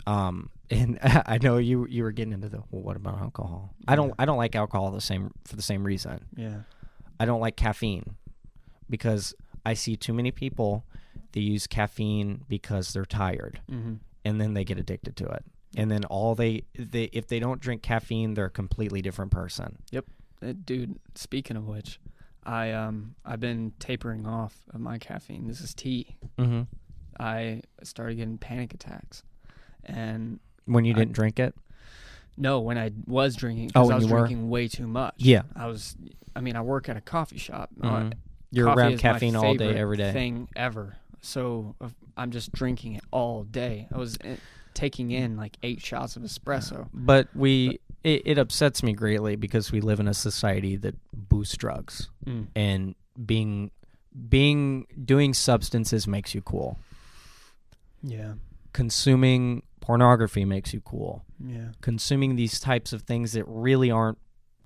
Um 0.07 0.49
and 0.71 0.99
I 1.03 1.39
know 1.41 1.57
you 1.57 1.85
you 1.87 2.03
were 2.03 2.11
getting 2.11 2.33
into 2.33 2.49
the 2.49 2.63
well 2.71 2.81
what 2.83 2.95
about 2.95 3.19
alcohol? 3.19 3.73
I 3.87 3.95
don't 3.95 4.13
I 4.19 4.25
don't 4.25 4.37
like 4.37 4.55
alcohol 4.55 4.91
the 4.91 5.01
same 5.01 5.31
for 5.45 5.55
the 5.55 5.61
same 5.61 5.83
reason. 5.83 6.25
yeah. 6.35 6.61
I 7.19 7.25
don't 7.25 7.41
like 7.41 7.55
caffeine 7.57 8.15
because 8.89 9.33
I 9.65 9.73
see 9.73 9.95
too 9.97 10.13
many 10.13 10.31
people 10.31 10.85
they 11.33 11.41
use 11.41 11.67
caffeine 11.67 12.43
because 12.47 12.93
they're 12.93 13.05
tired, 13.05 13.61
Mm-hmm. 13.69 13.95
and 14.25 14.41
then 14.41 14.53
they 14.53 14.63
get 14.63 14.77
addicted 14.79 15.15
to 15.17 15.25
it. 15.27 15.43
And 15.77 15.91
then 15.91 16.03
all 16.05 16.33
they, 16.33 16.63
they 16.75 17.03
if 17.13 17.27
they 17.27 17.39
don't 17.39 17.59
drink 17.61 17.83
caffeine, 17.83 18.33
they're 18.33 18.45
a 18.45 18.49
completely 18.49 19.01
different 19.03 19.31
person. 19.31 19.77
Uh, 20.41 20.53
dude, 20.65 20.97
speaking 21.15 21.57
of 21.57 21.67
which, 21.67 21.99
I 22.43 22.71
um 22.71 23.15
I've 23.25 23.39
been 23.41 23.73
tapering 23.79 24.25
off 24.25 24.55
of 24.73 24.79
my 24.79 24.97
caffeine. 24.97 25.47
This 25.47 25.59
is 25.61 25.73
tea. 25.73 26.15
Mm-hmm. 26.39 26.61
I 27.19 27.61
started 27.83 28.15
getting 28.15 28.37
panic 28.37 28.73
attacks, 28.73 29.21
and 29.83 30.39
When 30.65 30.85
you 30.85 30.93
didn't 30.93 31.13
drink 31.13 31.39
it, 31.39 31.55
no, 32.37 32.59
when 32.59 32.77
I 32.77 32.91
was 33.07 33.35
drinking, 33.35 33.71
Oh, 33.75 33.89
I 33.89 33.95
was 33.95 34.05
you 34.05 34.13
were? 34.13 34.19
drinking 34.19 34.49
way 34.49 34.67
too 34.67 34.87
much. 34.87 35.15
Yeah. 35.17 35.41
I 35.55 35.67
was. 35.67 35.95
I 36.35 36.41
mean, 36.41 36.55
I 36.55 36.61
work 36.61 36.87
at 36.89 36.95
a 36.97 37.01
coffee 37.01 37.37
shop. 37.37 37.69
Uh, 37.81 37.87
Mhm. 37.89 38.13
you're 38.51 38.65
coffee 38.67 38.79
around 38.79 38.97
caffeine 38.99 39.35
all 39.35 39.55
day, 39.55 39.75
every 39.75 39.97
day. 39.97 40.11
Thing 40.13 40.47
ever. 40.55 40.95
So 41.21 41.75
uh, 41.81 41.89
I'm 42.15 42.31
just 42.31 42.51
drinking 42.53 42.93
it 42.93 43.03
all 43.11 43.43
day. 43.43 43.87
I 43.93 43.97
was 43.97 44.17
uh, 44.23 44.35
taking 44.73 45.11
in 45.11 45.35
like 45.37 45.57
eight 45.63 45.81
shots 45.81 46.15
of 46.15 46.23
espresso. 46.23 46.87
But 46.93 47.27
we, 47.35 47.79
it, 48.03 48.21
it 48.25 48.37
upsets 48.37 48.83
me 48.83 48.93
greatly 48.93 49.35
because 49.35 49.71
we 49.71 49.81
live 49.81 49.99
in 49.99 50.07
a 50.07 50.13
society 50.13 50.77
that 50.77 50.95
boosts 51.13 51.57
drugs, 51.57 52.09
Mm. 52.25 52.47
and 52.55 52.95
being, 53.25 53.71
being 54.29 54.85
doing 55.03 55.33
substances 55.33 56.07
makes 56.07 56.33
you 56.33 56.41
cool. 56.41 56.77
Yeah. 58.01 58.33
Consuming 58.71 59.63
pornography 59.89 60.45
makes 60.45 60.71
you 60.71 60.79
cool. 60.81 61.25
Yeah. 61.43 61.69
Consuming 61.81 62.35
these 62.35 62.59
types 62.59 62.93
of 62.93 63.01
things 63.01 63.31
that 63.31 63.43
really 63.47 63.89
aren't, 63.89 64.19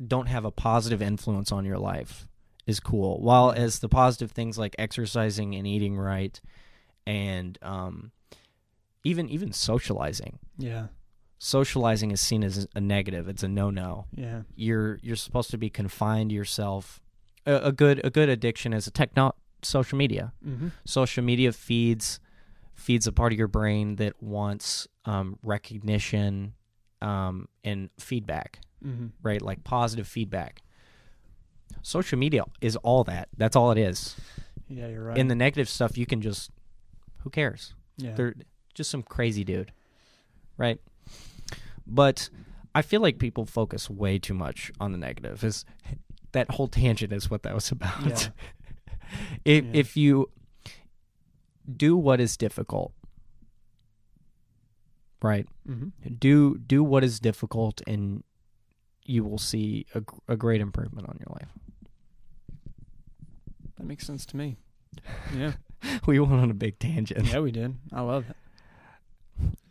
don't 0.05 0.28
have 0.28 0.43
a 0.43 0.51
positive 0.51 1.01
influence 1.01 1.49
on 1.49 1.63
your 1.63 1.78
life 1.78 2.28
is 2.67 2.82
cool. 2.82 3.21
While 3.21 3.51
as 3.51 3.80
the 3.80 3.88
positive 3.88 4.32
things 4.32 4.57
like 4.57 4.76
exercising 4.78 5.55
and 5.55 5.65
eating 5.65 5.95
right, 5.95 6.41
and 7.07 7.57
um, 7.61 8.11
even 9.05 9.30
even 9.30 9.53
socializing. 9.53 10.39
Yeah. 10.57 10.88
Socializing 11.39 12.11
is 12.11 12.19
seen 12.19 12.43
as 12.43 12.67
a 12.76 12.82
negative. 12.82 13.30
It's 13.30 13.43
a 13.43 13.47
no-no. 13.47 14.07
Yeah. 14.13 14.41
you're 14.57 14.99
you're 15.03 15.15
supposed 15.15 15.51
to 15.51 15.57
be 15.57 15.69
confined 15.69 16.32
to 16.32 16.36
yourself. 16.36 16.99
A, 17.45 17.55
a 17.67 17.71
good 17.71 18.01
a 18.03 18.09
good 18.09 18.28
addiction 18.28 18.74
is 18.74 18.88
a 18.88 18.91
techno 18.91 19.36
social 19.61 19.97
media. 19.97 20.34
Mm-hmm. 20.45 20.67
Social 20.84 21.24
media 21.24 21.53
feeds 21.53 22.19
feeds 22.76 23.07
a 23.07 23.13
part 23.13 23.32
of 23.32 23.39
your 23.39 23.47
brain 23.47 23.95
that 23.95 24.21
wants 24.21 24.89
um, 25.05 25.37
recognition 25.43 26.53
um, 27.01 27.47
and 27.63 27.89
feedback, 27.99 28.59
Mm-hmm. 28.85 29.07
right? 29.21 29.41
Like 29.41 29.63
positive 29.63 30.07
feedback. 30.07 30.61
Social 31.81 32.17
media 32.19 32.43
is 32.61 32.75
all 32.77 33.03
that. 33.05 33.29
That's 33.37 33.55
all 33.55 33.71
it 33.71 33.77
is. 33.77 34.15
Yeah, 34.67 34.87
you're 34.87 35.03
right. 35.05 35.17
In 35.17 35.27
the 35.29 35.35
negative 35.35 35.69
stuff, 35.69 35.97
you 35.97 36.05
can 36.05 36.21
just 36.21 36.51
who 37.19 37.29
cares? 37.29 37.73
yeah. 37.97 38.13
They're 38.13 38.35
just 38.73 38.89
some 38.89 39.03
crazy 39.03 39.43
dude, 39.43 39.71
right? 40.57 40.79
But 41.87 42.29
I 42.75 42.81
feel 42.81 43.01
like 43.01 43.19
people 43.19 43.45
focus 43.45 43.89
way 43.89 44.19
too 44.19 44.33
much 44.33 44.71
on 44.79 44.91
the 44.91 44.97
negative. 44.97 45.43
Is 45.43 45.63
that 46.33 46.51
whole 46.51 46.67
tangent 46.67 47.13
is 47.13 47.29
what 47.29 47.43
that 47.43 47.53
was 47.55 47.71
about? 47.71 48.05
Yeah. 48.05 48.27
if 49.45 49.63
Yeah. 49.65 49.71
if 49.73 49.95
you 49.97 50.29
do 51.77 51.95
what 51.95 52.19
is 52.19 52.35
difficult, 52.35 52.93
right? 55.24 55.47
mm-hmm. 55.67 55.88
Do 56.19 56.57
do 56.59 56.84
what 56.84 57.03
is 57.03 57.19
difficult, 57.19 57.82
and 57.88 58.24
you 59.05 59.24
will 59.24 59.39
see 59.39 59.88
a, 59.95 60.03
a 60.28 60.38
great 60.38 60.61
improvement 60.61 61.09
on 61.09 61.17
your 61.19 61.34
life. 61.34 61.49
That 63.78 63.86
makes 63.86 64.05
sense 64.05 64.26
to 64.28 64.38
me. 64.38 64.57
Yeah. 65.36 65.53
We 66.05 66.17
went 66.17 66.41
on 66.41 66.49
a 66.49 66.53
big 66.53 66.80
tangent, 66.80 67.28
yeah, 67.28 67.39
we 67.39 67.51
did. 67.51 67.76
I 67.91 67.99
love 67.99 68.24
it. 68.30 68.38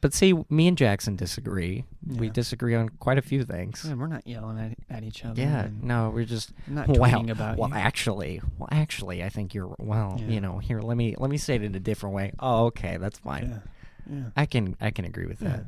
but 0.03 0.12
see, 0.12 0.34
me 0.50 0.68
and 0.68 0.76
Jackson 0.76 1.16
disagree. 1.16 1.86
We 2.07 2.28
disagree 2.28 2.74
on 2.74 2.90
quite 2.90 3.16
a 3.16 3.22
few 3.22 3.44
things. 3.44 3.82
Yeah, 3.88 3.94
we're 3.94 4.09
not 4.09 4.26
yelling 4.26 4.59
at, 4.59 4.94
at 4.94 5.05
each 5.05 5.24
other. 5.24 5.40
Yeah, 5.40 5.68
no, 5.80 6.11
we're 6.11 6.26
just 6.26 6.53
I'm 6.68 6.74
not 6.74 6.88
tweeting 6.88 7.30
about 7.30 7.57
well, 7.57 7.70
you. 7.70 7.76
actually, 7.76 8.42
well, 8.59 8.68
actually, 8.70 9.22
I 9.24 9.30
think 9.30 9.55
you're 9.55 9.74
well. 9.78 10.18
Yeah. 10.20 10.26
You 10.26 10.40
know, 10.42 10.59
here, 10.59 10.82
let 10.82 10.98
me 10.98 11.14
let 11.16 11.30
me 11.30 11.38
say 11.38 11.55
it 11.55 11.62
in 11.62 11.74
a 11.74 11.80
different 11.80 12.14
way. 12.14 12.32
Oh, 12.38 12.66
okay, 12.66 12.98
that's 12.98 13.18
fine. 13.18 13.62
Yeah. 14.11 14.16
Yeah. 14.16 14.22
I 14.36 14.46
can 14.46 14.76
I 14.80 14.90
can 14.90 15.05
agree 15.05 15.26
with 15.26 15.42
Yeah. 15.42 15.48
that. 15.48 15.64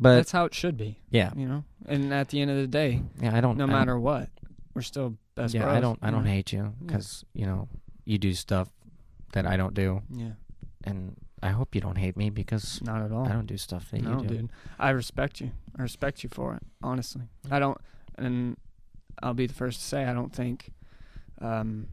But 0.00 0.14
That's 0.16 0.30
how 0.30 0.44
it 0.44 0.54
should 0.54 0.76
be, 0.76 1.00
yeah, 1.10 1.32
you 1.34 1.48
know. 1.48 1.64
And 1.86 2.14
at 2.14 2.28
the 2.28 2.40
end 2.40 2.52
of 2.52 2.56
the 2.56 2.68
day, 2.68 3.02
yeah, 3.20 3.36
I 3.36 3.40
don't. 3.40 3.56
no 3.58 3.64
I 3.64 3.66
don't- 3.66 3.76
matter 3.78 3.98
what, 3.98 4.28
we're 4.72 4.82
still 4.82 5.16
best 5.34 5.54
yeah, 5.54 5.62
bros. 5.64 5.76
I 5.76 5.80
don't. 5.80 5.98
I 6.02 6.10
don't 6.12 6.22
know? 6.24 6.30
hate 6.30 6.52
you 6.52 6.72
because 6.86 7.24
you 7.34 7.46
know 7.46 7.68
you 8.04 8.16
do 8.16 8.32
stuff 8.32 8.68
that 9.32 9.44
I 9.44 9.56
don't 9.56 9.74
do, 9.74 10.02
Yeah, 10.14 10.34
and 10.84 11.16
I 11.42 11.48
hope 11.50 11.74
you 11.74 11.80
don't 11.80 11.98
hate 11.98 12.16
me 12.16 12.30
because 12.30 12.80
not 12.82 13.02
at 13.02 13.10
all. 13.10 13.26
I 13.26 13.32
don't 13.32 13.46
do 13.46 13.56
stuff 13.56 13.90
that 13.90 14.02
no, 14.02 14.22
you 14.22 14.28
do. 14.28 14.34
dude. 14.36 14.50
I 14.78 14.90
respect 14.90 15.40
you. 15.40 15.50
I 15.76 15.82
respect 15.82 16.22
you 16.22 16.28
for 16.28 16.54
it. 16.54 16.62
Honestly, 16.80 17.22
I 17.50 17.58
don't. 17.58 17.78
And 18.16 18.56
I'll 19.20 19.34
be 19.34 19.46
the 19.46 19.54
first 19.54 19.80
to 19.80 19.84
say 19.84 20.04
I 20.04 20.12
don't 20.14 20.32
think 20.32 20.70
um, 21.40 21.88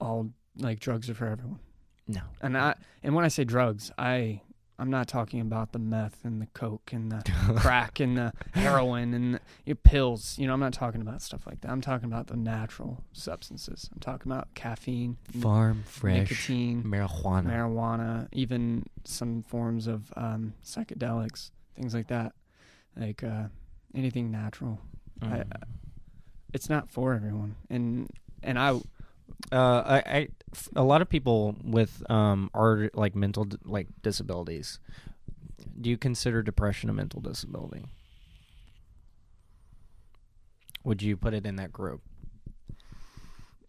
all 0.00 0.30
like 0.58 0.80
drugs 0.80 1.08
are 1.08 1.14
for 1.14 1.26
everyone. 1.28 1.60
No, 2.08 2.20
And 2.40 2.56
I 2.56 2.74
and 3.02 3.14
when 3.14 3.24
I 3.24 3.28
say 3.28 3.44
drugs, 3.44 3.90
I 3.98 4.40
I'm 4.78 4.90
not 4.90 5.08
talking 5.08 5.40
about 5.40 5.72
the 5.72 5.78
meth 5.78 6.22
and 6.24 6.40
the 6.40 6.46
coke 6.48 6.90
and 6.92 7.10
the 7.10 7.22
crack 7.56 7.98
and 7.98 8.16
the 8.18 8.32
heroin 8.52 9.14
and 9.14 9.34
the, 9.34 9.40
your 9.64 9.74
pills. 9.76 10.38
You 10.38 10.46
know, 10.46 10.52
I'm 10.52 10.60
not 10.60 10.74
talking 10.74 11.00
about 11.00 11.22
stuff 11.22 11.46
like 11.46 11.62
that. 11.62 11.70
I'm 11.70 11.80
talking 11.80 12.06
about 12.12 12.26
the 12.26 12.36
natural 12.36 13.02
substances. 13.12 13.88
I'm 13.92 14.00
talking 14.00 14.30
about 14.30 14.52
caffeine, 14.54 15.16
farm 15.40 15.82
fresh 15.86 16.14
nicotine, 16.30 16.82
marijuana. 16.84 17.46
marijuana, 17.46 18.28
even 18.32 18.84
some 19.04 19.42
forms 19.44 19.86
of 19.86 20.12
um, 20.16 20.52
psychedelics, 20.62 21.50
things 21.74 21.94
like 21.94 22.08
that. 22.08 22.32
Like 22.96 23.24
uh, 23.24 23.44
anything 23.94 24.30
natural. 24.30 24.78
I- 25.22 25.26
Mm. 25.26 25.62
It's 26.52 26.68
not 26.68 26.90
for 26.90 27.14
everyone. 27.14 27.56
And 27.70 28.10
and 28.42 28.58
I 28.58 28.70
Uh, 29.52 29.82
I, 29.86 29.96
I, 30.06 30.28
a 30.74 30.82
lot 30.82 31.02
of 31.02 31.08
people 31.08 31.56
with 31.62 32.08
um 32.10 32.50
are 32.54 32.90
like 32.94 33.14
mental 33.14 33.46
like 33.64 33.88
disabilities. 34.02 34.78
Do 35.80 35.90
you 35.90 35.96
consider 35.96 36.42
depression 36.42 36.88
a 36.88 36.92
mental 36.92 37.20
disability? 37.20 37.84
Would 40.84 41.02
you 41.02 41.16
put 41.16 41.34
it 41.34 41.44
in 41.44 41.56
that 41.56 41.72
group? 41.72 42.00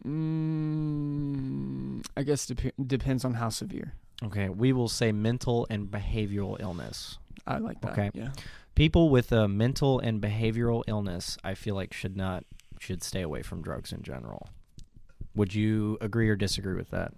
mm, 0.08 2.06
I 2.16 2.24
guess 2.24 2.46
dep- 2.46 2.74
depends 2.86 3.26
on 3.26 3.36
how 3.36 3.50
severe. 3.50 3.94
Okay, 4.24 4.50
we 4.50 4.74
will 4.74 4.88
say 4.88 5.12
mental 5.12 5.68
and 5.70 5.88
behavioral 5.88 6.60
illness. 6.60 7.18
I 7.46 7.58
like 7.60 7.82
that. 7.82 7.92
Okay. 7.92 8.12
Yeah. 8.14 8.30
People 8.76 9.10
with 9.10 9.32
a 9.32 9.48
mental 9.48 10.00
and 10.00 10.22
behavioral 10.22 10.84
illness, 10.88 11.38
I 11.44 11.54
feel 11.54 11.76
like 11.76 11.94
should 11.94 12.16
not 12.16 12.44
should 12.80 13.04
stay 13.04 13.22
away 13.22 13.42
from 13.42 13.62
drugs 13.62 13.92
in 13.92 14.04
general. 14.04 14.50
Would 15.38 15.54
you 15.56 15.98
agree 16.02 16.28
or 16.30 16.36
disagree 16.36 16.76
with 16.76 16.90
that? 16.90 17.14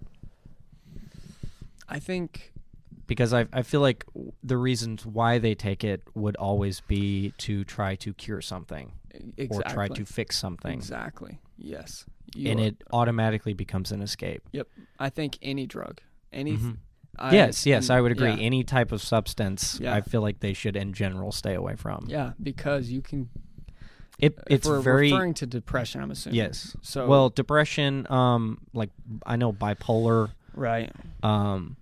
I 1.88 1.98
think 1.98 2.52
Because 3.06 3.32
I 3.34 3.46
I 3.52 3.62
feel 3.62 3.80
like 3.80 4.04
the 4.44 4.56
reasons 4.56 5.04
why 5.04 5.38
they 5.38 5.54
take 5.54 5.82
it 5.82 6.02
would 6.14 6.36
always 6.36 6.80
be 6.82 7.32
to 7.38 7.64
try 7.64 7.96
to 7.96 8.14
cure 8.14 8.40
something 8.40 8.92
exactly. 9.36 9.58
or 9.58 9.74
try 9.74 9.88
to 9.88 10.04
fix 10.04 10.38
something, 10.38 10.72
Exactly. 10.72 11.40
Yes. 11.58 12.04
You 12.36 12.50
and 12.52 12.60
are- 12.60 12.64
it 12.66 12.84
automatically 12.92 13.54
becomes 13.54 13.90
an 13.90 14.02
escape. 14.02 14.42
Yep. 14.52 14.68
I 15.00 15.08
think 15.10 15.38
any 15.42 15.66
drug, 15.66 16.00
any. 16.32 16.56
Mhm. 16.56 16.76
I- 17.18 17.34
yes, 17.34 17.66
yes, 17.66 17.88
and- 17.90 17.96
I 17.98 18.00
would 18.00 18.12
agree. 18.12 18.28
Yeah, 18.30 18.36
Any 18.36 18.62
type 18.62 18.92
of 18.92 19.02
substance, 19.02 19.80
Yeah. 19.80 19.92
I 19.94 20.00
feel 20.00 20.22
like 20.22 20.38
they 20.38 20.52
should, 20.52 20.76
in 20.76 20.92
general, 20.92 21.32
stay 21.32 21.54
away 21.54 21.74
from. 21.74 22.04
yeah, 22.06 22.32
because 22.40 22.90
you 22.92 23.02
can. 23.02 23.28
It 24.20 24.38
it's 24.48 24.66
very 24.68 25.10
referring 25.12 25.34
to 25.34 25.46
depression. 25.46 26.02
I'm 26.02 26.10
assuming. 26.10 26.36
yes. 26.36 26.76
So 26.82 27.06
well, 27.06 27.30
depression, 27.30 28.06
um, 28.10 28.58
like 28.72 28.90
I 29.26 29.36
know 29.36 29.52
bipolar. 29.52 30.30
right. 30.54 30.92
Um, 31.22 31.76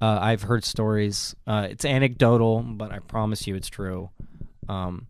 uh, 0.00 0.18
I've 0.20 0.42
heard 0.42 0.64
stories. 0.64 1.34
Uh, 1.46 1.68
it's 1.70 1.84
anecdotal, 1.84 2.62
but 2.62 2.90
I 2.92 2.98
promise 2.98 3.46
you, 3.46 3.54
it's 3.54 3.68
true. 3.68 4.10
Um, 4.68 5.06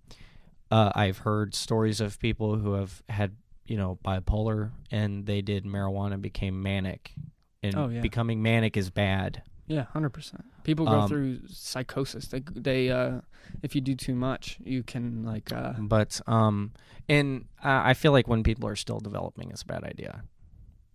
uh, 0.71 0.93
I've 0.95 1.19
heard 1.19 1.55
stories 1.55 2.01
of 2.01 2.19
people 2.19 2.57
who 2.57 2.75
have 2.75 3.03
had, 3.09 3.37
you 3.67 3.77
know, 3.77 3.99
bipolar, 4.05 4.71
and 4.91 5.25
they 5.27 5.41
did 5.41 5.65
marijuana, 5.65 6.13
and 6.15 6.23
became 6.23 6.63
manic, 6.63 7.15
and 7.63 7.75
Oh, 7.77 7.89
yeah. 7.89 8.01
becoming 8.01 8.43
manic 8.43 8.77
is 8.77 8.91
bad. 8.91 9.43
Yeah, 9.67 9.85
hundred 9.93 10.11
percent. 10.11 10.45
People 10.65 10.87
go 10.87 11.01
Um, 11.01 11.09
through 11.09 11.41
psychosis. 11.49 12.29
They 12.29 12.41
they 12.55 12.91
uh, 12.91 13.21
if 13.63 13.75
you 13.75 13.81
do 13.81 13.95
too 13.95 14.15
much, 14.15 14.59
you 14.65 14.83
can 14.83 15.23
like 15.25 15.53
uh, 15.53 15.75
But 15.79 16.21
um, 16.27 16.73
and 17.09 17.47
uh, 17.65 17.81
I 17.85 17.95
feel 17.95 18.13
like 18.13 18.27
when 18.29 18.43
people 18.43 18.69
are 18.69 18.77
still 18.77 18.99
developing, 19.01 19.51
it's 19.51 19.63
a 19.63 19.67
bad 19.67 19.85
idea. 19.85 20.23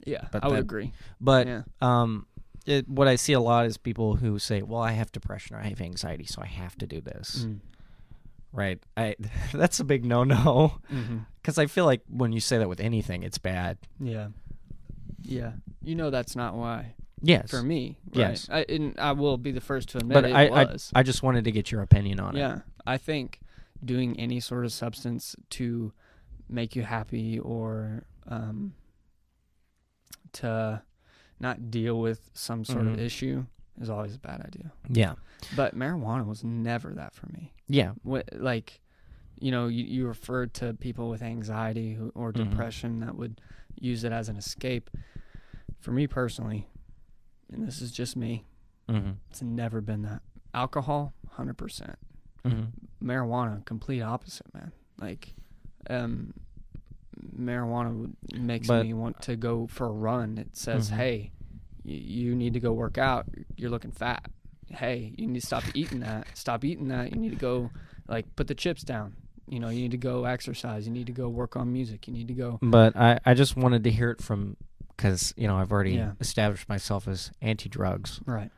yeah. 0.06 0.28
But 0.32 0.44
I 0.44 0.48
would 0.48 0.58
that- 0.58 0.62
agree. 0.62 0.92
But 1.22 1.48
yeah. 1.48 1.62
um, 1.82 2.28
it, 2.66 2.88
what 2.90 3.08
I 3.08 3.16
see 3.16 3.34
a 3.34 3.40
lot 3.40 3.66
is 3.66 3.78
people 3.78 4.16
who 4.18 4.38
say, 4.40 4.62
"Well, 4.62 4.82
I 4.82 4.92
have 4.92 5.12
depression 5.12 5.56
or 5.56 5.60
I 5.60 5.70
have 5.70 5.82
anxiety, 5.82 6.26
so 6.26 6.42
I 6.42 6.48
have 6.48 6.76
to 6.78 6.86
do 6.86 7.00
this." 7.02 7.46
Mm. 7.46 7.60
Right? 8.52 8.80
I 8.98 9.16
that's 9.54 9.80
a 9.80 9.84
big 9.86 10.04
no-no 10.06 10.80
hmm 10.90 11.18
because 11.42 11.58
I 11.58 11.68
feel 11.68 11.86
like 11.86 12.02
when 12.10 12.34
you 12.34 12.42
say 12.42 12.58
that 12.58 12.68
with 12.68 12.82
anything, 12.82 13.24
it's 13.24 13.38
bad. 13.38 13.78
Yeah. 14.00 14.28
Yeah. 15.22 15.54
You 15.82 15.96
know 15.96 16.10
that's 16.10 16.36
not 16.36 16.56
why 16.56 16.96
Yes. 17.22 17.50
for 17.50 17.64
me. 17.64 17.98
Right? 18.14 18.18
Yes. 18.30 18.48
I, 18.52 18.66
and 18.70 18.98
I 19.00 19.12
will 19.14 19.38
be 19.38 19.52
the 19.52 19.62
first 19.62 19.90
to 19.90 19.98
admit 19.98 20.14
but 20.16 20.26
it 20.26 20.34
I, 20.34 20.48
I 20.48 20.64
was. 20.66 20.92
I 20.94 21.04
just 21.04 21.24
wanted 21.24 21.46
to 21.46 21.52
get 21.52 21.72
your 21.72 21.82
opinion 21.82 22.20
on 22.20 22.36
it. 22.36 22.40
yeah, 22.40 22.60
I 22.86 22.98
think 22.98 23.40
doing 23.84 24.20
any 24.20 24.40
sort 24.40 24.66
of 24.66 24.72
substance 24.72 25.36
to 25.52 25.94
make 26.50 26.76
you 26.76 26.84
happy 26.84 27.40
or 27.40 28.06
um, 28.28 28.74
to 30.34 30.82
not 31.40 31.70
deal 31.72 32.00
with 32.00 32.30
some 32.34 32.64
sort 32.66 32.86
Mhm. 32.86 32.94
of 32.94 33.00
issue 33.00 33.46
is 33.80 33.90
always 33.90 34.16
a 34.16 34.20
bad 34.20 34.42
idea. 34.42 34.72
Yeah. 34.90 35.16
But 35.56 35.76
marijuana 35.76 36.26
was 36.26 36.44
never 36.44 36.94
that 36.96 37.14
for 37.14 37.28
me. 37.28 37.54
Yeah. 37.68 37.92
What 38.04 38.30
like, 38.34 38.82
you 39.40 39.52
know, 39.52 39.68
you, 39.68 39.84
you 39.84 40.08
referred 40.08 40.54
to 40.56 40.74
people 40.74 41.10
with 41.10 41.22
anxiety 41.22 41.98
or 42.16 42.34
Mhm. 42.34 42.50
depression 42.50 43.00
that 43.02 43.16
would 43.16 43.40
use 43.80 44.04
it 44.04 44.12
as 44.12 44.30
an 44.30 44.36
escape. 44.38 44.90
For 45.80 45.92
me 45.92 46.08
personally, 46.08 46.68
and 47.52 47.68
this 47.68 47.82
is 47.82 47.92
just 47.92 48.16
me, 48.16 48.46
Mm-hmm. 48.90 49.12
it's 49.30 49.42
never 49.42 49.82
been 49.82 50.02
that. 50.04 50.22
Alcohol, 50.54 51.14
hundred 51.32 51.58
percent. 51.58 51.98
Mm-hmm. 52.46 53.08
Marijuana, 53.08 53.66
complete 53.66 54.02
opposite, 54.02 54.52
man. 54.54 54.72
Like, 55.00 55.34
um, 55.90 56.34
marijuana 57.38 58.14
makes 58.34 58.68
But- 58.68 58.86
me 58.86 58.94
want 58.94 59.22
to 59.24 59.36
go 59.36 59.68
for 59.68 59.88
a 59.88 59.92
run. 59.92 60.38
It 60.38 60.56
says, 60.56 60.90
Mhm. 60.92 60.96
"Hey, 60.96 61.32
y- 61.86 61.92
you 61.92 62.36
need 62.36 62.54
to 62.54 62.60
go 62.60 62.74
work 62.74 62.98
out. 62.98 63.28
You're 63.56 63.70
looking 63.70 63.92
fat. 63.92 64.30
Hey, 64.68 65.14
you 65.18 65.28
need 65.28 65.40
to 65.42 65.46
stop 65.46 65.64
eating 65.76 66.00
that. 66.02 66.28
Stop 66.38 66.64
eating 66.66 66.88
that. 66.90 67.12
You 67.14 67.20
need 67.20 67.30
to 67.32 67.36
go, 67.38 67.72
like, 68.08 68.36
put 68.36 68.48
the 68.48 68.56
chips 68.56 68.84
down. 68.84 69.16
You 69.50 69.60
know, 69.60 69.70
you 69.70 69.82
need 69.82 69.92
to 69.92 69.98
go 69.98 70.26
exercise. 70.26 70.86
You 70.86 70.92
need 70.94 71.08
to 71.08 71.14
go 71.14 71.30
work 71.30 71.56
on 71.56 71.72
music. 71.72 72.08
You 72.08 72.14
need 72.14 72.28
to 72.28 72.34
go. 72.34 72.60
But 72.62 72.96
I, 72.98 73.20
I 73.26 73.34
just 73.34 73.56
wanted 73.56 73.84
to 73.86 73.92
hear 73.92 74.12
it 74.12 74.22
from 74.22 74.58
because 74.98 75.34
you 75.38 75.48
know 75.48 75.56
I've 75.58 75.72
already 75.72 75.92
Yeah. 75.94 76.14
established 76.20 76.68
myself 76.68 77.08
as 77.08 77.32
anti-drugs, 77.42 78.20
Right. 78.26 78.52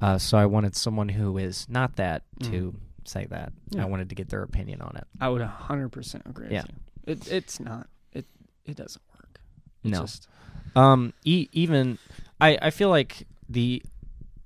uh, 0.00 0.18
so 0.18 0.36
I 0.36 0.46
wanted 0.46 0.74
someone 0.76 1.08
who 1.10 1.38
is 1.38 1.68
not 1.68 1.96
that 1.96 2.24
to 2.42 2.74
say 3.04 3.26
that. 3.26 3.52
Mm. 3.70 3.76
Yeah. 3.76 3.82
I 3.82 3.86
wanted 3.86 4.08
to 4.10 4.14
get 4.14 4.28
their 4.28 4.42
opinion 4.42 4.80
on 4.82 4.96
it. 4.96 5.06
I 5.20 5.28
would 5.28 5.40
hundred 5.42 5.90
percent 5.90 6.24
agree 6.26 6.48
Yeah. 6.50 6.62
with 6.62 6.70
you. 6.72 7.12
It 7.12 7.32
it's 7.32 7.60
not. 7.60 7.88
It 8.12 8.26
it 8.64 8.76
doesn't 8.76 9.02
work. 9.14 9.40
It 9.84 9.90
No. 9.90 10.00
Just, 10.02 10.28
Um, 10.76 11.12
e- 11.24 11.48
even 11.52 11.98
I, 12.40 12.58
I 12.60 12.70
feel 12.70 12.88
like 12.90 13.26
the 13.48 13.82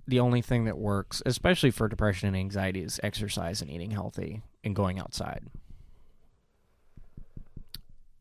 the 0.07 0.21
only 0.21 0.41
thing 0.43 0.65
that 0.65 0.77
works, 0.79 1.23
especially 1.27 1.71
for 1.71 1.87
depression 1.89 2.29
and 2.29 2.37
anxiety, 2.37 2.83
is 2.83 2.99
exercise 3.03 3.61
and 3.63 3.71
eating 3.71 3.91
healthy 3.91 4.43
and 4.65 4.75
going 4.75 4.99
outside. 4.99 5.45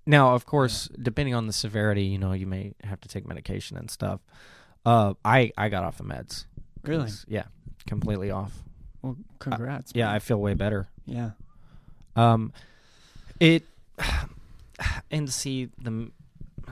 Now, 0.08 0.34
of 0.34 0.46
course, 0.46 0.88
depending 1.02 1.36
on 1.36 1.48
the 1.48 1.54
severity, 1.54 2.04
you 2.04 2.18
know, 2.18 2.32
you 2.32 2.48
may 2.48 2.74
have 2.84 3.02
to 3.02 3.10
take 3.10 3.28
medication 3.28 3.76
and 3.78 3.92
stuff. 3.92 4.22
Uh, 4.86 5.14
I 5.26 5.52
I 5.58 5.68
got 5.68 5.84
off 5.84 5.98
the 5.98 6.06
meds. 6.06 6.46
really. 6.84 7.10
Yeah, 7.28 7.44
completely 7.86 8.32
off. 8.32 8.54
Well, 9.02 9.18
congrats. 9.40 9.92
Yeah. 9.94 10.10
I 10.12 10.20
feel 10.20 10.40
way 10.40 10.54
better. 10.54 10.88
yeah. 11.06 11.32
Um, 12.16 12.54
it 13.40 13.64
and 15.12 15.30
see 15.32 15.70
the 15.78 16.10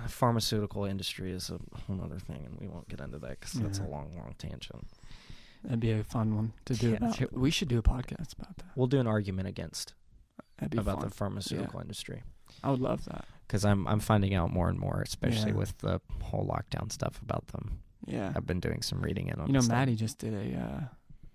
pharmaceutical 0.07 0.85
industry 0.85 1.31
is 1.31 1.49
a 1.49 1.59
whole 1.81 2.01
other 2.03 2.19
thing, 2.19 2.41
and 2.45 2.57
we 2.59 2.67
won't 2.67 2.87
get 2.87 3.01
into 3.01 3.19
that 3.19 3.39
because 3.39 3.53
that's 3.53 3.79
a 3.79 3.83
long, 3.83 4.11
long 4.15 4.33
tangent. 4.37 4.87
That'd 5.63 5.79
be 5.81 5.91
a 5.91 6.03
fun 6.03 6.35
one 6.35 6.53
to 6.65 6.73
do 6.73 6.91
Yeah, 6.91 6.97
about. 6.97 7.33
We 7.33 7.51
should 7.51 7.67
do 7.67 7.79
a 7.79 7.83
podcast 7.83 8.33
about 8.37 8.55
that. 8.57 8.65
We'll 8.75 8.87
do 8.87 8.99
an 8.99 9.07
argument 9.07 9.47
against 9.49 9.93
about 10.59 10.99
fun. 10.99 11.09
the 11.09 11.13
pharmaceutical 11.13 11.79
industry 11.81 12.23
I 12.63 12.71
would 12.71 12.79
love 12.81 13.05
that. 13.05 13.25
because 13.47 13.63
I'm 13.65 13.87
I'm 13.87 13.99
finding 13.99 14.33
out 14.33 14.51
more 14.51 14.69
and 14.69 14.79
more, 14.79 15.01
especially 15.05 15.51
Yeah. 15.51 15.57
with 15.57 15.77
the 15.79 16.01
whole 16.23 16.45
lockdown 16.47 16.91
stuff 16.91 17.21
about 17.21 17.47
them. 17.47 17.79
Yeah. 18.05 18.31
I've 18.35 18.45
been 18.47 18.59
doing 18.59 18.81
some 18.81 19.01
reading 19.01 19.27
in 19.29 19.39
on. 19.39 19.47
You 19.47 19.53
know, 19.53 19.59
stuff. 19.61 19.75
Maddie 19.77 19.95
just 19.95 20.17
did 20.19 20.33
a. 20.33 20.59
Uh, 20.59 20.79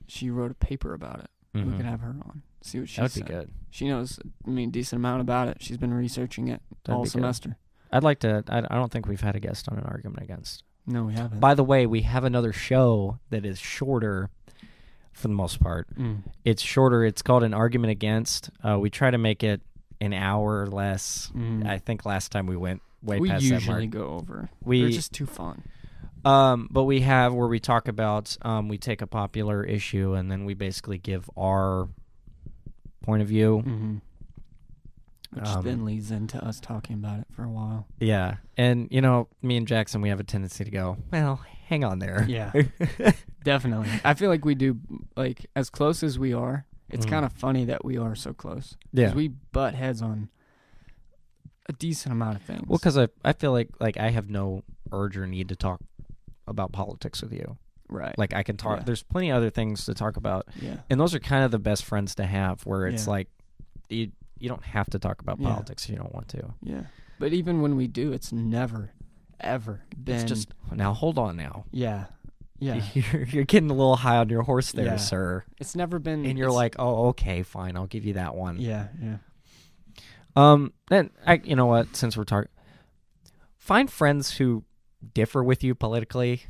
she 0.07 0.31
wrote 0.31 0.51
a 0.51 0.55
paper 0.55 0.93
about 0.95 1.21
it. 1.21 1.31
We 1.55 1.63
Mhm. 1.63 1.77
could 1.77 1.87
have 1.87 2.01
her 2.01 2.11
on. 2.11 2.43
See 2.63 2.79
what 2.81 2.89
she 2.89 2.97
says. 2.97 2.97
That 2.97 3.03
would 3.03 3.13
said. 3.13 3.27
be 3.27 3.33
good. 3.33 3.51
She 3.71 3.89
knows. 3.89 4.19
I 4.47 4.51
mean, 4.51 4.71
decent 4.71 4.99
amount 4.99 5.21
about 5.21 5.49
it. 5.49 5.59
She's 5.61 5.79
been 5.79 5.95
researching 5.95 6.49
it 6.49 6.61
That'd 6.85 6.97
all 6.97 7.03
be 7.03 7.07
good. 7.07 7.13
semester. 7.13 7.57
I'd 7.93 8.05
like 8.05 8.21
to. 8.21 8.45
I, 8.49 8.59
I 8.59 8.75
don't 8.77 8.91
think 8.93 9.07
we've 9.07 9.21
had 9.21 9.35
a 9.37 9.41
guest 9.41 9.69
on 9.69 9.79
an 9.79 9.85
argument 9.85 10.23
against. 10.23 10.63
No, 10.87 11.05
we 11.05 11.15
haven't. 11.15 11.41
By 11.41 11.55
the 11.55 11.65
way, 11.65 11.87
we 11.87 12.03
have 12.03 12.25
another 12.25 12.53
show 12.53 13.19
that 13.31 13.45
is 13.45 13.59
shorter, 13.59 14.31
for 15.13 15.29
the 15.29 15.35
most 15.35 15.61
part. 15.61 15.89
Mm. 15.97 16.23
It's 16.45 16.63
shorter. 16.63 17.05
It's 17.05 17.23
called 17.23 17.43
an 17.43 17.55
argument 17.55 17.91
against. 17.93 18.51
Uh, 18.63 18.79
we 18.79 18.91
try 18.91 19.11
to 19.11 19.19
make 19.19 19.43
it 19.43 19.61
an 20.01 20.13
hour 20.13 20.63
or 20.63 20.67
less. 20.67 21.31
Mm. 21.37 21.67
I 21.67 21.79
think 21.79 22.05
last 22.07 22.33
time 22.33 22.47
we 22.47 22.57
went 22.57 22.83
way 23.03 23.19
we 23.21 23.29
past 23.29 23.45
that 23.49 23.55
usually 23.55 23.87
go 23.87 24.09
over. 24.09 24.49
We 24.63 24.83
They're 24.83 24.91
just 24.91 25.13
too 25.13 25.27
fun. 25.27 25.63
um, 26.25 26.69
but 26.71 26.85
we 26.85 27.01
have 27.01 27.33
where 27.35 27.49
we 27.49 27.61
talk 27.61 27.89
about 27.89 28.37
um, 28.43 28.69
we 28.69 28.79
take 28.79 29.03
a 29.03 29.07
popular 29.07 29.65
issue 29.65 30.15
and 30.15 30.31
then 30.31 30.45
we 30.45 30.55
basically 30.55 30.99
give 30.99 31.29
our 31.37 31.89
point 33.03 33.23
of 33.23 33.29
view. 33.29 33.63
Mm-hmm. 33.67 33.97
Which 35.33 35.47
Um, 35.47 35.65
then 35.65 35.85
leads 35.85 36.11
into 36.11 36.45
us 36.45 36.59
talking 36.59 36.97
about 36.97 37.21
it 37.21 37.27
for 37.31 37.45
a 37.45 37.49
while. 37.49 37.87
Yeah, 38.01 38.37
and 38.57 38.89
you 38.91 39.01
know, 39.01 39.29
me 39.43 39.57
and 39.57 39.67
Jackson, 39.69 40.01
we 40.01 40.09
have 40.09 40.19
a 40.19 40.25
tendency 40.25 40.65
to 40.65 40.71
go, 40.73 40.97
well, 41.13 41.41
hang 41.69 41.85
on 41.85 42.01
there. 42.01 42.25
Yeah. 42.29 42.51
Definitely. 43.45 43.89
I 44.05 44.15
feel 44.15 44.29
like 44.29 44.45
we 44.45 44.57
do 44.57 44.79
like 45.17 45.47
as 45.55 45.71
close 45.71 46.03
as 46.03 46.19
we 46.19 46.33
are. 46.35 46.67
It's 46.91 47.07
Mhm. 47.07 47.11
kind 47.11 47.25
of 47.25 47.33
funny 47.33 47.65
that 47.67 47.85
we 47.85 47.97
are 47.99 48.15
so 48.15 48.33
close. 48.35 48.77
yeah. 48.93 49.15
we 49.15 49.29
butt 49.29 49.75
heads 49.75 50.03
on 50.03 50.29
a 51.69 51.73
decent 51.73 52.13
amount 52.13 52.37
of 52.37 52.43
things. 52.43 52.65
Well, 52.67 52.79
because 52.79 52.99
I 52.99 53.09
I 53.25 53.33
feel 53.33 53.53
like 53.53 53.69
like 53.81 53.97
I 53.97 54.11
have 54.11 54.29
no 54.31 54.65
urge 54.93 55.17
or 55.17 55.27
need 55.27 55.49
to 55.51 55.57
talk 55.57 55.81
about 56.47 56.73
politics 56.73 57.23
with 57.23 57.33
you. 57.33 57.57
right. 57.89 58.17
Like 58.19 58.33
I 58.35 58.43
can 58.45 58.57
talk. 58.57 58.79
Yeah. 58.79 58.85
There's 58.85 59.03
plenty 59.03 59.31
of 59.31 59.37
other 59.37 59.51
things 59.51 59.85
to 59.87 59.95
talk 59.95 60.17
about, 60.17 60.47
yeah. 60.61 60.77
and 60.89 61.01
those 61.01 61.13
are 61.15 61.19
kind 61.21 61.45
of 61.45 61.51
the 61.51 61.59
best 61.59 61.85
friends 61.85 62.15
to 62.17 62.25
have. 62.25 62.63
Where 62.67 62.87
it's 62.87 63.07
Yeah. 63.07 63.11
like 63.11 63.29
you 63.89 64.13
you 64.39 64.49
don't 64.49 64.63
have 64.65 64.89
to 64.91 64.99
talk 64.99 65.21
about 65.21 65.39
Yeah. 65.41 65.51
politics 65.51 65.85
if 65.85 65.91
you 65.91 65.97
don't 65.97 66.15
want 66.15 66.29
to. 66.29 66.55
Yeah. 66.63 66.85
But 67.19 67.33
even 67.35 67.61
when 67.63 67.77
we 67.77 67.87
do, 67.89 68.13
it's 68.13 68.33
never, 68.33 68.93
ever 69.39 69.83
been. 70.03 70.15
It's 70.21 70.25
just 70.25 70.49
now 70.73 70.95
hold 70.95 71.19
on 71.19 71.37
now. 71.37 71.65
Yeah. 71.73 72.07
Yeah. 72.61 72.83
You're, 72.95 73.23
you're 73.25 73.45
getting 73.45 73.71
a 73.71 73.75
little 73.75 73.97
high 73.97 74.19
on 74.19 74.29
your 74.29 74.43
horse 74.43 74.73
there, 74.73 74.85
Yeah. 74.85 74.97
sir. 74.97 75.45
It's 75.59 75.75
never 75.75 75.99
been. 75.99 76.25
And 76.27 76.37
you're 76.39 76.49
it's- 76.49 76.57
like, 76.57 76.77
oh, 76.79 77.09
okay, 77.09 77.43
fine, 77.43 77.77
I'll 77.77 77.87
give 77.87 78.05
you 78.05 78.13
that 78.15 78.35
one. 78.35 78.59
Yeah. 78.61 78.89
Yeah. 79.03 79.17
Um, 80.37 80.73
then 80.91 81.11
I, 81.27 81.41
you 81.43 81.57
know 81.57 81.67
what? 81.67 81.97
Since 81.97 82.17
we're 82.17 82.25
talking, 82.25 82.51
find 83.57 83.91
friends 83.91 84.33
who 84.37 84.65
differ 85.15 85.43
with 85.43 85.65
you 85.65 85.75
politically, 85.75 86.43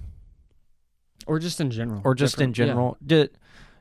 Or 1.26 1.38
just 1.38 1.60
in 1.60 1.70
general. 1.70 2.02
or 2.04 2.14
just 2.14 2.40
in 2.40 2.52
Different- 2.52 2.98
general. 3.06 3.28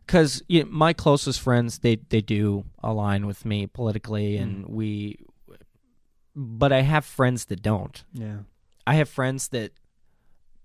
Because 0.05 0.41
you 0.47 0.63
know, 0.63 0.69
my 0.71 0.93
closest 0.93 1.39
friends, 1.41 1.79
they 1.79 1.97
they 2.09 2.21
do 2.21 2.65
align 2.83 3.25
with 3.27 3.43
me 3.45 3.67
politically, 3.67 4.37
and 4.37 4.65
Mm. 4.65 4.69
we. 4.69 5.25
But 6.35 6.71
I 6.71 6.81
have 6.81 7.05
friends 7.05 7.45
that 7.45 7.61
don't. 7.61 8.03
Yeah. 8.13 8.37
I 8.87 8.95
have 8.95 9.09
friends 9.09 9.49
that 9.49 9.71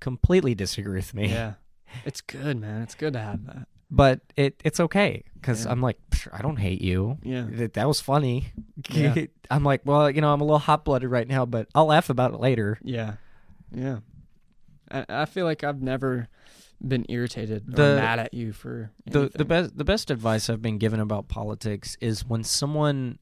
completely 0.01 0.55
disagree 0.55 0.97
with 0.97 1.15
me. 1.15 1.29
Yeah. 1.29 1.55
It's 2.05 2.21
good, 2.21 2.61
man. 2.61 2.83
It's 2.83 2.97
good 2.97 3.13
to 3.13 3.21
have 3.21 3.47
that. 3.47 3.69
But 3.89 4.21
it 4.37 4.61
it's 4.65 4.81
okay 4.81 5.23
because 5.35 5.65
Yeah. 5.65 5.71
I'm 5.71 5.81
like, 5.81 5.97
I 6.33 6.43
don't 6.43 6.57
hate 6.57 6.81
you. 6.81 7.19
Yeah. 7.23 7.47
That, 7.49 7.75
that 7.75 7.87
was 7.87 8.01
funny. 8.01 8.47
Yeah. 8.91 9.15
I'm 9.51 9.63
like, 9.63 9.83
well, 9.85 10.11
you 10.11 10.21
know, 10.21 10.33
I'm 10.33 10.41
a 10.41 10.45
little 10.45 10.59
hot 10.59 10.85
blooded 10.85 11.09
right 11.09 11.29
now, 11.29 11.47
but 11.47 11.69
I'll 11.73 11.87
laugh 11.87 12.11
about 12.11 12.35
it 12.35 12.41
later. 12.41 12.79
Yeah. 12.83 13.15
Yeah. 13.73 13.99
I, 14.91 15.05
I 15.09 15.25
feel 15.27 15.45
like 15.45 15.63
I've 15.63 15.81
never 15.83 16.27
been 16.85 17.07
irritated 17.09 17.69
or 17.69 17.77
The- 17.77 17.97
mad 17.97 18.19
at 18.19 18.35
you 18.35 18.53
for 18.53 18.91
the 19.07 19.31
the 19.33 19.45
best 19.45 19.79
the 19.79 19.85
best 19.85 20.11
advice 20.11 20.51
I've 20.51 20.61
been 20.63 20.79
given 20.79 20.99
about 20.99 21.29
politics 21.29 21.97
is 22.01 22.27
when 22.27 22.43
someone 22.43 23.19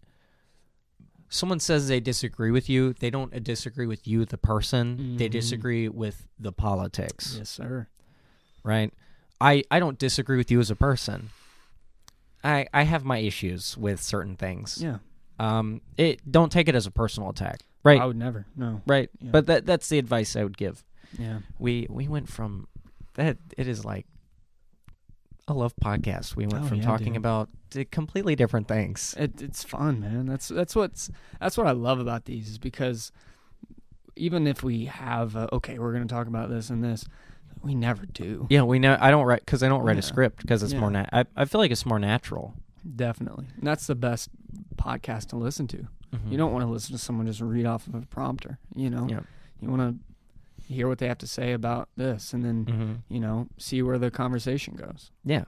someone 1.33 1.59
says 1.61 1.89
they 1.89 1.99
disagree 2.01 2.51
with 2.51 2.69
you, 2.69 2.93
they 2.93 3.11
don't 3.11 3.35
uh, 3.35 3.39
disagree 3.39 3.87
with 3.87 4.07
you 4.07 4.25
the 4.25 4.37
person, 4.39 5.17
they 5.17 5.29
Mhm. 5.29 5.33
disagree 5.33 5.89
with 5.89 6.29
the 6.39 6.53
politics, 6.53 7.37
Yes, 7.39 7.49
sir. 7.51 7.89
right? 8.63 8.93
I 9.41 9.65
I 9.71 9.81
don't 9.81 9.99
disagree 9.99 10.37
with 10.37 10.51
you 10.51 10.61
as 10.61 10.71
a 10.71 10.77
person. 10.77 11.31
I 12.45 12.67
I 12.73 12.83
have 12.85 13.05
my 13.05 13.19
issues 13.19 13.77
with 13.77 14.01
certain 14.03 14.37
things. 14.37 14.79
Yeah. 14.81 14.99
Um 15.39 15.81
it 15.97 16.21
don't 16.31 16.53
take 16.53 16.69
it 16.69 16.75
as 16.75 16.87
a 16.87 16.91
personal 16.91 17.31
attack. 17.31 17.61
Right. 17.85 18.01
I 18.01 18.07
would 18.07 18.17
never. 18.17 18.47
No. 18.57 18.83
right. 18.87 19.11
Yeah. 19.21 19.31
But 19.33 19.47
that 19.47 19.67
that's 19.67 19.89
the 19.89 19.99
advice 19.99 20.37
I 20.37 20.45
would 20.45 20.57
give. 20.57 20.85
Yeah. 21.19 21.41
We 21.59 21.87
we 21.91 22.07
went 22.09 22.29
from 22.29 22.69
that 23.15 23.39
it 23.59 23.67
is 23.67 23.85
like 23.85 24.07
a 25.49 25.55
love 25.55 25.75
podcast. 25.83 26.37
We 26.37 26.47
went 26.47 26.65
Oh, 26.65 26.69
from 26.69 26.79
yeah, 26.79 26.85
talking 26.85 27.15
dude. 27.15 27.17
about 27.17 27.49
completely 27.91 28.35
different 28.37 28.69
things. 28.69 29.15
It, 29.19 29.41
it's 29.43 29.63
fun, 29.65 30.01
man. 30.01 30.27
That's 30.27 30.49
that's 30.49 30.75
what's 30.77 31.11
that's 31.41 31.57
what 31.57 31.67
I 31.67 31.73
love 31.73 31.99
about 31.99 32.25
these 32.27 32.49
is 32.49 32.59
because 32.59 33.13
even 34.17 34.47
if 34.47 34.63
we 34.63 34.87
have 34.87 35.35
okay, 35.37 35.79
we're 35.79 35.93
going 35.93 36.07
to 36.07 36.13
talk 36.15 36.27
about 36.27 36.51
this 36.51 36.71
and 36.71 36.83
this, 36.85 37.07
we 37.63 37.75
never 37.75 38.07
do. 38.07 38.47
Yeah, 38.51 38.63
we 38.63 38.79
know. 38.79 38.97
I 39.01 39.11
don't 39.11 39.25
write 39.25 39.41
because 39.45 39.63
I 39.63 39.69
don't 39.69 39.83
write 39.83 39.99
a 39.99 40.03
script 40.03 40.43
because 40.43 40.63
it's 40.63 40.75
more. 40.75 40.91
Na- 40.91 41.07
I 41.13 41.25
I 41.37 41.45
feel 41.45 41.61
like 41.61 41.71
it's 41.71 41.87
more 41.87 41.99
natural. 41.99 42.55
Definitely. 42.97 43.47
And 43.57 43.67
that's 43.67 43.87
the 43.87 43.95
best 43.95 44.29
podcast 44.77 45.27
to 45.29 45.37
listen 45.37 45.67
to. 45.69 45.87
Mhm. 46.13 46.31
You 46.31 46.37
don't 46.37 46.53
want 46.53 46.65
to 46.65 46.71
listen 46.71 46.93
to 46.93 46.99
someone 46.99 47.27
just 47.27 47.41
read 47.41 47.65
off 47.65 47.87
of 47.87 47.95
a 47.95 48.01
prompter, 48.03 48.59
you 48.75 48.91
know. 48.91 49.07
Yeah. 49.09 49.21
You 49.61 49.69
want 49.71 49.81
to 49.83 50.73
hear 50.73 50.89
what 50.89 50.99
they 50.99 51.07
have 51.09 51.19
to 51.19 51.27
say 51.27 51.53
about 51.53 51.89
this, 51.97 52.33
and 52.33 52.45
then 52.45 52.65
Mm-hmm. 52.65 52.93
you 53.15 53.21
know 53.21 53.49
see 53.57 53.83
where 53.83 53.99
the 53.99 54.11
conversation 54.11 54.75
goes. 54.75 55.11
Yeah. 55.25 55.45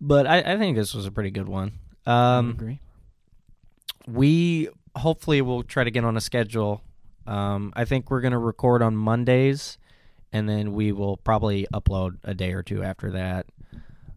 But 0.00 0.26
I, 0.26 0.38
I 0.54 0.56
think 0.58 0.76
this 0.76 0.94
was 0.94 1.06
a 1.06 1.10
pretty 1.10 1.30
good 1.30 1.48
one. 1.48 1.72
I 2.06 2.38
Um, 2.38 2.50
agree. 2.50 2.80
we 4.06 4.68
hopefully 4.96 5.42
will 5.42 5.62
try 5.62 5.84
to 5.84 5.90
get 5.90 6.04
on 6.04 6.16
a 6.16 6.20
schedule. 6.20 6.82
Um, 7.26 7.72
I 7.76 7.84
think 7.84 8.10
we're 8.10 8.20
gonna 8.20 8.38
record 8.38 8.82
on 8.82 8.96
Mondays, 8.96 9.76
and 10.32 10.48
then 10.48 10.72
we 10.72 10.92
will 10.92 11.16
probably 11.18 11.66
upload 11.74 12.18
a 12.24 12.34
day 12.34 12.52
or 12.52 12.62
two 12.62 12.82
after 12.82 13.10
that. 13.12 13.46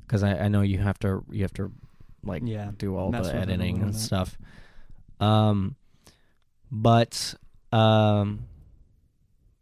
Because 0.05 0.23
I, 0.23 0.45
I 0.45 0.47
know 0.49 0.61
you 0.61 0.77
have 0.79 0.99
to 0.99 1.23
you 1.31 1.41
have 1.43 1.53
to 1.55 1.71
like 2.23 2.43
Yeah, 2.45 2.71
do 2.77 2.95
all 2.95 3.11
the 3.11 3.19
with 3.19 3.27
it 3.29 3.35
a 3.35 3.37
editing 3.39 3.81
and 3.81 3.95
stuff. 3.95 4.37
Um, 5.19 5.75
but 6.71 7.33
um, 7.71 8.45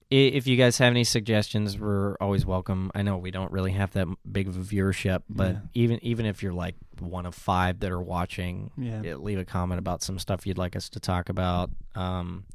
if 0.09 0.47
you 0.47 0.55
guys 0.57 0.77
have 0.79 0.91
any 0.91 1.03
suggestions, 1.03 1.77
we're 1.77 2.15
always 2.19 2.45
welcome. 2.45 2.91
I 2.95 3.03
know 3.03 3.17
we 3.17 3.29
don't 3.31 3.51
really 3.51 3.71
have 3.73 3.91
that 3.91 4.07
big 4.31 4.47
of 4.47 4.55
a 4.57 4.59
viewership, 4.61 5.21
but 5.29 5.51
Yeah. 5.53 5.59
even 5.75 5.99
even 6.03 6.25
if 6.25 6.41
you're 6.41 6.53
like 6.53 6.75
one 6.99 7.25
of 7.27 7.35
five 7.35 7.79
that 7.81 7.91
are 7.91 8.01
watching, 8.01 8.71
Yeah. 8.77 9.01
yeah, 9.03 9.15
leave 9.15 9.37
a 9.37 9.45
comment 9.45 9.77
about 9.79 10.01
some 10.01 10.17
stuff 10.17 10.47
you'd 10.47 10.57
like 10.57 10.75
us 10.75 10.89
to 10.89 10.99
talk 10.99 11.29
about. 11.29 11.69
Um, 11.95 12.45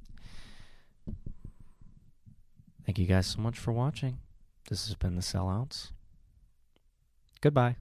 thank 2.85 2.99
you 2.99 3.07
guys 3.07 3.27
so 3.27 3.41
much 3.41 3.59
for 3.59 3.73
watching. 3.73 4.19
This 4.69 4.87
has 4.87 4.97
been 4.97 5.15
the 5.15 5.23
Sellouts. 5.23 5.93
Goodbye. 7.41 7.77